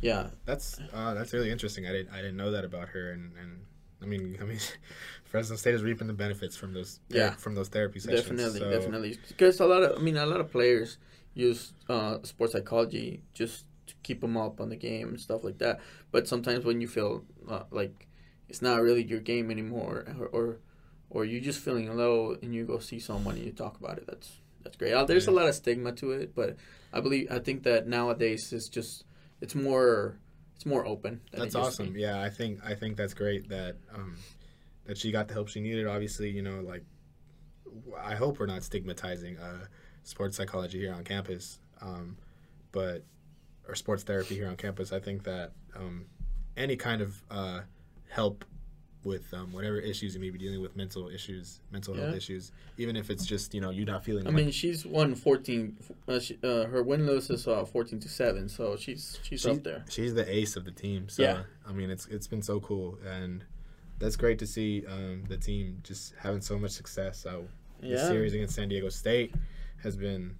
yeah, 0.00 0.28
That's 0.46 0.80
uh, 0.94 1.12
that's 1.14 1.32
really 1.34 1.50
interesting. 1.50 1.86
I 1.86 1.92
didn't 1.92 2.12
I 2.12 2.16
didn't 2.16 2.36
know 2.38 2.50
that 2.52 2.64
about 2.64 2.88
her, 2.88 3.10
and, 3.12 3.32
and 3.36 3.60
I 4.06 4.08
mean 4.08 4.38
I 4.40 4.44
mean, 4.44 4.58
Fresno 5.24 5.56
State 5.56 5.74
is 5.74 5.82
reaping 5.82 6.06
the 6.06 6.12
benefits 6.14 6.56
from 6.56 6.72
those 6.72 7.00
Yeah. 7.08 7.30
from 7.34 7.54
those 7.54 7.68
therapy 7.68 7.98
sessions. 7.98 8.22
definitely, 8.24 8.60
so- 8.60 8.70
definitely. 8.70 9.18
Because 9.28 9.58
a 9.60 9.66
lot 9.66 9.82
of, 9.82 9.98
I 9.98 10.02
mean, 10.02 10.16
a 10.16 10.24
lot 10.26 10.40
of 10.40 10.50
players 10.50 10.98
use 11.34 11.72
uh, 11.88 12.18
sports 12.22 12.52
psychology 12.52 13.22
just 13.34 13.66
to 13.88 13.94
keep 14.02 14.20
them 14.20 14.36
up 14.36 14.60
on 14.60 14.68
the 14.68 14.76
game 14.76 15.08
and 15.08 15.20
stuff 15.20 15.42
like 15.44 15.58
that. 15.58 15.80
But 16.12 16.26
sometimes 16.28 16.64
when 16.64 16.80
you 16.80 16.88
feel 16.88 17.24
uh, 17.48 17.64
like 17.70 18.06
it's 18.48 18.62
not 18.62 18.80
really 18.80 19.02
your 19.02 19.20
game 19.20 19.50
anymore, 19.50 20.04
or, 20.20 20.26
or 20.28 20.56
or 21.10 21.24
you're 21.24 21.40
just 21.50 21.60
feeling 21.60 21.94
low, 21.96 22.36
and 22.42 22.54
you 22.54 22.64
go 22.64 22.78
see 22.78 22.98
someone 23.00 23.34
and 23.36 23.44
you 23.44 23.52
talk 23.52 23.78
about 23.80 23.98
it, 23.98 24.06
that's 24.06 24.30
that's 24.62 24.76
great. 24.76 24.92
Uh, 24.92 25.04
there's 25.04 25.26
a 25.26 25.30
lot 25.32 25.48
of 25.48 25.54
stigma 25.54 25.92
to 25.92 26.12
it, 26.12 26.34
but 26.34 26.56
I 26.92 27.00
believe 27.00 27.26
I 27.30 27.38
think 27.40 27.62
that 27.64 27.86
nowadays 27.86 28.52
it's 28.52 28.68
just 28.68 29.04
it's 29.40 29.54
more 29.54 30.18
it's 30.56 30.66
more 30.66 30.86
open. 30.86 31.20
That's 31.32 31.54
it 31.54 31.58
used 31.58 31.76
to 31.76 31.82
awesome. 31.82 31.96
Yeah, 31.96 32.20
I 32.20 32.30
think 32.30 32.60
I 32.64 32.74
think 32.74 32.96
that's 32.96 33.14
great 33.14 33.48
that 33.50 33.76
um, 33.94 34.16
that 34.86 34.98
she 34.98 35.12
got 35.12 35.28
the 35.28 35.34
help 35.34 35.48
she 35.48 35.60
needed. 35.60 35.86
Obviously, 35.86 36.30
you 36.30 36.42
know, 36.42 36.60
like 36.60 36.82
I 38.02 38.14
hope 38.14 38.40
we're 38.40 38.46
not 38.46 38.62
stigmatizing 38.62 39.38
uh, 39.38 39.66
sports 40.02 40.36
psychology 40.36 40.78
here 40.78 40.94
on 40.94 41.04
campus, 41.04 41.60
um, 41.82 42.16
but 42.72 43.04
or 43.68 43.74
sports 43.74 44.02
therapy 44.02 44.34
here 44.34 44.48
on 44.48 44.56
campus. 44.56 44.92
I 44.92 45.00
think 45.00 45.24
that 45.24 45.52
um, 45.76 46.06
any 46.56 46.76
kind 46.76 47.02
of 47.02 47.22
uh, 47.30 47.60
help 48.08 48.44
with 49.06 49.32
um, 49.32 49.52
whatever 49.52 49.78
issues 49.78 50.14
you 50.14 50.20
may 50.20 50.30
be 50.30 50.38
dealing 50.38 50.60
with, 50.60 50.76
mental 50.76 51.08
issues, 51.08 51.60
mental 51.70 51.94
health 51.94 52.14
issues, 52.14 52.52
even 52.76 52.96
if 52.96 53.08
it's 53.08 53.24
just 53.24 53.54
you 53.54 53.60
know 53.60 53.70
you're 53.70 53.86
not 53.86 54.04
feeling. 54.04 54.26
I 54.26 54.30
like- 54.30 54.36
mean, 54.36 54.50
she's 54.50 54.84
won 54.84 55.14
fourteen. 55.14 55.78
Uh, 56.08 56.18
she, 56.18 56.38
uh, 56.42 56.64
her 56.66 56.82
win 56.82 57.06
loss 57.06 57.30
is 57.30 57.46
uh, 57.48 57.64
fourteen 57.64 58.00
to 58.00 58.08
seven, 58.08 58.48
so 58.48 58.76
she's 58.76 59.18
she's 59.22 59.40
She- 59.42 59.50
up 59.50 59.62
there. 59.62 59.84
She's 59.88 60.12
the 60.14 60.28
ace 60.30 60.56
of 60.56 60.64
the 60.64 60.72
team. 60.72 61.08
So 61.08 61.22
Yeah. 61.22 61.42
I 61.66 61.72
mean, 61.72 61.88
it's 61.90 62.06
it's 62.06 62.26
been 62.26 62.42
so 62.42 62.60
cool, 62.60 62.98
and 63.06 63.44
that's 63.98 64.16
great 64.16 64.38
to 64.40 64.46
see 64.46 64.84
um, 64.86 65.24
the 65.28 65.36
team 65.38 65.78
just 65.84 66.14
having 66.18 66.40
so 66.42 66.58
much 66.58 66.72
success. 66.72 67.18
So 67.18 67.46
the 67.80 67.98
series 67.98 68.34
against 68.34 68.54
San 68.56 68.68
Diego 68.68 68.88
State 68.88 69.34
has 69.82 69.96
been 69.96 70.36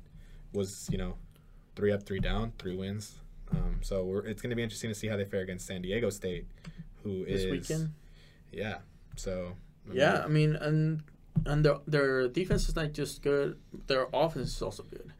was 0.52 0.88
you 0.90 0.98
know 0.98 1.14
three 1.76 1.92
up, 1.92 2.02
three 2.02 2.20
down, 2.20 2.52
three 2.58 2.76
wins. 2.76 3.14
Um, 3.52 3.78
so 3.80 4.02
we're, 4.04 4.26
it's 4.26 4.42
going 4.42 4.50
to 4.50 4.56
be 4.56 4.62
interesting 4.64 4.90
to 4.90 4.94
see 4.94 5.06
how 5.06 5.16
they 5.16 5.24
fare 5.24 5.42
against 5.42 5.66
San 5.68 5.80
Diego 5.82 6.10
State, 6.10 6.46
who 7.04 7.24
this 7.24 7.42
is 7.44 7.50
weekend. 7.52 7.90
Yeah. 8.52 8.78
So 9.16 9.56
I 9.84 9.88
mean, 9.88 9.98
Yeah, 9.98 10.22
I 10.24 10.28
mean, 10.28 10.56
and 10.56 11.02
and 11.44 11.64
their 11.64 11.78
their 11.86 12.28
defense 12.28 12.68
is 12.68 12.76
not 12.76 12.92
just 12.92 13.22
good; 13.22 13.58
their 13.86 14.06
offense 14.12 14.56
is 14.56 14.62
also 14.62 14.82
good. 14.82 15.12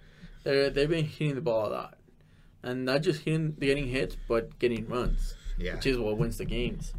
They 0.45 0.69
they've 0.69 0.89
been 0.89 1.05
hitting 1.05 1.35
the 1.35 1.41
ball 1.41 1.69
a 1.69 1.71
lot, 1.71 1.99
and 2.62 2.85
not 2.85 3.03
just 3.03 3.23
hitting 3.23 3.53
getting 3.59 3.89
hits, 3.89 4.17
but 4.29 4.59
getting 4.59 4.87
runs, 4.89 5.35
yeah, 5.59 5.75
which 5.75 5.87
is 5.87 5.99
what 5.99 6.19
wins 6.19 6.39
the 6.39 6.45
games. 6.45 6.95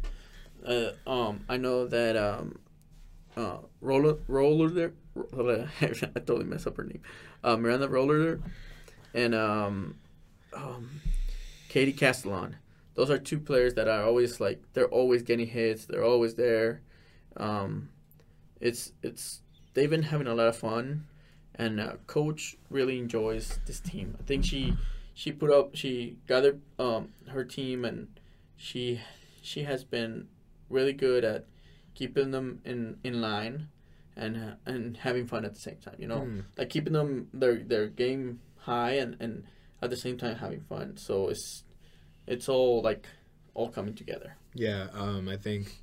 Uh, 0.66 0.90
um, 1.06 1.44
I 1.48 1.56
know 1.56 1.86
that 1.86 2.16
um, 2.16 2.58
uh, 3.36 3.58
roller 3.80 4.16
roller 4.26 4.68
there. 4.68 4.92
I 5.36 6.20
totally 6.20 6.44
mess 6.44 6.66
up 6.66 6.76
her 6.76 6.84
name. 6.84 7.02
Uh, 7.42 7.56
Miranda 7.56 7.88
Roller 7.88 8.40
and 9.14 9.34
um, 9.34 9.96
um, 10.52 11.00
Katie 11.68 11.92
Castellan. 11.92 12.56
Those 12.98 13.10
are 13.14 13.18
two 13.18 13.38
players 13.38 13.74
that 13.74 13.86
are 13.86 14.02
always 14.02 14.40
like 14.40 14.58
they're 14.72 14.88
always 14.90 15.22
getting 15.22 15.46
hits. 15.46 15.86
They're 15.86 16.02
always 16.02 16.34
there. 16.34 16.82
Um, 17.36 17.90
it's 18.60 18.90
it's 19.04 19.42
they've 19.74 19.88
been 19.88 20.02
having 20.02 20.26
a 20.26 20.34
lot 20.34 20.48
of 20.48 20.56
fun, 20.56 21.06
and 21.54 21.78
uh, 21.78 21.92
coach 22.08 22.56
really 22.70 22.98
enjoys 22.98 23.60
this 23.66 23.78
team. 23.78 24.16
I 24.18 24.24
think 24.24 24.44
she 24.44 24.74
she 25.14 25.30
put 25.30 25.52
up 25.52 25.76
she 25.76 26.16
gathered 26.26 26.60
um, 26.80 27.10
her 27.28 27.44
team 27.44 27.84
and 27.84 28.08
she 28.56 29.00
she 29.42 29.62
has 29.62 29.84
been 29.84 30.26
really 30.68 30.92
good 30.92 31.22
at 31.24 31.46
keeping 31.94 32.32
them 32.32 32.60
in 32.64 32.96
in 33.04 33.20
line 33.20 33.68
and 34.16 34.56
and 34.66 34.96
having 34.96 35.28
fun 35.28 35.44
at 35.44 35.54
the 35.54 35.60
same 35.60 35.76
time. 35.76 35.94
You 36.00 36.08
know, 36.08 36.22
Hmm. 36.26 36.40
like 36.56 36.68
keeping 36.70 36.94
them 36.94 37.28
their 37.32 37.62
their 37.62 37.86
game 37.86 38.40
high 38.66 38.94
and 38.98 39.16
and 39.20 39.44
at 39.80 39.90
the 39.90 39.96
same 39.96 40.18
time 40.18 40.34
having 40.38 40.62
fun. 40.62 40.96
So 40.96 41.28
it's 41.28 41.62
it's 42.28 42.48
all 42.48 42.82
like 42.82 43.06
all 43.54 43.68
coming 43.68 43.94
together. 43.94 44.36
Yeah, 44.54 44.88
um, 44.94 45.28
I 45.28 45.36
think, 45.36 45.82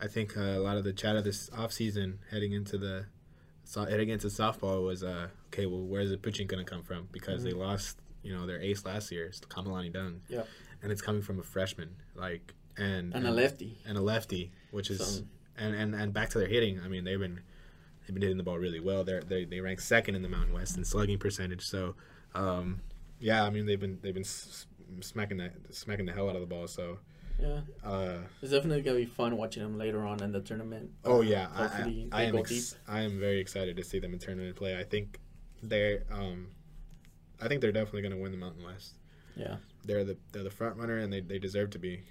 I 0.00 0.06
think 0.06 0.36
uh, 0.36 0.40
a 0.40 0.58
lot 0.60 0.76
of 0.76 0.84
the 0.84 0.92
chat 0.92 1.16
of 1.16 1.24
this 1.24 1.50
off 1.56 1.72
season 1.72 2.18
heading 2.30 2.52
into 2.52 2.76
the, 2.78 3.06
so, 3.64 3.84
heading 3.84 4.08
into 4.08 4.26
softball 4.28 4.84
was 4.84 5.02
uh, 5.04 5.28
okay. 5.48 5.66
Well, 5.66 5.82
where's 5.82 6.10
the 6.10 6.18
pitching 6.18 6.46
going 6.46 6.64
to 6.64 6.70
come 6.70 6.82
from? 6.82 7.08
Because 7.12 7.42
they 7.44 7.52
lost, 7.52 7.98
you 8.22 8.34
know, 8.34 8.46
their 8.46 8.60
ace 8.60 8.84
last 8.84 9.10
year, 9.12 9.26
it's 9.26 9.40
Kamalani 9.40 9.92
Dung. 9.92 10.20
Yeah. 10.28 10.42
and 10.82 10.90
it's 10.90 11.02
coming 11.02 11.22
from 11.22 11.38
a 11.38 11.42
freshman, 11.42 11.90
like 12.14 12.54
and 12.76 13.14
And 13.14 13.26
a 13.26 13.30
lefty. 13.30 13.78
and 13.86 13.96
a 13.98 14.00
lefty, 14.00 14.50
which 14.70 14.90
is 14.90 14.98
So- 15.18 15.24
and, 15.58 15.74
and 15.74 15.94
and 15.94 16.12
back 16.14 16.30
to 16.30 16.38
their 16.38 16.48
hitting. 16.48 16.80
I 16.80 16.88
mean, 16.88 17.04
they've 17.04 17.18
been 17.20 17.40
they've 18.06 18.14
been 18.14 18.22
hitting 18.22 18.38
the 18.38 18.42
ball 18.42 18.58
really 18.58 18.80
well. 18.80 19.04
They're 19.04 19.20
they 19.20 19.44
they 19.44 19.60
rank 19.60 19.80
second 19.80 20.14
in 20.14 20.22
the 20.22 20.28
Mountain 20.28 20.54
West 20.54 20.76
in 20.78 20.84
slugging 20.84 21.18
percentage. 21.18 21.66
So, 21.66 21.94
um, 22.34 22.80
yeah, 23.18 23.44
I 23.44 23.50
mean 23.50 23.66
they've 23.66 23.78
been 23.78 23.98
they've 24.00 24.14
been 24.14 24.22
s- 24.24 24.66
smacking 25.00 25.38
that 25.38 25.52
smacking 25.74 26.06
the 26.06 26.12
hell 26.12 26.28
out 26.28 26.34
of 26.36 26.40
the 26.40 26.46
ball. 26.46 26.66
So. 26.66 26.98
Yeah, 27.40 27.60
Uh, 27.82 28.18
it's 28.42 28.52
definitely 28.52 28.82
gonna 28.82 28.98
be 28.98 29.06
fun 29.06 29.34
watching 29.38 29.62
them 29.62 29.78
later 29.78 30.02
on 30.06 30.22
in 30.22 30.30
the 30.30 30.42
tournament. 30.42 30.90
Oh 31.06 31.22
yeah, 31.22 31.48
I, 31.54 31.64
I, 31.64 32.06
I 32.12 32.22
am 32.24 32.36
ex- 32.36 32.76
I 32.86 33.00
am 33.00 33.18
very 33.18 33.40
excited 33.40 33.78
to 33.78 33.82
see 33.82 33.98
them 33.98 34.12
in 34.12 34.18
tournament 34.18 34.56
play. 34.56 34.78
I 34.78 34.84
think 34.84 35.18
they're 35.62 36.02
um, 36.10 36.48
I 37.40 37.48
think 37.48 37.62
they're 37.62 37.72
definitely 37.72 38.02
going 38.02 38.12
to 38.12 38.18
win 38.20 38.32
the 38.32 38.36
Mountain 38.38 38.62
West. 38.62 38.92
Yeah. 39.36 39.56
They're 39.84 40.04
the 40.04 40.18
they're 40.32 40.42
the 40.42 40.50
front 40.50 40.76
runner 40.76 40.98
and 40.98 41.10
they, 41.10 41.20
they 41.20 41.38
deserve 41.38 41.70
to 41.70 41.78
be. 41.78 42.02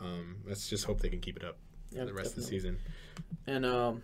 Um, 0.00 0.36
let's 0.46 0.68
just 0.68 0.84
hope 0.84 1.00
they 1.00 1.08
can 1.08 1.20
keep 1.20 1.36
it 1.38 1.44
up 1.44 1.56
Yeah, 1.90 2.00
for 2.00 2.06
the 2.06 2.12
rest 2.14 2.30
of 2.30 2.36
the 2.36 2.42
season. 2.42 2.78
And 3.46 3.64
um, 3.64 4.02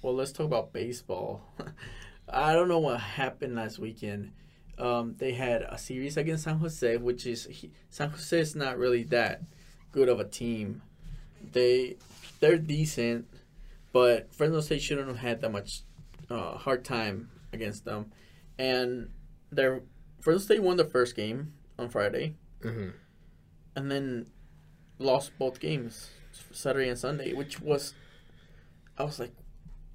well, 0.00 0.14
let's 0.14 0.32
talk 0.32 0.46
about 0.46 0.72
baseball. 0.72 1.42
I 2.28 2.54
don't 2.54 2.68
know 2.68 2.78
what 2.78 3.00
happened 3.00 3.54
last 3.54 3.78
weekend. 3.78 4.32
Um, 4.78 5.14
they 5.18 5.32
had 5.32 5.62
a 5.62 5.78
series 5.78 6.16
against 6.16 6.44
San 6.44 6.58
Jose, 6.58 6.96
which 6.98 7.26
is 7.26 7.46
he, 7.46 7.70
San 7.90 8.10
Jose 8.10 8.38
is 8.38 8.54
not 8.54 8.76
really 8.78 9.04
that 9.04 9.42
good 9.92 10.08
of 10.08 10.20
a 10.20 10.24
team. 10.24 10.82
They 11.52 11.96
they're 12.40 12.58
decent, 12.58 13.26
but 13.92 14.32
Fresno 14.34 14.60
State 14.60 14.82
shouldn't 14.82 15.08
have 15.08 15.18
had 15.18 15.40
that 15.40 15.52
much 15.52 15.82
uh, 16.28 16.58
hard 16.58 16.84
time 16.84 17.30
against 17.52 17.84
them. 17.84 18.12
And 18.58 19.10
their 19.50 19.82
Fresno 20.20 20.40
State 20.40 20.62
won 20.62 20.76
the 20.76 20.84
first 20.84 21.16
game 21.16 21.54
on 21.78 21.88
Friday, 21.88 22.34
hmm 22.62 22.90
and 23.76 23.90
then 23.90 24.26
lost 24.98 25.38
both 25.38 25.60
games, 25.60 26.10
Saturday 26.50 26.88
and 26.88 26.98
Sunday, 26.98 27.34
which 27.34 27.60
was, 27.60 27.92
I 28.96 29.04
was 29.04 29.20
like, 29.20 29.32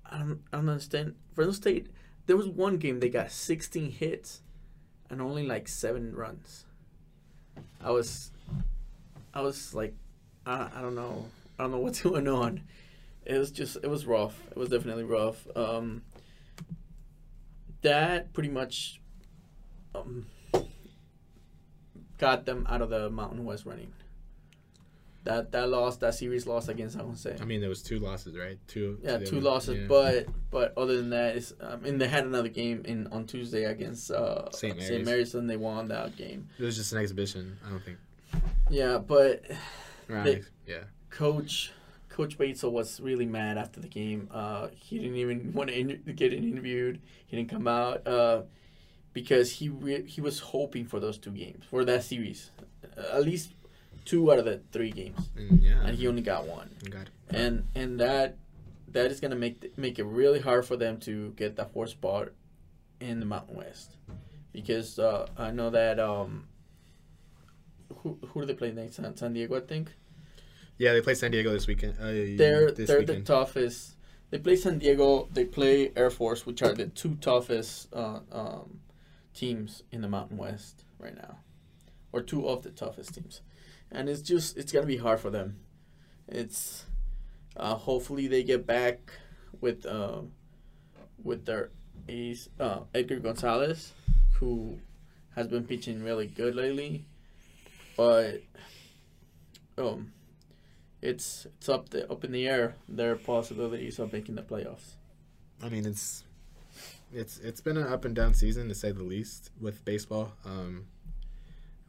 I 0.06 0.20
don't, 0.20 0.41
I 0.53 0.58
don't 0.58 0.70
understand. 0.70 1.16
Fresno 1.34 1.53
State, 1.53 1.88
there 2.28 2.38
was 2.38 2.47
one 2.47 2.78
game 2.78 2.99
they 2.99 3.10
got 3.10 3.32
16 3.32 3.91
hits, 3.91 4.41
and 5.12 5.22
only 5.22 5.45
like 5.45 5.68
seven 5.68 6.16
runs. 6.16 6.66
I 7.84 7.91
was, 7.91 8.32
I 9.34 9.41
was 9.41 9.76
like, 9.76 9.93
I, 10.45 10.70
I 10.74 10.82
don't 10.82 10.95
know, 10.95 11.26
I 11.59 11.64
don't 11.64 11.72
know 11.72 11.80
what's 11.82 12.01
going 12.01 12.28
on. 12.28 12.64
It 13.26 13.38
was 13.38 13.51
just, 13.51 13.78
it 13.84 13.89
was 13.89 14.05
rough. 14.05 14.41
It 14.49 14.57
was 14.57 14.70
definitely 14.70 15.03
rough. 15.03 15.45
Um, 15.55 16.01
that 17.82 18.34
pretty 18.34 18.49
much, 18.49 19.01
um, 19.93 20.26
got 22.18 22.45
them 22.45 22.66
out 22.70 22.82
of 22.82 22.89
the 22.89 23.09
Mountain 23.09 23.43
West 23.43 23.66
running. 23.66 23.91
That 25.24 25.51
that 25.51 25.69
loss, 25.69 25.97
that 25.97 26.15
series 26.15 26.47
loss 26.47 26.67
against 26.67 26.95
San 26.95 27.05
Jose. 27.05 27.38
I 27.39 27.45
mean, 27.45 27.61
there 27.61 27.69
was 27.69 27.84
two 27.84 27.99
losses, 27.99 28.36
right? 28.36 28.57
Two. 28.67 28.97
yeah, 29.03 29.19
two 29.19 29.36
them. 29.36 29.43
losses, 29.43 29.78
Yeah. 29.82 29.86
but 29.88 30.28
but 30.49 30.74
other 30.78 30.97
than 30.97 31.11
that, 31.11 31.36
it's, 31.36 31.53
um, 31.61 31.86
and 31.86 32.01
they 32.01 32.07
had 32.07 32.26
another 32.26 32.49
game 32.49 32.82
in 32.86 33.05
on 33.07 33.26
Tuesday 33.28 33.65
against 33.65 34.09
uh, 34.09 34.49
St. 34.51 34.76
Mary's. 34.76 34.88
St. 34.89 35.05
Mary's, 35.05 35.36
and 35.36 35.47
they 35.49 35.57
won 35.57 35.89
that 35.89 36.15
game. 36.17 36.47
it 36.57 36.63
was 36.63 36.76
just 36.76 36.91
an 36.93 36.97
exhibition. 36.99 37.57
I 37.65 37.69
don't 37.69 37.84
think. 37.84 37.97
Yeah, 38.69 38.97
but 38.97 39.43
Right. 40.07 40.43
Yeah. 40.65 40.84
Coach 41.11 41.72
Coach 42.09 42.38
Batesole 42.38 42.72
was 42.72 42.99
really 42.99 43.26
mad 43.28 43.57
after 43.57 43.80
the 43.80 43.88
game. 43.88 44.28
Uh, 44.32 44.69
he 44.76 44.97
didn't 44.97 45.17
even 45.17 45.53
want 45.53 45.69
to 45.69 45.78
inter- 45.80 46.11
get 46.13 46.34
interviewed. 46.34 46.99
He 47.28 47.38
didn't 47.38 47.49
come 47.49 47.67
out 47.67 48.05
uh, 48.07 48.41
because 49.13 49.51
he 49.51 49.69
re- 49.69 50.05
he 50.07 50.19
was 50.19 50.39
hoping 50.39 50.86
for 50.86 50.99
those 50.99 51.17
two 51.17 51.32
games 51.32 51.63
for 51.69 51.86
that 51.86 52.03
series, 52.03 52.51
uh, 52.97 53.17
at 53.17 53.24
least 53.24 53.53
two 54.06 54.32
out 54.32 54.39
of 54.39 54.45
the 54.45 54.62
three 54.72 54.91
games, 54.91 55.30
And 55.36 55.62
yeah. 55.62 55.82
and 55.86 55.97
he 55.97 56.08
only 56.08 56.22
got 56.22 56.45
one. 56.47 56.70
got 56.89 57.08
and 57.30 57.66
and 57.76 57.99
that 57.99 58.38
that 58.89 59.12
is 59.12 59.20
gonna 59.20 59.36
make 59.36 59.62
th- 59.62 59.74
make 59.78 59.99
it 59.99 60.04
really 60.06 60.39
hard 60.39 60.66
for 60.66 60.76
them 60.78 60.97
to 61.02 61.32
get 61.38 61.56
that 61.58 61.72
fourth 61.72 61.91
spot 61.91 62.30
in 62.99 63.20
the 63.20 63.26
Mountain 63.26 63.56
West, 63.58 63.95
because 64.54 64.99
uh, 64.99 65.28
I 65.38 65.52
know 65.52 65.70
that 65.70 65.99
um, 65.99 66.47
who 67.97 68.18
who 68.30 68.41
do 68.41 68.45
they 68.47 68.54
play 68.54 68.72
next? 68.72 68.95
San, 68.95 69.16
San 69.16 69.34
Diego, 69.34 69.56
I 69.58 69.62
think. 69.62 69.91
Yeah, 70.78 70.93
they 70.93 71.02
play 71.02 71.14
San 71.14 71.32
Diego 71.32 71.52
this 71.52 71.68
weekend. 71.68 71.93
Uh, 71.99 72.12
They're 72.38 72.72
this 72.72 72.88
they're 72.88 72.99
weekend. 72.99 73.26
the 73.26 73.34
toughest. 73.34 73.95
They 74.32 74.39
play 74.39 74.56
San 74.56 74.80
Diego. 74.80 75.28
They 75.34 75.45
play 75.45 75.91
Air 75.95 76.10
Force, 76.10 76.45
which 76.45 76.62
are 76.64 76.74
the 76.74 76.88
two 76.88 77.16
toughest 77.22 77.93
uh, 77.93 78.20
um, 78.32 78.80
teams 79.34 79.84
in 79.91 80.02
the 80.02 80.08
Mountain 80.08 80.38
West 80.38 80.86
right 80.99 81.16
now, 81.16 81.38
or 82.12 82.22
two 82.22 82.47
of 82.47 82.64
the 82.64 82.70
toughest 82.72 83.14
teams, 83.16 83.41
and 83.92 84.10
it's 84.10 84.22
just 84.22 84.58
it's 84.58 84.72
gonna 84.72 84.86
be 84.86 84.98
hard 84.98 85.20
for 85.20 85.30
them. 85.30 85.58
It's 86.28 86.86
uh, 87.58 87.76
hopefully 87.76 88.28
they 88.28 88.44
get 88.44 88.66
back 88.66 89.12
with 89.60 89.86
uh, 89.86 90.22
with 91.24 91.46
their 91.46 91.70
ace 92.08 92.50
uh, 92.60 92.82
Edgar 92.94 93.20
Gonzalez, 93.20 93.94
who 94.34 94.80
has 95.36 95.48
been 95.48 95.66
pitching 95.66 96.04
really 96.04 96.28
good 96.28 96.56
lately, 96.56 97.06
but 97.96 98.42
um 99.78 100.12
it's 101.02 101.48
it's 101.58 101.70
up 101.70 101.89
the 101.89 102.10
up 102.12 102.24
in 102.24 102.32
the 102.32 102.48
air. 102.48 102.76
Their 102.88 103.16
possibilities 103.16 104.00
of 104.00 104.14
making 104.14 104.36
the 104.36 104.44
playoffs. 104.44 104.96
I 105.64 105.70
mean, 105.70 105.86
it's 105.86 106.24
it's 107.12 107.39
it's 107.39 107.62
been 107.62 107.78
an 107.78 107.88
up 107.88 108.06
and 108.06 108.16
down 108.16 108.34
season 108.34 108.70
to 108.70 108.76
say 108.76 108.92
the 108.92 109.04
least 109.04 109.50
with 109.60 109.84
baseball. 109.84 110.34
Um, 110.46 110.86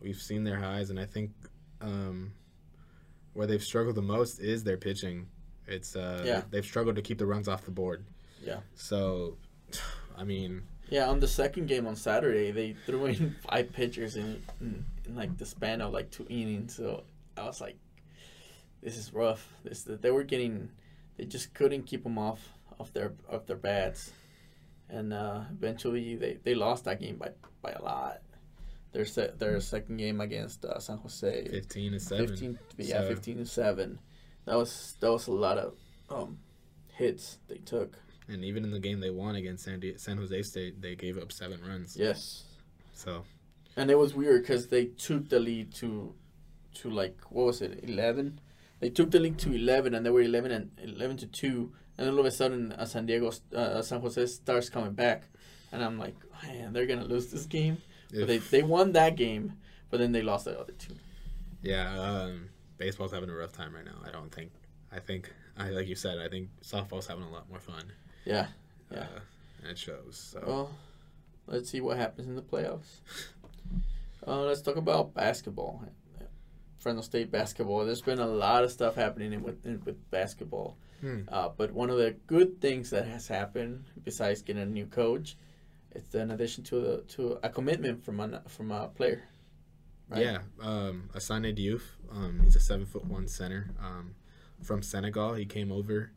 we've 0.00 0.20
seen 0.20 0.44
their 0.44 0.58
highs, 0.58 0.90
and 0.90 0.98
I 0.98 1.04
think 1.04 1.32
um, 1.82 2.32
where 3.34 3.46
they've 3.46 3.62
struggled 3.62 3.96
the 3.96 4.02
most 4.02 4.38
is 4.40 4.64
their 4.64 4.76
pitching. 4.76 5.26
It's 5.66 5.96
uh, 5.96 6.22
Yeah. 6.24 6.42
they've 6.50 6.64
struggled 6.64 6.96
to 6.96 7.02
keep 7.02 7.18
the 7.18 7.26
runs 7.26 7.48
off 7.48 7.64
the 7.64 7.70
board. 7.70 8.04
Yeah. 8.44 8.60
So, 8.74 9.36
I 10.16 10.24
mean, 10.24 10.62
Yeah, 10.90 11.08
on 11.08 11.20
the 11.20 11.28
second 11.28 11.66
game 11.68 11.86
on 11.86 11.96
Saturday, 11.96 12.50
they 12.50 12.74
threw 12.86 13.06
in 13.06 13.36
five 13.48 13.72
pitchers 13.72 14.16
in, 14.16 14.42
in, 14.60 14.84
in 15.06 15.16
like 15.16 15.36
the 15.38 15.46
span 15.46 15.80
of 15.80 15.92
like 15.92 16.10
two 16.10 16.26
innings. 16.28 16.74
So 16.76 17.04
I 17.36 17.44
was 17.44 17.60
like, 17.60 17.76
this 18.82 18.96
is 18.96 19.12
rough. 19.12 19.52
This 19.64 19.84
they 19.84 20.10
were 20.10 20.24
getting, 20.24 20.68
they 21.16 21.24
just 21.24 21.54
couldn't 21.54 21.84
keep 21.84 22.02
them 22.04 22.18
off 22.18 22.40
of 22.80 22.92
their 22.92 23.12
off 23.30 23.46
their 23.46 23.56
bats, 23.56 24.10
and 24.88 25.12
uh, 25.12 25.42
eventually 25.52 26.16
they, 26.16 26.38
they 26.42 26.54
lost 26.56 26.84
that 26.84 27.00
game 27.00 27.16
by 27.16 27.30
by 27.62 27.70
a 27.70 27.80
lot. 27.82 28.20
Their 28.92 29.04
se- 29.06 29.32
their 29.38 29.58
second 29.60 29.96
game 29.96 30.20
against 30.20 30.64
uh, 30.64 30.78
San 30.78 30.98
Jose, 30.98 31.48
fifteen 31.48 31.92
and 31.94 32.02
seven. 32.02 32.28
15 32.28 32.58
yeah 32.78 33.00
So- 33.00 33.08
15 33.08 33.36
to 33.38 33.46
7 33.46 33.98
that 34.44 34.56
was 34.56 34.96
that 35.00 35.10
was 35.10 35.26
a 35.28 35.32
lot 35.32 35.56
of 35.58 35.74
um 36.10 36.38
hits 36.94 37.38
they 37.48 37.56
took. 37.58 37.96
And 38.28 38.44
even 38.44 38.64
in 38.64 38.70
the 38.70 38.78
game 38.80 39.00
they 39.00 39.10
won 39.10 39.34
against 39.36 39.64
San, 39.64 39.80
Di- 39.80 39.96
San 39.96 40.16
Jose 40.16 40.42
State, 40.42 40.80
they 40.80 40.94
gave 40.94 41.18
up 41.18 41.32
seven 41.32 41.60
runs. 41.66 41.96
yes. 41.96 42.44
So. 42.94 43.24
And 43.76 43.90
it 43.90 43.96
was 43.98 44.14
weird 44.14 44.42
because 44.42 44.68
they 44.68 44.86
took 44.86 45.28
the 45.30 45.40
lead 45.40 45.72
to 45.76 46.14
to 46.74 46.90
like 46.90 47.16
what 47.30 47.46
was 47.46 47.62
it 47.62 47.80
11 47.82 48.40
they 48.80 48.88
took 48.90 49.10
the 49.10 49.20
lead 49.20 49.38
to 49.38 49.52
11 49.54 49.94
and 49.94 50.04
they 50.04 50.10
were 50.10 50.22
11 50.22 50.50
and 50.50 50.70
11 50.82 51.16
to 51.18 51.26
2 51.26 51.72
and 51.98 52.06
then 52.06 52.14
all 52.14 52.20
of 52.20 52.26
a 52.26 52.30
sudden 52.30 52.72
uh, 52.72 52.84
san 52.86 53.04
diego 53.06 53.30
uh, 53.54 53.80
san 53.82 54.00
jose 54.00 54.24
starts 54.26 54.68
coming 54.70 54.92
back. 54.92 55.24
And 55.70 55.82
i'm 55.84 55.98
like 55.98 56.16
man 56.42 56.72
they're 56.72 56.86
gonna 56.86 57.04
lose 57.04 57.28
this 57.30 57.44
game 57.46 57.76
but 58.12 58.28
they, 58.28 58.38
they 58.38 58.62
won 58.62 58.92
that 58.92 59.16
game 59.16 59.54
but 59.90 59.98
then 59.98 60.12
they 60.12 60.22
lost 60.22 60.44
the 60.44 60.58
other 60.58 60.72
two 60.78 60.94
Yeah, 61.62 61.98
um, 62.00 62.48
baseball's 62.78 63.12
having 63.12 63.30
a 63.30 63.34
rough 63.34 63.52
time 63.52 63.74
right 63.74 63.84
now. 63.84 64.00
I 64.04 64.10
don't 64.10 64.34
think. 64.34 64.50
I 64.90 64.98
think, 64.98 65.32
I 65.56 65.70
like 65.70 65.86
you 65.86 65.94
said, 65.94 66.18
I 66.18 66.28
think 66.28 66.48
softball's 66.62 67.06
having 67.06 67.24
a 67.24 67.30
lot 67.30 67.48
more 67.48 67.60
fun. 67.60 67.84
yeah 68.24 68.48
Yeah. 68.90 69.00
Uh, 69.00 69.20
and 69.62 69.70
it 69.70 69.78
shows. 69.78 70.30
So 70.32 70.42
Well, 70.46 70.70
let's 71.46 71.70
see 71.70 71.80
what 71.80 71.96
happens 71.96 72.26
in 72.28 72.34
the 72.36 72.42
playoffs. 72.42 73.00
Uh, 74.24 74.42
let's 74.42 74.62
talk 74.62 74.76
about 74.76 75.12
basketball. 75.14 75.82
Fresno 76.78 77.00
State 77.00 77.32
basketball. 77.32 77.84
There's 77.84 78.02
been 78.02 78.20
a 78.20 78.26
lot 78.26 78.62
of 78.62 78.70
stuff 78.70 78.94
happening 78.94 79.32
in, 79.32 79.42
with 79.42 79.66
in, 79.66 79.82
with 79.84 80.10
basketball. 80.12 80.76
Hmm. 81.00 81.22
Uh, 81.28 81.48
but 81.56 81.72
one 81.72 81.90
of 81.90 81.98
the 81.98 82.12
good 82.28 82.60
things 82.60 82.90
that 82.90 83.06
has 83.06 83.26
happened, 83.26 83.84
besides 84.04 84.42
getting 84.42 84.62
a 84.62 84.66
new 84.66 84.86
coach, 84.86 85.36
it's 85.94 86.14
an 86.14 86.30
addition 86.30 86.64
to 86.64 86.80
the 86.80 86.96
to 87.14 87.38
a 87.42 87.48
commitment 87.48 88.04
from 88.04 88.20
a 88.20 88.42
from 88.48 88.70
a 88.70 88.88
player. 88.88 89.24
right? 90.08 90.22
yeah, 90.22 90.38
um, 90.60 91.10
Assane 91.14 91.56
Diouf. 91.56 91.82
Um, 92.10 92.40
he's 92.42 92.56
a 92.56 92.60
seven 92.60 92.86
foot 92.86 93.04
one 93.04 93.28
center 93.28 93.70
um, 93.80 94.14
from 94.62 94.82
Senegal. 94.82 95.34
He 95.34 95.46
came 95.46 95.72
over 95.72 96.12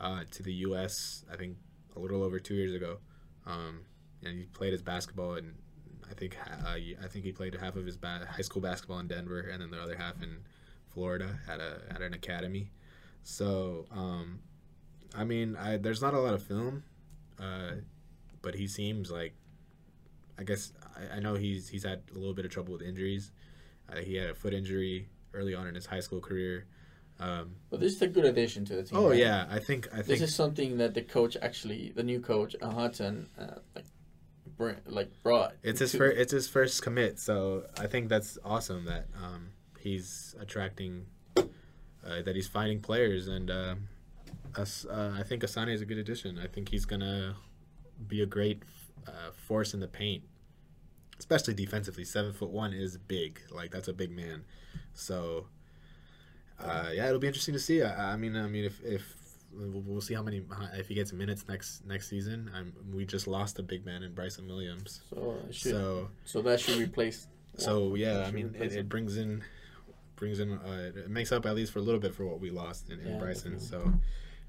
uh, 0.00 0.24
to 0.30 0.42
the 0.42 0.52
U.S. 0.68 1.24
I 1.32 1.36
think 1.36 1.56
a 1.96 1.98
little 2.00 2.22
over 2.22 2.38
two 2.38 2.54
years 2.54 2.74
ago, 2.74 2.98
um, 3.46 3.80
and 4.22 4.38
he 4.38 4.44
played 4.46 4.72
his 4.72 4.82
basketball 4.82 5.34
and. 5.34 5.54
I 6.06 6.12
think 6.12 6.36
uh, 6.46 6.68
I 6.74 7.08
think 7.08 7.24
he 7.24 7.32
played 7.32 7.54
half 7.54 7.76
of 7.76 7.86
his 7.86 7.96
ba- 7.96 8.28
high 8.30 8.42
school 8.42 8.60
basketball 8.60 8.98
in 8.98 9.06
Denver, 9.06 9.40
and 9.40 9.62
then 9.62 9.70
the 9.70 9.80
other 9.80 9.96
half 9.96 10.22
in 10.22 10.36
Florida 10.92 11.40
at 11.48 11.60
a 11.60 11.80
at 11.90 12.02
an 12.02 12.12
academy. 12.12 12.70
So, 13.22 13.86
um, 13.90 14.40
I 15.16 15.24
mean, 15.24 15.56
I, 15.56 15.78
there's 15.78 16.02
not 16.02 16.14
a 16.14 16.20
lot 16.20 16.34
of 16.34 16.42
film, 16.42 16.84
uh, 17.40 17.72
but 18.44 18.54
he 18.54 18.68
seems 18.68 19.10
like, 19.10 19.34
I 20.38 20.44
guess 20.44 20.72
I, 20.96 21.16
I 21.16 21.20
know 21.20 21.34
he's 21.34 21.68
he's 21.68 21.84
had 21.84 22.02
a 22.14 22.18
little 22.18 22.34
bit 22.34 22.44
of 22.44 22.50
trouble 22.52 22.74
with 22.74 22.82
injuries. 22.82 23.32
Uh, 23.90 23.96
he 23.96 24.14
had 24.14 24.30
a 24.30 24.34
foot 24.34 24.54
injury 24.54 25.08
early 25.32 25.54
on 25.54 25.66
in 25.66 25.74
his 25.74 25.86
high 25.86 26.00
school 26.00 26.20
career. 26.20 26.66
Um, 27.18 27.56
But 27.70 27.80
this 27.80 27.94
is 27.94 28.02
a 28.02 28.06
good 28.08 28.24
addition 28.24 28.64
to 28.66 28.76
the 28.76 28.82
team. 28.82 28.98
oh 28.98 29.08
right? 29.10 29.18
yeah, 29.18 29.46
I 29.50 29.58
think 29.58 29.88
I 29.92 29.96
think 29.96 30.06
This 30.06 30.20
is 30.20 30.34
something 30.34 30.78
that 30.78 30.94
the 30.94 31.02
coach 31.02 31.36
actually, 31.40 31.92
the 31.94 32.02
new 32.02 32.20
coach 32.20 32.54
uh, 32.60 32.70
Hutson, 32.70 33.26
uh, 33.38 33.58
like, 33.74 33.86
br- 34.56 34.82
like 34.86 35.10
brought. 35.22 35.54
it's 35.62 35.80
his 35.80 35.94
first 35.94 36.18
it's 36.18 36.32
his 36.32 36.48
first 36.48 36.82
commit. 36.82 37.18
So 37.18 37.64
I 37.78 37.86
think 37.86 38.08
that's 38.08 38.36
awesome 38.44 38.84
that 38.84 39.06
um, 39.22 39.50
he's 39.80 40.34
attracting 40.40 41.06
uh, 41.36 41.42
that 42.04 42.34
he's 42.36 42.48
finding 42.48 42.80
players 42.80 43.26
and. 43.28 43.50
Uh, 43.50 43.74
uh, 44.56 45.10
I 45.18 45.24
think 45.24 45.42
Assane 45.42 45.72
is 45.74 45.80
a 45.80 45.84
good 45.84 45.98
addition. 45.98 46.38
I 46.38 46.46
think 46.46 46.68
he's 46.68 46.84
gonna 46.84 47.34
be 48.08 48.22
a 48.22 48.26
great 48.26 48.62
uh, 49.06 49.30
force 49.32 49.74
in 49.74 49.80
the 49.80 49.88
paint, 49.88 50.22
especially 51.18 51.54
defensively. 51.54 52.04
Seven 52.04 52.32
foot 52.32 52.50
one 52.50 52.72
is 52.72 52.96
big. 52.96 53.40
Like 53.50 53.70
that's 53.70 53.88
a 53.88 53.92
big 53.92 54.10
man. 54.10 54.44
So, 54.92 55.46
uh, 56.58 56.90
yeah, 56.92 57.06
it'll 57.08 57.18
be 57.18 57.26
interesting 57.26 57.54
to 57.54 57.60
see. 57.60 57.82
I, 57.82 58.12
I 58.12 58.16
mean, 58.16 58.36
I 58.36 58.46
mean, 58.46 58.64
if 58.64 58.82
if 58.84 59.02
we'll, 59.52 59.82
we'll 59.82 60.00
see 60.00 60.14
how 60.14 60.22
many 60.22 60.42
if 60.74 60.88
he 60.88 60.94
gets 60.94 61.12
minutes 61.12 61.44
next 61.48 61.84
next 61.86 62.08
season. 62.08 62.50
I'm, 62.54 62.72
we 62.92 63.04
just 63.04 63.26
lost 63.26 63.58
a 63.58 63.62
big 63.62 63.84
man 63.84 64.02
in 64.02 64.14
Bryson 64.14 64.46
Williams. 64.46 65.00
So, 65.10 65.36
should, 65.50 65.72
so, 65.72 66.08
So 66.24 66.42
that 66.42 66.60
should 66.60 66.78
replace. 66.78 67.26
so 67.56 67.94
yeah, 67.94 68.24
I 68.26 68.30
mean, 68.30 68.54
it, 68.58 68.72
it 68.72 68.88
brings 68.88 69.16
in 69.16 69.42
brings 70.16 70.38
in 70.38 70.52
uh, 70.52 70.92
it 70.96 71.10
makes 71.10 71.32
up 71.32 71.44
at 71.44 71.54
least 71.56 71.72
for 71.72 71.80
a 71.80 71.82
little 71.82 72.00
bit 72.00 72.14
for 72.14 72.24
what 72.24 72.38
we 72.40 72.50
lost 72.50 72.90
in, 72.90 73.00
in 73.00 73.12
Yeah, 73.14 73.18
Bryson. 73.18 73.58
definitely. 73.58 73.66
So 73.90 73.94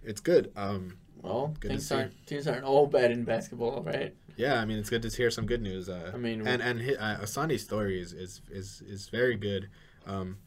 it's 0.04 0.22
good. 0.22 0.52
Um, 0.56 0.98
Well, 1.26 1.54
Good 1.60 1.72
to 1.72 1.82
see. 1.82 1.96
aren't 1.96 2.14
things 2.28 2.48
aren't 2.48 2.64
all 2.64 2.88
bad 2.88 3.12
in 3.12 3.24
basketball, 3.24 3.82
right? 3.84 4.16
Yeah, 4.38 4.62
I 4.62 4.66
mean 4.66 4.78
it's 4.78 4.90
good 4.90 5.02
to 5.02 5.10
hear 5.10 5.32
some 5.32 5.46
good 5.46 5.62
news. 5.62 5.90
Uh, 5.90 6.12
I 6.14 6.18
mean, 6.18 6.46
and 6.46 6.62
and 6.62 6.98
uh, 7.00 7.26
story 7.58 8.00
is 8.00 8.14
is 8.14 8.42
is, 8.52 8.82
is 8.88 9.10
very 9.10 9.36
good. 9.36 9.70
Um, 10.06 10.38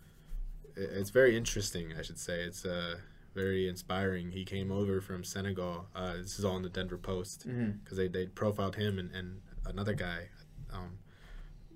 it's 0.77 1.11
very 1.11 1.37
interesting, 1.37 1.93
I 1.99 2.03
should 2.03 2.19
say. 2.19 2.43
It's 2.43 2.65
uh 2.65 2.97
very 3.35 3.69
inspiring. 3.69 4.31
He 4.31 4.45
came 4.45 4.71
over 4.73 5.01
from 5.01 5.25
Senegal. 5.25 5.87
Uh, 5.95 6.17
this 6.17 6.39
is 6.39 6.45
all 6.45 6.57
in 6.57 6.63
the 6.63 6.69
Denver 6.69 6.99
Post 6.99 7.47
because 7.83 7.97
they 7.97 8.09
they 8.09 8.27
profiled 8.27 8.77
him 8.77 8.99
and, 8.99 9.11
and 9.15 9.41
another 9.67 9.95
guy, 9.95 10.29
um, 10.73 10.99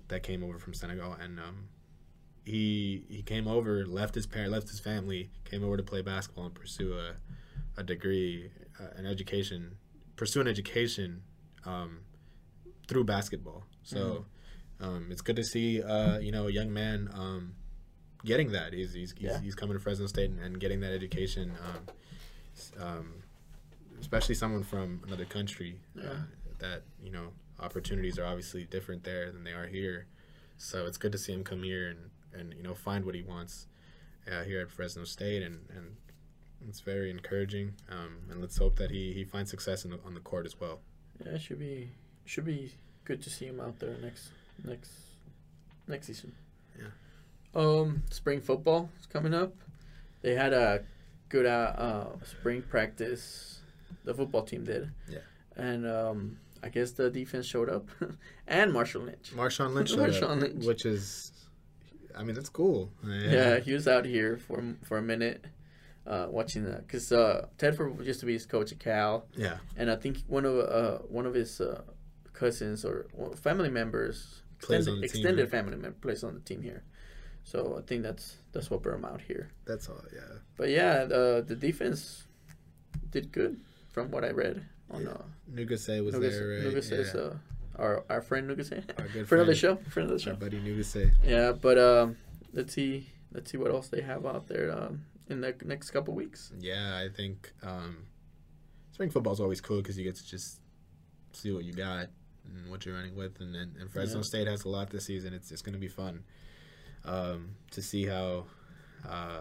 that 0.09 0.23
came 0.23 0.43
over 0.45 0.59
from 0.59 0.75
Senegal 0.75 1.15
and 1.15 1.39
um. 1.41 1.69
He 2.45 3.05
he 3.09 3.23
came 3.23 3.47
over, 3.47 3.87
left 3.87 4.17
his 4.17 4.27
parent, 4.27 4.51
left 4.51 4.69
his 4.69 4.81
family, 4.81 5.31
came 5.45 5.63
over 5.63 5.77
to 5.77 5.83
play 5.85 6.03
basketball 6.03 6.47
and 6.47 6.55
pursue 6.55 6.93
a, 6.93 7.13
a 7.81 7.85
degree, 7.85 8.51
an 8.97 9.07
education, 9.07 9.77
pursue 10.17 10.41
an 10.41 10.49
education 10.49 11.23
um, 11.65 12.01
through 12.89 13.05
basketball. 13.05 13.65
So 13.83 14.25
um, 14.81 15.09
it's 15.11 15.21
good 15.23 15.37
to 15.37 15.45
see 15.45 15.83
uh, 15.83 16.19
you 16.19 16.33
know 16.33 16.49
a 16.49 16.53
young 16.53 16.73
man 16.73 17.09
um, 17.15 17.55
getting 18.25 18.53
that. 18.53 18.73
He's 18.73 18.93
he's, 18.93 19.13
he's, 19.13 19.23
Yeah. 19.31 19.41
he's 19.41 19.55
coming 19.55 19.77
to 19.77 19.81
Fresno 19.83 20.07
State 20.07 20.31
and, 20.31 20.41
and 20.41 20.61
getting 20.61 20.81
that 20.81 20.93
education. 20.93 21.53
Um, 21.65 22.83
um, 22.83 23.13
especially 24.01 24.35
someone 24.35 24.63
from 24.65 25.01
another 25.07 25.25
country 25.25 25.79
uh, 25.99 26.23
that 26.59 26.83
you 27.03 27.11
know 27.11 27.29
opportunities 27.61 28.19
are 28.19 28.25
obviously 28.27 28.65
different 28.65 29.05
there 29.05 29.31
than 29.31 29.45
they 29.45 29.53
are 29.53 29.67
here. 29.67 30.07
So 30.57 30.87
it's 30.87 30.99
good 30.99 31.13
to 31.13 31.19
see 31.19 31.33
him 31.33 31.45
come 31.45 31.63
here 31.63 31.89
and, 31.89 32.11
and 32.41 32.55
you 32.55 32.63
know 32.63 32.75
find 32.75 33.05
what 33.05 33.15
he 33.15 33.23
wants 33.23 33.67
uh, 34.31 34.43
here 34.45 34.61
at 34.61 34.71
Fresno 34.71 35.05
State 35.05 35.43
and, 35.43 35.61
and 35.75 35.97
it's 36.69 36.81
very 36.81 37.11
encouraging. 37.11 37.75
Um, 37.91 38.19
and 38.31 38.41
let's 38.41 38.57
hope 38.57 38.77
that 38.77 38.91
he, 38.91 39.13
he 39.13 39.25
finds 39.25 39.51
success 39.51 39.85
in 39.85 39.91
the, 39.91 39.99
on 40.07 40.15
the 40.15 40.21
court 40.21 40.47
as 40.47 40.59
well. 40.59 40.81
Yeah, 41.25 41.33
it 41.33 41.43
should 41.43 41.59
be 41.59 41.91
should 42.25 42.45
be 42.45 42.73
good 43.05 43.21
to 43.23 43.31
see 43.31 43.47
him 43.47 43.61
out 43.61 43.79
there 43.79 43.97
next 44.01 44.31
next 44.65 44.91
next 45.87 46.07
season. 46.07 46.33
Yeah. 46.79 46.91
Um, 47.55 48.03
spring 48.11 48.41
football 48.41 48.91
is 48.99 49.07
coming 49.07 49.35
up. 49.35 49.53
They 50.23 50.35
had 50.35 50.53
a 50.53 50.83
good 51.29 51.47
uh, 51.47 51.75
uh 51.77 52.07
spring 52.25 52.63
practice. 52.63 53.61
The 54.05 54.15
football 54.15 54.43
team 54.43 54.65
did. 54.65 54.91
Yeah. 55.09 55.19
And 55.57 55.87
um, 55.87 56.39
I 56.63 56.69
guess 56.69 56.93
the 56.93 57.11
defense 57.11 57.47
showed 57.47 57.69
up, 57.69 57.89
and 58.47 58.73
Marshall 58.73 59.03
Lynch. 59.03 59.33
Marshawn 59.35 59.75
Lynch, 59.75 59.93
Marshawn 59.93 60.41
Lynch. 60.41 60.65
which 60.65 60.87
is, 60.87 61.33
I 62.17 62.23
mean, 62.23 62.35
that's 62.35 62.49
cool. 62.49 62.91
Yeah. 63.07 63.59
he 63.59 63.73
was 63.73 63.87
out 63.87 64.07
here 64.07 64.39
for 64.39 64.63
for 64.83 64.99
a 64.99 65.03
minute, 65.03 65.45
uh, 66.07 66.27
watching 66.31 66.65
that 66.65 66.87
because 66.87 67.13
uh, 67.13 67.47
Tedford 67.59 68.05
used 68.05 68.21
to 68.21 68.27
be 68.27 68.33
his 68.33 68.47
coach 68.47 68.73
at 68.73 68.79
Cal, 68.81 69.27
yeah, 69.37 69.59
and 69.77 69.91
I 69.91 69.97
think 69.97 70.19
one 70.29 70.45
of 70.45 70.57
uh 70.59 70.99
one 71.09 71.27
of 71.27 71.35
his 71.35 71.61
uh, 71.61 71.83
cousins 72.33 72.85
or 72.85 73.07
family 73.37 73.71
members 73.71 74.43
Plays 74.61 74.87
extended, 74.87 74.91
on 74.93 75.01
the 75.01 75.05
extended 75.07 75.51
family 75.51 75.77
member 75.77 75.99
plays 76.01 76.23
on 76.25 76.35
the 76.35 76.41
team 76.41 76.63
here, 76.63 76.83
so 77.45 77.77
I 77.79 77.83
think 77.83 78.03
that's 78.03 78.37
that's 78.53 78.71
what 78.71 78.83
brought 78.83 78.97
him 78.97 79.05
out 79.05 79.21
here. 79.21 79.51
that's 79.65 79.89
all. 79.89 80.03
Yeah, 80.15 80.21
But 80.57 80.71
yeah, 80.71 81.05
the 81.05 81.45
the 81.47 81.57
defense 81.57 82.27
did 83.11 83.33
good 83.33 83.61
from 83.93 84.11
what 84.11 84.25
I 84.25 84.31
read 84.31 84.65
on 84.91 85.03
Yeah. 85.03 85.11
uh, 85.11 85.23
Nugase 85.53 86.05
was 86.05 86.15
Nugas, 86.15 86.21
there, 86.31 86.49
right? 86.49 86.63
Nugas 86.75 87.15
yeah. 87.15 87.21
uh, 87.21 87.35
our 87.77 88.05
our 88.09 88.21
friend 88.23 88.49
Nugase. 88.51 88.83
Our 89.01 89.09
good 89.09 89.29
friend 89.29 89.41
of 89.43 89.47
the 89.49 89.55
show, 89.55 89.77
friend 89.91 90.11
of 90.11 90.19
the 90.21 90.31
Our 90.31 90.35
show. 90.35 90.41
buddy 90.41 90.61
Nugase. 90.61 91.11
Yeah, 91.25 91.53
but 91.53 91.79
um, 91.79 92.17
let's 92.53 92.73
see 92.75 93.09
let's 93.33 93.51
see 93.51 93.57
what 93.59 93.71
else 93.71 93.89
they 93.89 94.03
have 94.03 94.27
out 94.27 94.47
there 94.49 94.71
um, 94.73 95.05
in 95.33 95.41
the 95.41 95.55
next 95.65 95.91
couple 95.91 96.15
weeks. 96.15 96.53
Yeah, 96.59 97.01
I 97.05 97.09
think 97.15 97.53
um, 97.63 98.07
spring 98.93 99.11
football 99.11 99.33
is 99.33 99.41
always 99.41 99.61
cool 99.61 99.79
because 99.79 99.97
you 99.99 100.05
get 100.05 100.17
to 100.17 100.27
just 100.27 100.61
see 101.33 101.51
what 101.53 101.65
you 101.65 101.73
got 101.73 102.09
and 102.45 102.71
what 102.71 102.85
you're 102.85 102.95
running 102.95 103.17
with, 103.17 103.41
and 103.41 103.55
and, 103.57 103.77
and 103.77 103.91
Fresno 103.91 104.19
Yeah. 104.19 104.23
State 104.23 104.47
has 104.47 104.65
a 104.65 104.69
lot 104.69 104.91
this 104.91 105.07
season. 105.07 105.33
It's 105.35 105.51
it's 105.51 105.63
going 105.63 105.75
to 105.75 105.79
be 105.81 105.89
fun 105.89 106.25
um, 107.05 107.57
to 107.73 107.83
see 107.83 108.07
how, 108.07 108.45
uh, 109.09 109.41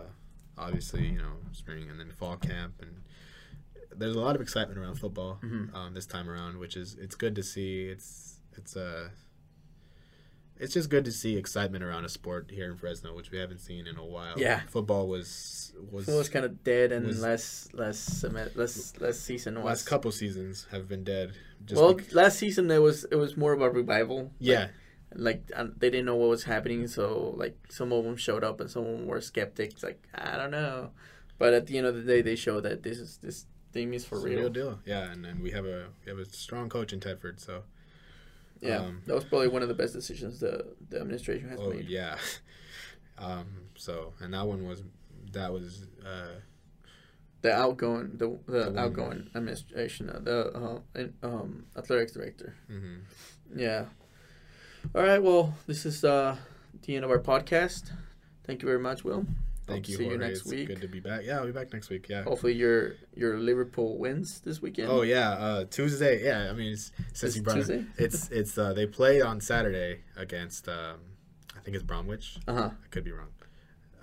obviously 0.58 1.06
you 1.08 1.18
know 1.18 1.34
spring 1.54 1.90
and 1.90 2.00
then 2.00 2.12
fall 2.12 2.36
camp 2.38 2.74
and 2.82 2.92
there's 3.96 4.16
a 4.16 4.20
lot 4.20 4.36
of 4.36 4.42
excitement 4.42 4.78
around 4.80 4.96
football 4.96 5.40
Mhm. 5.44 5.74
um, 5.76 5.94
this 5.94 6.06
time 6.06 6.30
around, 6.30 6.58
which 6.58 6.76
is 6.78 6.96
it's 7.00 7.16
good 7.16 7.36
to 7.36 7.44
see. 7.44 7.84
It's 7.86 8.40
it's 8.58 8.76
uh 8.78 9.10
it's 10.62 10.74
just 10.74 10.90
good 10.90 11.06
to 11.06 11.12
see 11.12 11.36
excitement 11.38 11.84
around 11.84 12.06
a 12.06 12.10
sport 12.10 12.52
here 12.52 12.70
in 12.72 12.78
Fresno, 12.78 13.14
which 13.16 13.32
we 13.32 13.38
haven't 13.40 13.60
seen 13.60 13.88
in 13.88 13.98
a 13.98 14.06
while. 14.06 14.36
Yeah. 14.38 14.62
football 14.70 15.08
was 15.08 15.74
was 15.92 16.08
It 16.08 16.16
was 16.16 16.30
kind 16.30 16.46
of 16.46 16.64
dead, 16.64 16.92
and 16.92 17.06
was- 17.08 17.22
last 17.22 17.74
last 17.74 18.02
seme- 18.24 18.56
last 18.56 19.02
last 19.02 19.22
season 19.24 19.56
was 19.56 19.66
last 19.66 19.86
couple 19.88 20.12
seasons 20.12 20.68
have 20.72 20.88
been 20.88 21.04
dead. 21.04 21.34
Just 21.66 21.82
well, 21.82 21.94
bec- 21.96 22.14
last 22.14 22.38
season 22.40 22.70
it 22.72 22.78
was 22.80 23.04
it 23.06 23.16
was 23.16 23.36
more 23.36 23.54
of 23.54 23.62
a 23.62 23.70
revival. 23.70 24.32
yeah, 24.40 24.68
like 25.16 25.42
um, 25.56 25.74
they 25.78 25.90
didn't 25.90 26.06
know 26.06 26.16
what 26.16 26.30
was 26.30 26.44
happening, 26.44 26.88
so 26.88 27.34
like 27.38 27.58
some 27.70 27.92
of 27.92 28.04
them 28.06 28.16
showed 28.16 28.44
up 28.44 28.62
and 28.62 28.70
some 28.70 28.86
of 28.86 28.92
them 28.98 29.08
were 29.08 29.22
skeptics. 29.22 29.84
Like 29.84 30.02
I 30.16 30.38
don't 30.38 30.52
know, 30.52 30.92
but 31.38 31.54
at 31.54 31.68
the 31.68 31.78
end 31.78 31.88
of 31.88 31.96
the 31.96 32.04
day, 32.04 32.22
they 32.22 32.36
show 32.36 32.62
that 32.62 32.84
this 32.84 32.98
is 33.00 33.18
this 33.22 33.46
team 33.74 33.94
is 33.94 34.06
for 34.06 34.16
it's 34.16 34.26
real. 34.26 34.40
real 34.40 34.50
deal. 34.50 34.80
Yeah, 34.86 35.12
and, 35.12 35.26
and 35.26 35.42
we 35.42 35.52
have 35.52 35.66
a 35.66 35.88
we 36.06 36.10
have 36.12 36.20
a 36.20 36.26
strong 36.26 36.70
coach 36.70 36.94
in 36.94 37.00
Tedford. 37.00 37.40
So 37.40 37.64
Yeah, 38.62 38.78
Um, 38.80 39.02
that 39.06 39.16
was 39.16 39.24
probably 39.26 39.48
one 39.48 39.62
of 39.64 39.68
the 39.70 39.74
best 39.74 39.94
decisions 39.94 40.40
the 40.40 40.76
the 40.90 41.00
administration 41.02 41.50
has 41.50 41.60
oh 41.60 41.70
made. 41.72 41.90
yeah, 41.90 42.18
um. 43.18 43.48
So 43.76 44.14
and 44.20 44.34
that 44.34 44.46
one 44.46 44.68
was 44.68 44.84
that 45.34 45.52
was 45.52 45.88
uh 46.06 46.40
The 47.42 47.52
outgoing 47.54 48.18
the 48.18 48.38
the, 48.46 48.52
The 48.52 48.66
one- 48.72 48.78
outgoing 48.78 49.30
administration, 49.36 50.10
uh, 50.10 50.20
the 50.20 50.38
uh, 50.54 50.80
in, 51.00 51.14
um 51.24 51.66
athletics 51.76 52.12
director. 52.14 52.54
mhm. 52.70 53.00
Yeah. 53.56 53.86
All 54.96 55.04
right. 55.04 55.22
Well, 55.22 55.56
this 55.68 55.86
is 55.86 56.04
uh 56.04 56.38
the 56.84 56.96
end 56.96 57.06
of 57.06 57.12
our 57.12 57.20
podcast. 57.20 57.92
Thank 58.46 58.62
you 58.62 58.68
very 58.68 58.80
much, 58.80 59.04
Will. 59.04 59.26
Thank 59.68 59.86
Hope 59.86 59.90
you. 59.90 59.98
See 59.98 60.06
you 60.08 60.18
next 60.18 60.42
it's 60.42 60.50
week. 60.50 60.68
Good 60.68 60.82
to 60.82 60.88
be 60.88 61.00
back. 61.00 61.22
Yeah, 61.24 61.38
I'll 61.40 61.46
be 61.46 61.52
back 61.52 61.72
next 61.74 61.90
week. 61.90 62.08
Yeah. 62.10 62.24
Hopefully 62.24 62.54
your 62.54 62.94
your 63.16 63.38
Liverpool 63.38 63.98
wins 63.98 64.40
this 64.42 64.62
weekend. 64.62 64.90
Oh 64.90 65.02
yeah, 65.02 65.30
uh, 65.32 65.66
Tuesday. 65.66 66.24
Yeah, 66.24 66.50
I 66.50 66.54
mean, 66.54 66.74
it's, 66.74 66.92
since 67.14 67.36
you 67.36 67.42
brought 67.44 67.56
Tuesday? 67.58 67.80
it, 67.80 67.86
it's 68.06 68.30
it's 68.32 68.58
uh, 68.58 68.74
they 68.74 68.86
play 68.88 69.22
on 69.22 69.40
Saturday 69.42 70.02
against 70.18 70.68
um, 70.68 70.98
I 71.56 71.60
think 71.62 71.76
it's 71.76 71.84
Bromwich. 71.84 72.38
Uh 72.48 72.54
huh. 72.54 72.70
I 72.84 72.88
could 72.90 73.04
be 73.04 73.12
wrong. 73.12 73.30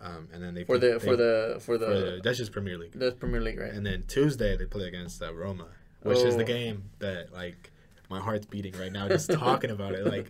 Um, 0.00 0.28
and 0.32 0.40
then 0.42 0.54
they 0.54 0.62
For 0.64 0.78
the 0.78 0.92
they- 0.92 0.98
for 1.00 1.16
the 1.16 1.54
for 1.58 1.60
for 1.60 1.78
the 1.78 2.20
that's 2.22 2.38
just 2.38 2.52
Premier 2.52 2.78
League. 2.78 2.92
That's 2.94 3.16
Premier 3.16 3.40
League, 3.40 3.58
right? 3.58 3.72
And 3.72 3.84
then 3.84 4.04
Tuesday 4.06 4.56
they 4.56 4.64
play 4.66 4.84
against 4.86 5.20
uh, 5.22 5.34
Roma, 5.34 5.66
which 6.02 6.18
is 6.18 6.36
the 6.36 6.44
Oh. 6.44 6.46
game 6.46 6.90
that 7.00 7.32
like 7.32 7.72
my 8.08 8.20
heart's 8.20 8.46
beating 8.46 8.74
right 8.78 8.92
now 8.92 9.08
just 9.08 9.30
talking 9.32 9.70
about 9.70 9.94
it. 9.94 10.06
Like 10.06 10.28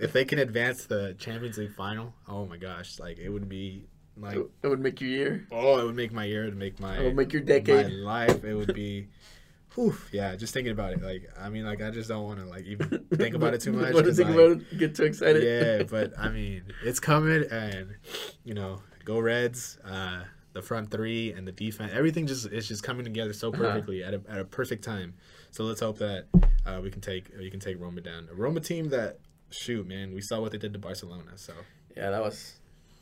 if 0.00 0.12
they 0.14 0.24
can 0.24 0.38
advance 0.38 0.86
the 0.86 1.14
Champions 1.18 1.58
League 1.58 1.74
final, 1.74 2.14
oh 2.26 2.46
my 2.46 2.56
gosh, 2.56 2.98
like 2.98 3.18
it 3.18 3.28
would 3.28 3.46
be 3.48 3.84
like 4.20 4.36
it, 4.62 4.68
would 4.68 4.80
make 4.80 5.00
your 5.00 5.10
year. 5.10 5.46
oh, 5.50 5.78
it 5.80 5.84
would 5.84 5.96
make 5.96 6.12
my 6.12 6.24
year, 6.24 6.42
it 6.44 6.48
would 6.48 6.56
make 6.58 6.78
my 6.80 6.96
It 6.98 7.04
would 7.04 7.16
make 7.16 7.32
your 7.32 7.42
decade. 7.42 7.86
my 7.86 7.92
life. 8.26 8.44
It 8.44 8.54
would 8.54 8.74
be. 8.74 9.08
Whew, 9.76 9.94
yeah, 10.10 10.34
just 10.34 10.52
thinking 10.52 10.72
about 10.72 10.92
it, 10.94 11.02
like 11.02 11.30
I 11.38 11.48
mean, 11.48 11.64
like 11.64 11.80
I 11.80 11.90
just 11.90 12.08
don't 12.08 12.24
want 12.24 12.40
to 12.40 12.46
like 12.46 12.64
even 12.64 13.04
think 13.14 13.34
about 13.36 13.54
it 13.54 13.60
too 13.60 13.72
much. 13.80 13.94
Want 13.94 14.06
to 14.06 14.12
think 14.12 14.30
like, 14.30 14.36
about 14.38 14.50
it? 14.52 14.78
Get 14.78 14.94
too 14.96 15.04
excited. 15.04 15.42
yeah, 15.44 15.82
but 15.90 16.12
I 16.18 16.28
mean, 16.28 16.64
it's 16.84 16.98
coming, 16.98 17.44
and 17.50 17.94
you 18.44 18.54
know, 18.54 18.80
go 19.04 19.20
Reds. 19.20 19.78
Uh, 19.84 20.24
the 20.52 20.60
front 20.60 20.90
three 20.90 21.32
and 21.32 21.46
the 21.46 21.52
defense, 21.52 21.92
everything 21.94 22.26
just 22.26 22.46
is 22.46 22.66
just 22.66 22.82
coming 22.82 23.04
together 23.04 23.32
so 23.32 23.50
Uh-huh. 23.52 23.62
perfectly 23.62 24.02
at 24.02 24.14
a 24.14 24.20
at 24.28 24.38
a 24.40 24.44
perfect 24.44 24.82
time. 24.82 25.14
So 25.52 25.62
let's 25.62 25.80
hope 25.80 25.98
that 25.98 26.26
uh, 26.66 26.80
we 26.82 26.90
can 26.90 27.00
take 27.00 27.30
we 27.38 27.48
can 27.50 27.60
take 27.60 27.78
Roma 27.80 28.00
down. 28.00 28.26
A 28.32 28.34
Roma 28.34 28.58
team 28.58 28.88
that 28.88 29.20
shoot, 29.50 29.86
man, 29.86 30.12
we 30.12 30.20
saw 30.20 30.40
what 30.40 30.50
they 30.50 30.58
did 30.58 30.72
to 30.72 30.80
Barcelona. 30.80 31.30
So 31.36 31.52
yeah, 31.96 32.10
that 32.10 32.20
was 32.20 32.54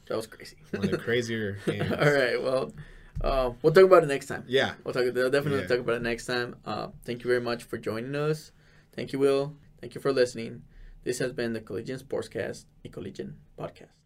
that 0.08 0.16
was 0.16 0.26
crazy. 0.26 0.56
one 0.70 0.84
of 0.84 0.90
the 0.90 0.98
crazier 0.98 1.58
games. 1.66 1.92
All 1.92 2.12
right, 2.12 2.42
well, 2.42 2.72
uh, 3.20 3.50
we'll 3.62 3.72
talk 3.72 3.84
about 3.84 4.02
it 4.04 4.06
next 4.06 4.26
time. 4.26 4.44
Yeah, 4.46 4.74
We'll 4.84 4.94
talk. 4.94 5.04
They'll 5.12 5.30
definitely 5.30 5.60
Yeah. 5.62 5.66
talk 5.68 5.80
about 5.80 5.96
it 5.96 6.02
next 6.02 6.26
time. 6.26 6.56
Uh, 6.64 6.88
thank 7.04 7.22
you 7.24 7.28
very 7.28 7.40
much 7.40 7.64
for 7.64 7.76
joining 7.78 8.14
us. 8.14 8.52
Thank 8.94 9.12
you, 9.12 9.18
Will. 9.18 9.56
Thank 9.80 9.94
you 9.94 10.00
for 10.00 10.12
listening. 10.12 10.62
This 11.04 11.18
has 11.20 11.32
been 11.32 11.52
the 11.52 11.60
Collegian 11.60 11.98
Sportscast, 11.98 12.64
a 12.84 12.88
Collegian 12.88 13.36
podcast. 13.58 13.97